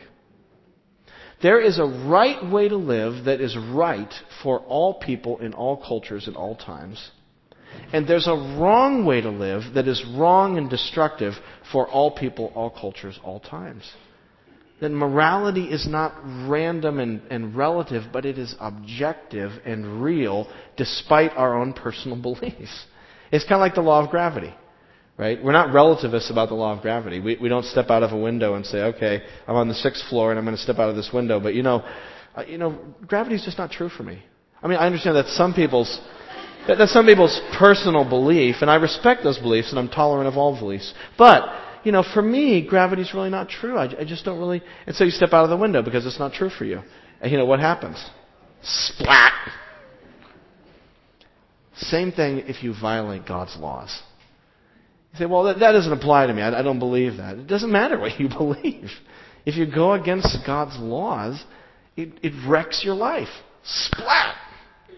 There 1.41 1.61
is 1.61 1.79
a 1.79 1.85
right 1.85 2.51
way 2.51 2.67
to 2.67 2.75
live 2.75 3.25
that 3.25 3.39
is 3.39 3.57
right 3.57 4.13
for 4.43 4.59
all 4.59 4.95
people 4.95 5.39
in 5.39 5.53
all 5.53 5.77
cultures 5.77 6.27
at 6.27 6.35
all 6.35 6.55
times. 6.55 7.11
And 7.93 8.07
there's 8.07 8.27
a 8.27 8.57
wrong 8.59 9.05
way 9.05 9.21
to 9.21 9.29
live 9.29 9.73
that 9.73 9.87
is 9.87 10.03
wrong 10.15 10.57
and 10.57 10.69
destructive 10.69 11.33
for 11.71 11.87
all 11.87 12.11
people, 12.11 12.51
all 12.55 12.69
cultures, 12.69 13.19
all 13.23 13.39
times. 13.39 13.89
That 14.81 14.91
morality 14.91 15.65
is 15.65 15.87
not 15.87 16.13
random 16.47 16.99
and, 16.99 17.21
and 17.29 17.55
relative, 17.55 18.03
but 18.11 18.25
it 18.25 18.37
is 18.37 18.55
objective 18.59 19.51
and 19.65 20.01
real 20.01 20.47
despite 20.77 21.31
our 21.35 21.57
own 21.57 21.73
personal 21.73 22.17
beliefs. 22.21 22.85
It's 23.31 23.43
kind 23.43 23.55
of 23.55 23.61
like 23.61 23.75
the 23.75 23.81
law 23.81 24.03
of 24.03 24.09
gravity. 24.09 24.53
Right? 25.19 25.43
We're 25.43 25.51
not 25.51 25.73
relativists 25.73 26.31
about 26.31 26.47
the 26.47 26.55
law 26.55 26.73
of 26.73 26.81
gravity. 26.81 27.19
We, 27.19 27.35
we 27.41 27.49
don't 27.49 27.65
step 27.65 27.89
out 27.89 28.03
of 28.03 28.13
a 28.13 28.17
window 28.17 28.53
and 28.53 28.65
say, 28.65 28.83
okay, 28.83 29.21
I'm 29.49 29.55
on 29.57 29.67
the 29.67 29.73
sixth 29.73 30.07
floor 30.07 30.31
and 30.31 30.39
I'm 30.39 30.45
going 30.45 30.55
to 30.55 30.63
step 30.63 30.79
out 30.79 30.89
of 30.89 30.95
this 30.95 31.09
window. 31.13 31.41
But 31.41 31.55
you 31.55 31.61
know, 31.61 31.83
uh, 32.35 32.43
you 32.47 32.57
know, 32.57 32.79
gravity 33.05 33.35
is 33.35 33.43
just 33.43 33.57
not 33.57 33.69
true 33.69 33.89
for 33.89 34.03
me. 34.03 34.23
I 34.63 34.69
mean, 34.69 34.77
I 34.77 34.85
understand 34.85 35.17
that 35.17 35.27
some 35.27 35.53
people's, 35.53 35.99
that, 36.67 36.77
that's 36.77 36.93
some 36.93 37.05
people's 37.05 37.37
personal 37.57 38.07
belief, 38.07 38.57
and 38.61 38.71
I 38.71 38.75
respect 38.75 39.25
those 39.25 39.37
beliefs, 39.37 39.71
and 39.71 39.79
I'm 39.79 39.89
tolerant 39.89 40.29
of 40.29 40.37
all 40.37 40.57
beliefs. 40.57 40.93
But, 41.17 41.49
you 41.83 41.91
know, 41.91 42.01
for 42.13 42.21
me, 42.21 42.65
gravity's 42.65 43.13
really 43.13 43.29
not 43.29 43.49
true. 43.49 43.77
I, 43.77 43.99
I 43.99 44.05
just 44.05 44.23
don't 44.23 44.39
really, 44.39 44.61
and 44.87 44.95
so 44.95 45.03
you 45.03 45.11
step 45.11 45.33
out 45.33 45.43
of 45.43 45.49
the 45.49 45.57
window 45.57 45.81
because 45.81 46.05
it's 46.05 46.19
not 46.19 46.31
true 46.31 46.49
for 46.49 46.63
you. 46.63 46.81
And 47.19 47.29
you 47.29 47.37
know, 47.37 47.45
what 47.45 47.59
happens? 47.59 48.01
Splat! 48.61 49.33
Same 51.75 52.13
thing 52.13 52.39
if 52.47 52.63
you 52.63 52.73
violate 52.79 53.25
God's 53.25 53.57
laws. 53.57 54.01
You 55.13 55.19
say, 55.19 55.25
well, 55.25 55.43
that, 55.43 55.59
that 55.59 55.71
doesn't 55.71 55.91
apply 55.91 56.27
to 56.27 56.33
me. 56.33 56.41
I, 56.41 56.59
I 56.59 56.61
don't 56.61 56.79
believe 56.79 57.17
that. 57.17 57.37
It 57.37 57.47
doesn't 57.47 57.71
matter 57.71 57.99
what 57.99 58.19
you 58.19 58.29
believe. 58.37 58.89
If 59.45 59.55
you 59.55 59.65
go 59.65 59.93
against 59.93 60.37
God's 60.45 60.77
laws, 60.77 61.43
it, 61.95 62.09
it 62.21 62.33
wrecks 62.47 62.83
your 62.83 62.95
life. 62.95 63.29
Splat! 63.63 64.35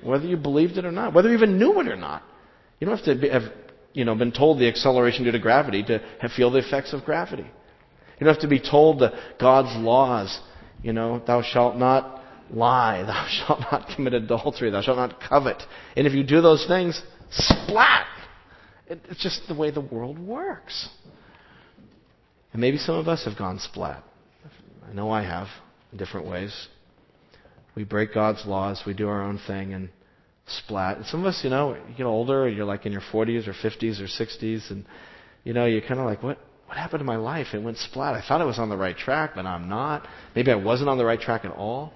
Whether 0.04 0.26
you 0.26 0.38
believed 0.38 0.78
it 0.78 0.86
or 0.86 0.92
not, 0.92 1.14
whether 1.14 1.30
you 1.30 1.36
even 1.36 1.58
knew 1.58 1.80
it 1.80 1.88
or 1.88 1.96
not. 1.96 2.24
You 2.80 2.88
don't 2.88 2.98
have 2.98 3.06
to 3.06 3.16
be, 3.16 3.30
have 3.30 3.44
you 3.94 4.06
know, 4.06 4.16
been 4.16 4.32
told 4.32 4.60
the 4.60 4.68
acceleration 4.68 5.24
due 5.24 5.32
to 5.32 5.40
gravity 5.40 5.84
to 5.84 6.02
have, 6.20 6.32
feel 6.32 6.50
the 6.52 6.60
effects 6.60 6.94
of 6.94 7.04
gravity. 7.04 7.44
You 7.44 8.26
don't 8.26 8.34
have 8.34 8.42
to 8.42 8.48
be 8.48 8.60
told 8.60 9.00
the 9.00 9.14
God's 9.40 9.76
laws. 9.80 10.40
You 10.82 10.94
know, 10.94 11.22
thou 11.26 11.44
shalt 11.44 11.76
not 11.76 12.24
lie, 12.50 13.04
thou 13.06 13.28
shalt 13.30 13.60
not 13.72 13.96
commit 13.96 14.14
adultery, 14.14 14.72
thou 14.72 14.82
shalt 14.82 14.98
not 14.98 15.20
covet. 15.22 15.62
And 15.96 16.08
if 16.08 16.14
you 16.14 16.24
do 16.24 16.42
those 16.42 16.66
things, 16.68 17.02
splat! 17.30 18.08
It, 18.92 19.00
it's 19.10 19.24
just 19.24 19.44
the 19.48 19.56
way 19.56 19.72
the 19.72 19.80
world 19.80 20.20
works. 20.20 20.90
And 22.52 22.60
maybe 22.60 22.78
some 22.78 22.96
of 22.96 23.08
us 23.08 23.24
have 23.24 23.38
gone 23.38 23.58
splat. 23.60 24.04
I 24.86 24.94
know 24.94 25.10
I 25.10 25.24
have 25.24 25.48
in 25.94 25.98
different 25.98 26.28
ways. 26.28 26.68
We 27.74 27.86
break 27.86 28.14
God's 28.14 28.46
laws, 28.46 28.84
we 28.86 28.94
do 28.94 29.08
our 29.08 29.24
own 29.24 29.40
thing, 29.48 29.74
and 29.74 29.88
splat. 30.46 30.98
And 30.98 31.06
some 31.06 31.22
of 31.22 31.28
us, 31.28 31.40
you 31.42 31.50
know, 31.50 31.76
you 31.76 31.96
get 31.96 32.04
older, 32.04 32.50
you're 32.50 32.66
like 32.66 32.86
in 32.86 32.92
your 32.92 33.02
40s 33.14 33.48
or 33.48 33.54
50s 33.54 34.02
or 34.02 34.08
60s, 34.08 34.70
and 34.70 34.86
you 35.46 35.54
know, 35.54 35.66
you're 35.66 35.82
kind 35.82 36.00
of 36.00 36.06
like, 36.06 36.22
what? 36.22 36.38
What 36.66 36.78
happened 36.78 37.00
to 37.00 37.06
my 37.06 37.18
life? 37.18 37.48
It 37.54 37.62
went 37.62 37.78
splat. 37.78 38.14
I 38.14 38.26
thought 38.26 38.40
I 38.40 38.46
was 38.46 38.58
on 38.58 38.70
the 38.70 38.78
right 38.78 38.98
track, 38.98 39.32
but 39.36 39.46
I'm 39.46 39.68
not. 39.68 40.08
Maybe 40.36 40.52
I 40.52 40.56
wasn't 40.56 40.90
on 40.90 40.98
the 40.98 41.04
right 41.04 41.20
track 41.20 41.44
at 41.44 41.52
all. 41.52 41.94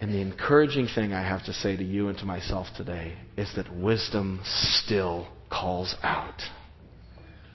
And 0.00 0.12
the 0.12 0.20
encouraging 0.20 0.88
thing 0.94 1.12
I 1.12 1.22
have 1.22 1.44
to 1.46 1.52
say 1.52 1.76
to 1.76 1.84
you 1.84 2.08
and 2.08 2.18
to 2.18 2.24
myself 2.26 2.66
today 2.76 3.14
is 3.36 3.50
that 3.56 3.74
wisdom 3.74 4.40
still 4.44 5.28
calls 5.50 5.94
out. 6.02 6.42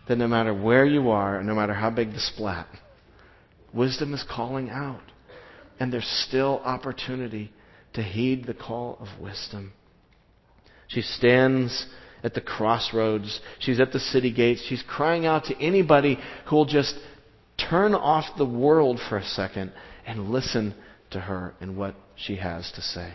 That 0.08 0.18
no 0.18 0.28
matter 0.28 0.54
where 0.54 0.86
you 0.86 1.12
are, 1.12 1.38
and 1.38 1.48
no 1.48 1.54
matter 1.54 1.74
how 1.74 1.92
big 1.92 2.14
the 2.14 2.20
splat, 2.20 2.68
wisdom 3.74 4.14
is 4.14 4.26
calling 4.30 4.70
out. 4.70 5.04
And 5.80 5.94
there's 5.94 6.26
still 6.28 6.62
opportunity 6.64 7.52
to 7.94 8.02
heed 8.02 8.46
the 8.46 8.54
call 8.54 8.98
of 9.00 9.22
wisdom. 9.22 9.74
She 10.88 11.02
stands 11.02 11.86
at 12.24 12.34
the 12.34 12.42
crossroads. 12.42 13.40
She's 13.60 13.80
at 13.80 13.92
the 13.92 14.00
city 14.00 14.32
gates. 14.32 14.64
She's 14.68 14.84
crying 14.88 15.26
out 15.26 15.46
to 15.46 15.60
anybody 15.60 16.18
who 16.48 16.56
will 16.56 16.66
just 16.66 16.96
turn 17.70 17.94
off 17.94 18.26
the 18.38 18.46
world 18.46 19.00
for 19.10 19.18
a 19.18 19.26
second 19.26 19.72
and 20.06 20.30
listen 20.30 20.74
to 21.12 21.20
her 21.20 21.54
and 21.62 21.78
what 21.78 21.96
she 22.26 22.36
has 22.38 22.72
to 22.74 22.82
say. 22.82 23.14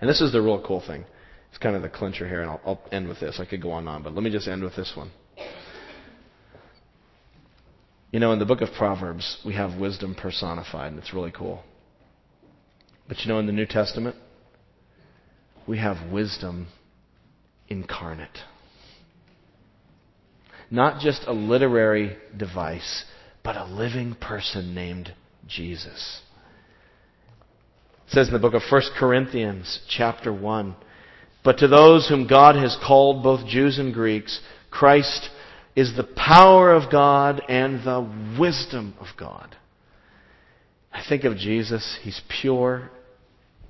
And 0.00 0.08
this 0.08 0.20
is 0.20 0.32
the 0.32 0.42
real 0.42 0.62
cool 0.64 0.82
thing. 0.84 1.04
It's 1.50 1.58
kind 1.58 1.76
of 1.76 1.82
the 1.82 1.88
clincher 1.88 2.28
here, 2.28 2.42
and 2.42 2.50
I'll, 2.50 2.60
I'll 2.64 2.80
end 2.92 3.08
with 3.08 3.20
this. 3.20 3.38
I 3.40 3.44
could 3.44 3.62
go 3.62 3.72
on 3.72 3.80
and 3.80 3.88
on, 3.88 4.02
but 4.02 4.14
let 4.14 4.22
me 4.22 4.30
just 4.30 4.48
end 4.48 4.62
with 4.62 4.76
this 4.76 4.92
one. 4.94 5.10
You 8.10 8.20
know, 8.20 8.32
in 8.32 8.38
the 8.38 8.46
book 8.46 8.60
of 8.60 8.68
Proverbs, 8.76 9.38
we 9.44 9.54
have 9.54 9.78
wisdom 9.78 10.14
personified, 10.14 10.92
and 10.92 10.98
it's 11.00 11.12
really 11.12 11.30
cool. 11.30 11.62
But 13.06 13.18
you 13.20 13.28
know, 13.28 13.38
in 13.38 13.46
the 13.46 13.52
New 13.52 13.66
Testament, 13.66 14.16
we 15.66 15.78
have 15.78 16.10
wisdom 16.10 16.68
incarnate. 17.68 18.38
Not 20.70 21.00
just 21.00 21.22
a 21.26 21.32
literary 21.32 22.16
device, 22.36 23.04
but 23.42 23.56
a 23.56 23.64
living 23.64 24.14
person 24.14 24.74
named 24.74 25.14
Jesus. 25.46 26.20
It 28.08 28.14
says 28.14 28.28
in 28.28 28.32
the 28.32 28.38
book 28.38 28.54
of 28.54 28.62
1 28.70 28.82
Corinthians, 28.98 29.80
chapter 29.86 30.32
1, 30.32 30.74
But 31.44 31.58
to 31.58 31.68
those 31.68 32.08
whom 32.08 32.26
God 32.26 32.56
has 32.56 32.74
called, 32.82 33.22
both 33.22 33.46
Jews 33.46 33.78
and 33.78 33.92
Greeks, 33.92 34.40
Christ 34.70 35.28
is 35.76 35.94
the 35.94 36.08
power 36.16 36.72
of 36.72 36.90
God 36.90 37.42
and 37.50 37.84
the 37.84 38.00
wisdom 38.40 38.94
of 38.98 39.08
God. 39.18 39.54
I 40.90 41.02
think 41.06 41.24
of 41.24 41.36
Jesus. 41.36 41.98
He's 42.00 42.22
pure. 42.40 42.90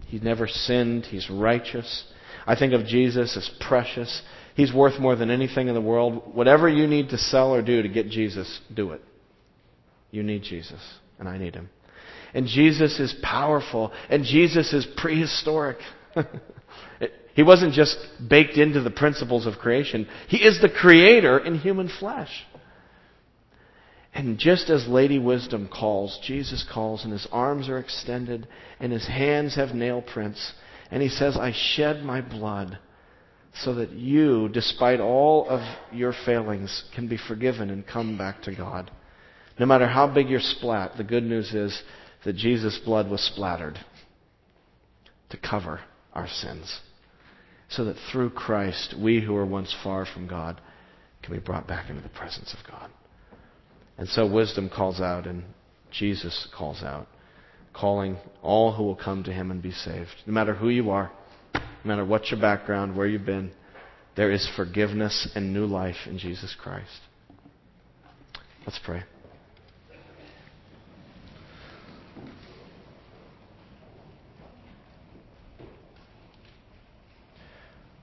He's 0.07 0.22
never 0.22 0.46
sinned. 0.46 1.07
He's 1.07 1.29
righteous. 1.29 2.05
I 2.46 2.55
think 2.55 2.74
of 2.74 2.87
Jesus 2.87 3.37
as 3.37 3.51
precious. 3.66 4.22
He's 4.55 4.72
worth 4.72 5.01
more 5.01 5.16
than 5.16 5.33
anything 5.33 5.66
in 5.66 5.74
the 5.74 5.81
world. 5.81 6.33
Whatever 6.33 6.68
you 6.68 6.87
need 6.87 7.09
to 7.09 7.18
sell 7.18 7.53
or 7.53 7.61
do 7.61 7.83
to 7.83 7.88
get 7.88 8.09
Jesus, 8.09 8.61
do 8.72 8.93
it. 8.93 9.03
You 10.12 10.22
need 10.22 10.45
Jesus, 10.45 10.80
and 11.18 11.28
I 11.28 11.39
need 11.39 11.57
him. 11.57 11.70
And 12.35 12.47
Jesus 12.47 13.01
is 13.01 13.14
powerful. 13.22 13.93
And 14.09 14.24
Jesus 14.24 14.72
is 14.72 14.87
prehistoric. 14.97 15.79
he 17.35 17.43
wasn't 17.43 17.72
just 17.72 17.97
baked 18.29 18.57
into 18.57 18.83
the 18.83 18.91
principles 18.91 19.47
of 19.47 19.55
creation. 19.55 20.09
He 20.29 20.39
is 20.39 20.61
the 20.61 20.68
creator 20.68 21.39
in 21.39 21.59
human 21.59 21.89
flesh. 21.89 22.31
And 24.14 24.39
just 24.39 24.70
as 24.70 24.89
Lady 24.89 25.18
Wisdom 25.18 25.68
calls, 25.72 26.18
Jesus 26.24 26.66
calls, 26.72 27.05
and 27.05 27.12
his 27.12 27.29
arms 27.31 27.68
are 27.68 27.79
extended, 27.79 28.49
and 28.81 28.91
his 28.91 29.07
hands 29.07 29.55
have 29.55 29.74
nail 29.74 30.03
prints, 30.03 30.55
And 30.91 31.03
he 31.03 31.09
says, 31.09 31.37
I 31.37 31.53
shed 31.53 32.03
my 32.03 32.22
blood 32.22 32.79
so 33.62 33.74
that 33.74 33.91
you, 33.93 34.49
despite 34.49 35.01
all 35.01 35.49
of 35.49 35.61
your 35.93 36.14
failings, 36.24 36.85
can 36.95 37.09
be 37.09 37.18
forgiven 37.18 37.70
and 37.70 37.87
come 37.87 38.16
back 38.16 38.43
to 38.43 38.55
God. 38.55 38.91
No 39.59 39.66
matter 39.66 39.87
how 39.87 40.07
big 40.07 40.29
your 40.29 40.41
splat, 40.41 40.97
the 40.97 41.05
good 41.05 41.24
news 41.24 41.53
is 41.53 41.83
that 42.24 42.36
Jesus' 42.36 42.80
blood 42.84 43.10
was 43.10 43.20
splattered 43.22 43.78
to 45.30 45.36
cover 45.36 45.80
our 46.12 46.28
sins. 46.28 46.80
So 47.68 47.84
that 47.84 47.96
through 48.10 48.30
Christ, 48.30 48.94
we 48.98 49.20
who 49.20 49.34
were 49.34 49.46
once 49.46 49.74
far 49.82 50.06
from 50.06 50.26
God 50.26 50.60
can 51.22 51.34
be 51.34 51.40
brought 51.40 51.68
back 51.68 51.90
into 51.90 52.02
the 52.02 52.08
presence 52.08 52.54
of 52.58 52.70
God. 52.70 52.90
And 53.98 54.08
so 54.08 54.26
wisdom 54.30 54.70
calls 54.74 55.00
out 55.00 55.26
and 55.26 55.44
Jesus 55.90 56.48
calls 56.56 56.82
out, 56.82 57.08
calling 57.74 58.16
all 58.42 58.72
who 58.72 58.84
will 58.84 58.96
come 58.96 59.24
to 59.24 59.32
him 59.32 59.50
and 59.50 59.62
be 59.62 59.72
saved. 59.72 60.10
No 60.26 60.32
matter 60.32 60.54
who 60.54 60.68
you 60.68 60.90
are, 60.90 61.10
no 61.54 61.60
matter 61.84 62.04
what 62.04 62.30
your 62.30 62.40
background, 62.40 62.96
where 62.96 63.06
you've 63.06 63.26
been, 63.26 63.50
there 64.16 64.30
is 64.30 64.48
forgiveness 64.56 65.28
and 65.34 65.52
new 65.52 65.66
life 65.66 66.06
in 66.06 66.18
Jesus 66.18 66.56
Christ. 66.60 67.00
Let's 68.66 68.80
pray. 68.84 69.04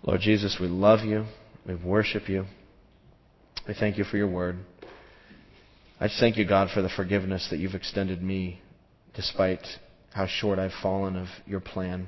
Lord 0.06 0.22
Jesus, 0.22 0.58
we 0.62 0.68
love 0.68 1.04
you. 1.04 1.26
We 1.68 1.74
worship 1.74 2.30
you. 2.30 2.46
We 3.68 3.74
thank 3.74 3.98
you 3.98 4.04
for 4.04 4.18
your 4.18 4.30
word. 4.30 4.58
I 6.00 6.08
just 6.08 6.20
thank 6.20 6.38
you, 6.38 6.48
God, 6.48 6.70
for 6.72 6.84
the 6.84 6.90
forgiveness 6.90 7.48
that 7.50 7.58
you've 7.58 7.74
extended 7.74 8.22
me 8.22 8.62
despite 9.16 9.66
how 10.14 10.28
short 10.28 10.60
I've 10.60 10.74
fallen 10.84 11.16
of 11.16 11.28
your 11.48 11.60
plan. 11.60 12.08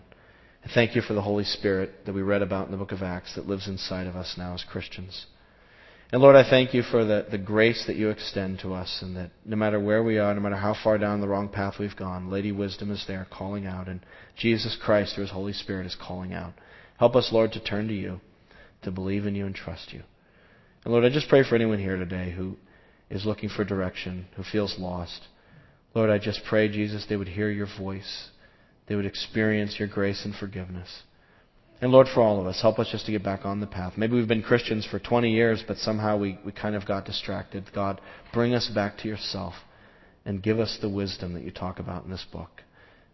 And 0.61 0.71
thank 0.71 0.95
you 0.95 1.01
for 1.01 1.13
the 1.15 1.23
Holy 1.23 1.43
Spirit 1.43 2.05
that 2.05 2.13
we 2.13 2.21
read 2.21 2.43
about 2.43 2.67
in 2.67 2.71
the 2.71 2.77
book 2.77 2.91
of 2.91 3.01
Acts 3.01 3.33
that 3.33 3.47
lives 3.47 3.67
inside 3.67 4.05
of 4.05 4.15
us 4.15 4.35
now 4.37 4.53
as 4.53 4.63
Christians. 4.63 5.25
And 6.11 6.21
Lord, 6.21 6.35
I 6.35 6.47
thank 6.47 6.75
you 6.75 6.83
for 6.83 7.03
the, 7.03 7.25
the 7.31 7.39
grace 7.39 7.85
that 7.87 7.95
you 7.95 8.09
extend 8.09 8.59
to 8.59 8.75
us 8.75 8.99
and 9.01 9.17
that 9.17 9.31
no 9.43 9.55
matter 9.55 9.79
where 9.79 10.03
we 10.03 10.19
are, 10.19 10.35
no 10.35 10.41
matter 10.41 10.55
how 10.55 10.75
far 10.83 10.99
down 10.99 11.19
the 11.19 11.27
wrong 11.27 11.49
path 11.49 11.75
we've 11.79 11.95
gone, 11.95 12.29
Lady 12.29 12.51
Wisdom 12.51 12.91
is 12.91 13.03
there 13.07 13.25
calling 13.31 13.65
out 13.65 13.87
and 13.87 14.01
Jesus 14.37 14.77
Christ 14.79 15.15
through 15.15 15.23
his 15.23 15.33
Holy 15.33 15.53
Spirit 15.53 15.87
is 15.87 15.97
calling 15.99 16.33
out. 16.33 16.53
Help 16.97 17.15
us, 17.15 17.29
Lord, 17.31 17.51
to 17.53 17.59
turn 17.59 17.87
to 17.87 17.93
you, 17.93 18.19
to 18.81 18.91
believe 18.91 19.25
in 19.25 19.35
you 19.35 19.45
and 19.45 19.55
trust 19.55 19.93
you. 19.93 20.03
And 20.83 20.93
Lord, 20.93 21.05
I 21.05 21.09
just 21.09 21.29
pray 21.29 21.43
for 21.43 21.55
anyone 21.55 21.79
here 21.79 21.97
today 21.97 22.31
who 22.31 22.57
is 23.09 23.25
looking 23.25 23.49
for 23.49 23.63
direction, 23.63 24.27
who 24.35 24.43
feels 24.43 24.77
lost. 24.79 25.21
Lord, 25.93 26.09
I 26.09 26.17
just 26.17 26.41
pray, 26.47 26.67
Jesus, 26.69 27.05
they 27.07 27.15
would 27.15 27.27
hear 27.27 27.49
your 27.49 27.67
voice. 27.79 28.29
They 28.87 28.95
would 28.95 29.05
experience 29.05 29.75
your 29.77 29.87
grace 29.87 30.23
and 30.25 30.35
forgiveness. 30.35 31.03
And 31.79 31.91
Lord, 31.91 32.07
for 32.13 32.21
all 32.21 32.39
of 32.39 32.47
us, 32.47 32.61
help 32.61 32.79
us 32.79 32.89
just 32.91 33.05
to 33.05 33.11
get 33.11 33.23
back 33.23 33.45
on 33.45 33.59
the 33.59 33.67
path. 33.67 33.93
Maybe 33.97 34.15
we've 34.15 34.27
been 34.27 34.41
Christians 34.41 34.87
for 34.89 34.97
20 34.97 35.29
years, 35.29 35.63
but 35.67 35.77
somehow 35.77 36.17
we, 36.17 36.39
we 36.43 36.51
kind 36.51 36.75
of 36.75 36.87
got 36.87 37.05
distracted. 37.05 37.69
God, 37.73 38.01
bring 38.33 38.55
us 38.55 38.69
back 38.73 38.97
to 38.99 39.07
yourself 39.07 39.53
and 40.25 40.41
give 40.41 40.59
us 40.59 40.77
the 40.81 40.89
wisdom 40.89 41.33
that 41.33 41.43
you 41.43 41.51
talk 41.51 41.79
about 41.79 42.05
in 42.05 42.09
this 42.09 42.25
book. 42.31 42.49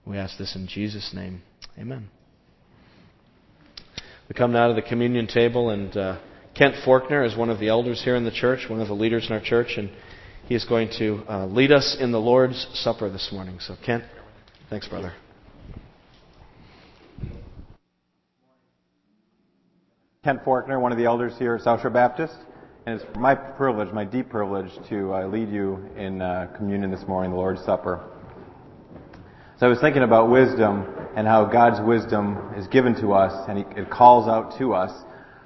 We 0.05 0.17
ask 0.17 0.37
this 0.37 0.55
in 0.55 0.67
Jesus' 0.67 1.11
name. 1.13 1.41
Amen. 1.77 2.09
We 4.29 4.35
come 4.35 4.53
now 4.53 4.69
to 4.69 4.73
the 4.73 4.81
communion 4.81 5.27
table, 5.27 5.69
and 5.69 5.95
uh, 5.97 6.19
Kent 6.55 6.75
Forkner 6.85 7.27
is 7.27 7.35
one 7.35 7.49
of 7.49 7.59
the 7.59 7.67
elders 7.67 8.01
here 8.01 8.15
in 8.15 8.23
the 8.23 8.31
church, 8.31 8.69
one 8.69 8.79
of 8.79 8.87
the 8.87 8.93
leaders 8.93 9.25
in 9.27 9.33
our 9.33 9.41
church, 9.41 9.73
and 9.75 9.89
he 10.47 10.55
is 10.55 10.63
going 10.63 10.89
to 10.97 11.23
uh, 11.27 11.45
lead 11.45 11.73
us 11.73 11.97
in 11.99 12.13
the 12.13 12.21
Lord's 12.21 12.67
Supper 12.73 13.09
this 13.09 13.31
morning. 13.33 13.59
So, 13.59 13.75
Kent, 13.85 14.05
thanks, 14.69 14.87
brother. 14.87 15.13
Kent 20.23 20.45
Forkner, 20.45 20.79
one 20.79 20.93
of 20.93 20.97
the 20.97 21.03
elders 21.03 21.33
here 21.37 21.55
at 21.55 21.61
South 21.61 21.81
Shore 21.81 21.91
Baptist, 21.91 22.35
and 22.85 23.01
it's 23.01 23.17
my 23.17 23.35
privilege, 23.35 23.91
my 23.93 24.05
deep 24.05 24.29
privilege, 24.29 24.71
to 24.87 25.13
uh, 25.13 25.27
lead 25.27 25.49
you 25.49 25.85
in 25.97 26.21
uh, 26.21 26.47
communion 26.55 26.91
this 26.91 27.05
morning, 27.09 27.31
the 27.31 27.37
Lord's 27.37 27.61
Supper. 27.65 28.12
So 29.59 29.67
I 29.67 29.69
was 29.69 29.79
thinking 29.79 30.01
about 30.01 30.31
wisdom 30.31 30.83
and 31.15 31.27
how 31.27 31.45
God's 31.45 31.79
wisdom 31.79 32.55
is 32.57 32.65
given 32.67 32.99
to 33.01 33.13
us 33.13 33.47
and 33.47 33.59
it 33.59 33.87
calls 33.91 34.27
out 34.27 34.57
to 34.57 34.73
us. 34.73 34.91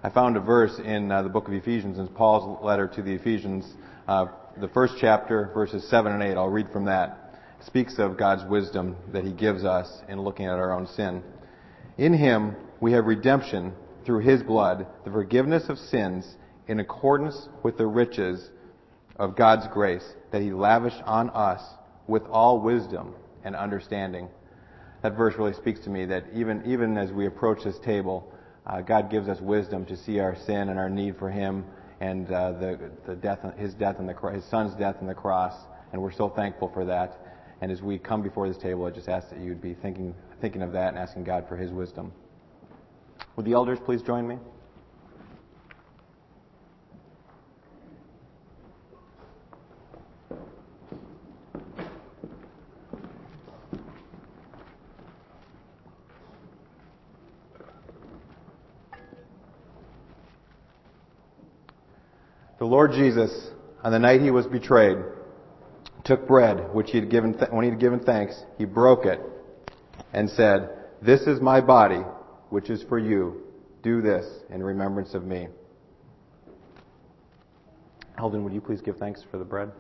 I 0.02 0.10
found 0.10 0.38
a 0.38 0.40
verse 0.40 0.80
in 0.80 1.12
uh, 1.12 1.24
the 1.24 1.30
book 1.30 1.50
of 1.50 1.54
Ephesians, 1.54 2.00
in 2.00 2.08
Paul's 2.08 2.64
letter 2.64 2.88
to 2.88 3.02
the 3.02 3.12
Ephesians, 3.12 3.66
uh, 4.08 4.28
the 4.62 4.70
first 4.70 4.94
chapter, 5.02 5.52
verses 5.54 5.86
7 5.90 6.10
and 6.10 6.24
8. 6.24 6.38
I'll 6.38 6.48
read 6.48 6.70
from 6.72 6.86
that. 6.86 7.34
It 7.60 7.66
speaks 7.66 8.00
of 8.00 8.18
God's 8.18 8.50
wisdom 8.50 8.96
that 9.12 9.26
He 9.26 9.34
gives 9.34 9.66
us 9.66 9.92
in 10.08 10.22
looking 10.22 10.46
at 10.46 10.54
our 10.54 10.72
own 10.72 10.88
sin. 10.88 11.22
In 11.98 12.14
Him 12.14 12.56
we 12.80 12.94
have 12.94 13.08
redemption 13.08 13.74
through 14.06 14.20
His 14.20 14.42
blood, 14.42 14.88
the 15.04 15.12
forgiveness 15.12 15.68
of 15.68 15.78
sins 15.78 16.38
in 16.70 16.80
accordance 16.80 17.50
with 17.62 17.78
the 17.78 17.88
riches 17.88 18.52
of 19.18 19.36
God's 19.36 19.68
grace 19.74 20.14
that 20.32 20.42
He 20.42 20.54
lavished 20.54 21.04
on 21.04 21.30
us 21.32 21.62
with 22.08 22.24
all 22.28 22.62
wisdom 22.62 23.14
and 23.48 23.56
understanding. 23.56 24.30
That 25.02 25.16
verse 25.16 25.36
really 25.38 25.54
speaks 25.54 25.80
to 25.82 25.90
me 25.90 26.06
that 26.06 26.26
even, 26.34 26.62
even 26.66 26.98
as 26.98 27.12
we 27.12 27.26
approach 27.26 27.64
this 27.64 27.80
table, 27.80 28.32
uh, 28.68 28.82
God 28.82 29.10
gives 29.10 29.28
us 29.28 29.40
wisdom 29.40 29.86
to 29.86 29.96
see 29.96 30.20
our 30.20 30.36
sin 30.36 30.70
and 30.70 30.78
our 30.78 30.90
need 30.90 31.18
for 31.18 31.30
Him 31.30 31.66
and 32.00 32.32
uh, 32.32 32.52
the, 32.52 32.92
the 33.08 33.16
death, 33.16 33.40
His 33.58 33.74
death 33.74 33.96
on 34.00 34.06
the 34.06 34.14
His 34.32 34.44
Son's 34.46 34.76
death 34.76 34.98
on 35.02 35.08
the 35.08 35.16
cross, 35.16 35.56
and 35.94 36.02
we're 36.02 36.12
so 36.12 36.30
thankful 36.30 36.70
for 36.74 36.86
that. 36.86 37.18
And 37.62 37.72
as 37.72 37.82
we 37.82 37.98
come 37.98 38.22
before 38.22 38.48
this 38.48 38.58
table, 38.58 38.86
I 38.86 38.92
just 38.92 39.10
ask 39.10 39.30
that 39.30 39.40
you'd 39.40 39.62
be 39.62 39.74
thinking, 39.74 40.14
thinking 40.42 40.62
of 40.62 40.74
that 40.74 40.90
and 40.90 40.98
asking 41.00 41.24
God 41.24 41.48
for 41.48 41.56
His 41.56 41.72
wisdom. 41.72 42.12
Would 43.36 43.46
the 43.46 43.54
elders 43.54 43.80
please 43.84 44.02
join 44.02 44.28
me? 44.28 44.38
Lord 62.68 62.92
Jesus, 62.92 63.32
on 63.84 63.92
the 63.92 64.00
night 64.00 64.22
he 64.22 64.32
was 64.32 64.46
betrayed, 64.46 64.98
took 66.04 66.28
bread, 66.28 66.74
which 66.74 66.92
he 66.92 67.00
had 67.00 67.10
given, 67.10 67.38
th- 67.38 67.52
when 67.52 67.64
he 67.64 67.70
had 67.70 67.80
given 67.80 68.00
thanks, 68.00 68.44
he 68.58 68.66
broke 68.66 69.06
it 69.06 69.20
and 70.14 70.30
said, 70.30 70.70
This 71.02 71.22
is 71.22 71.42
my 71.42 71.62
body, 71.62 72.02
which 72.50 72.70
is 72.70 72.84
for 72.84 72.98
you. 73.00 73.44
Do 73.84 74.02
this 74.02 74.26
in 74.50 74.64
remembrance 74.64 75.14
of 75.14 75.24
me. 75.24 75.48
Eldon, 78.18 78.44
would 78.44 78.54
you 78.54 78.62
please 78.62 78.82
give 78.82 78.98
thanks 78.98 79.24
for 79.30 79.38
the 79.38 79.46
bread? 79.46 79.72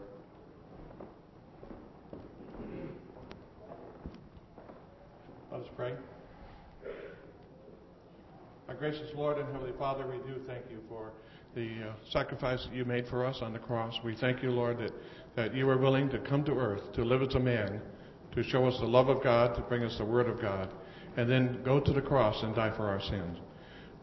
Let 5.51 5.61
us 5.61 5.67
pray. 5.75 5.93
Our 8.69 8.75
gracious 8.75 9.09
Lord 9.15 9.39
and 9.39 9.51
Heavenly 9.51 9.73
Father, 9.79 10.05
we 10.05 10.17
do 10.31 10.39
thank 10.45 10.63
you 10.69 10.79
for 10.87 11.11
the 11.57 11.89
uh, 11.89 11.93
sacrifice 12.11 12.63
that 12.63 12.75
you 12.75 12.85
made 12.85 13.07
for 13.07 13.25
us 13.25 13.39
on 13.41 13.51
the 13.51 13.57
cross. 13.57 13.95
We 14.03 14.15
thank 14.15 14.43
you, 14.43 14.51
Lord, 14.51 14.77
that, 14.77 14.91
that 15.35 15.55
you 15.55 15.65
were 15.65 15.79
willing 15.79 16.07
to 16.09 16.19
come 16.19 16.43
to 16.43 16.51
earth, 16.51 16.93
to 16.93 17.03
live 17.03 17.23
as 17.23 17.33
a 17.33 17.39
man, 17.39 17.81
to 18.35 18.43
show 18.43 18.67
us 18.67 18.79
the 18.79 18.85
love 18.85 19.09
of 19.09 19.23
God, 19.23 19.55
to 19.55 19.61
bring 19.61 19.83
us 19.83 19.97
the 19.97 20.05
Word 20.05 20.29
of 20.29 20.39
God, 20.39 20.69
and 21.17 21.27
then 21.27 21.63
go 21.65 21.79
to 21.79 21.91
the 21.91 22.01
cross 22.01 22.43
and 22.43 22.53
die 22.53 22.71
for 22.77 22.87
our 22.87 23.01
sins. 23.01 23.39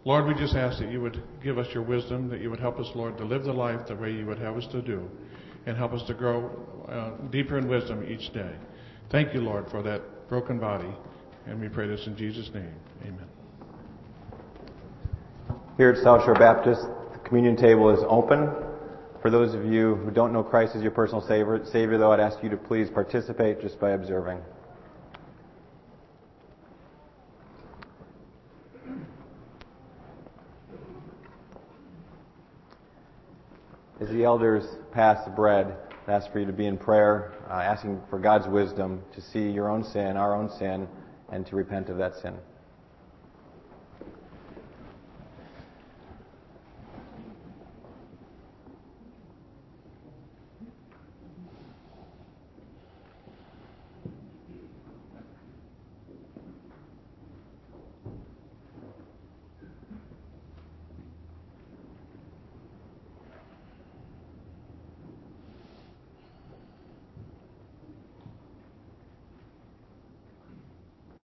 Lord, 0.04 0.26
we 0.26 0.34
just 0.34 0.56
ask 0.56 0.80
that 0.80 0.90
you 0.90 1.00
would 1.00 1.22
give 1.44 1.56
us 1.56 1.68
your 1.72 1.84
wisdom, 1.84 2.28
that 2.28 2.40
you 2.40 2.50
would 2.50 2.58
help 2.58 2.80
us, 2.80 2.88
Lord, 2.96 3.16
to 3.18 3.24
live 3.24 3.44
the 3.44 3.52
life 3.52 3.86
the 3.86 3.94
way 3.94 4.10
you 4.10 4.26
would 4.26 4.40
have 4.40 4.56
us 4.56 4.66
to 4.72 4.82
do, 4.82 5.08
and 5.66 5.76
help 5.76 5.92
us 5.92 6.02
to 6.08 6.14
grow 6.14 6.50
uh, 6.88 7.10
deeper 7.28 7.56
in 7.56 7.68
wisdom 7.68 8.04
each 8.04 8.32
day. 8.34 8.52
Thank 9.12 9.32
you, 9.32 9.40
Lord, 9.40 9.70
for 9.70 9.80
that 9.84 10.28
broken 10.28 10.58
body, 10.58 10.92
and 11.46 11.60
we 11.60 11.68
pray 11.68 11.86
this 11.86 12.04
in 12.08 12.16
Jesus' 12.16 12.50
name. 12.52 12.74
Amen. 13.02 13.28
Here 15.76 15.90
at 15.90 16.02
South 16.02 16.24
Shore 16.24 16.34
Baptist, 16.34 16.82
communion 17.34 17.56
table 17.56 17.90
is 17.90 17.98
open. 18.08 18.48
For 19.20 19.28
those 19.28 19.54
of 19.54 19.64
you 19.64 19.96
who 19.96 20.12
don't 20.12 20.32
know 20.32 20.44
Christ 20.44 20.76
as 20.76 20.82
your 20.82 20.92
personal 20.92 21.20
Savior, 21.20 21.64
Savior, 21.64 21.98
though, 21.98 22.12
I'd 22.12 22.20
ask 22.20 22.40
you 22.44 22.48
to 22.48 22.56
please 22.56 22.88
participate 22.88 23.60
just 23.60 23.80
by 23.80 23.90
observing. 23.90 24.38
As 34.00 34.08
the 34.10 34.22
elders 34.22 34.64
pass 34.92 35.24
the 35.24 35.32
bread, 35.32 35.76
I 36.06 36.12
ask 36.12 36.30
for 36.30 36.38
you 36.38 36.46
to 36.46 36.52
be 36.52 36.66
in 36.66 36.78
prayer, 36.78 37.32
uh, 37.50 37.54
asking 37.54 38.00
for 38.08 38.20
God's 38.20 38.46
wisdom 38.46 39.02
to 39.12 39.20
see 39.20 39.50
your 39.50 39.68
own 39.68 39.82
sin, 39.82 40.16
our 40.16 40.36
own 40.36 40.50
sin, 40.56 40.86
and 41.32 41.44
to 41.48 41.56
repent 41.56 41.88
of 41.88 41.98
that 41.98 42.14
sin. 42.22 42.34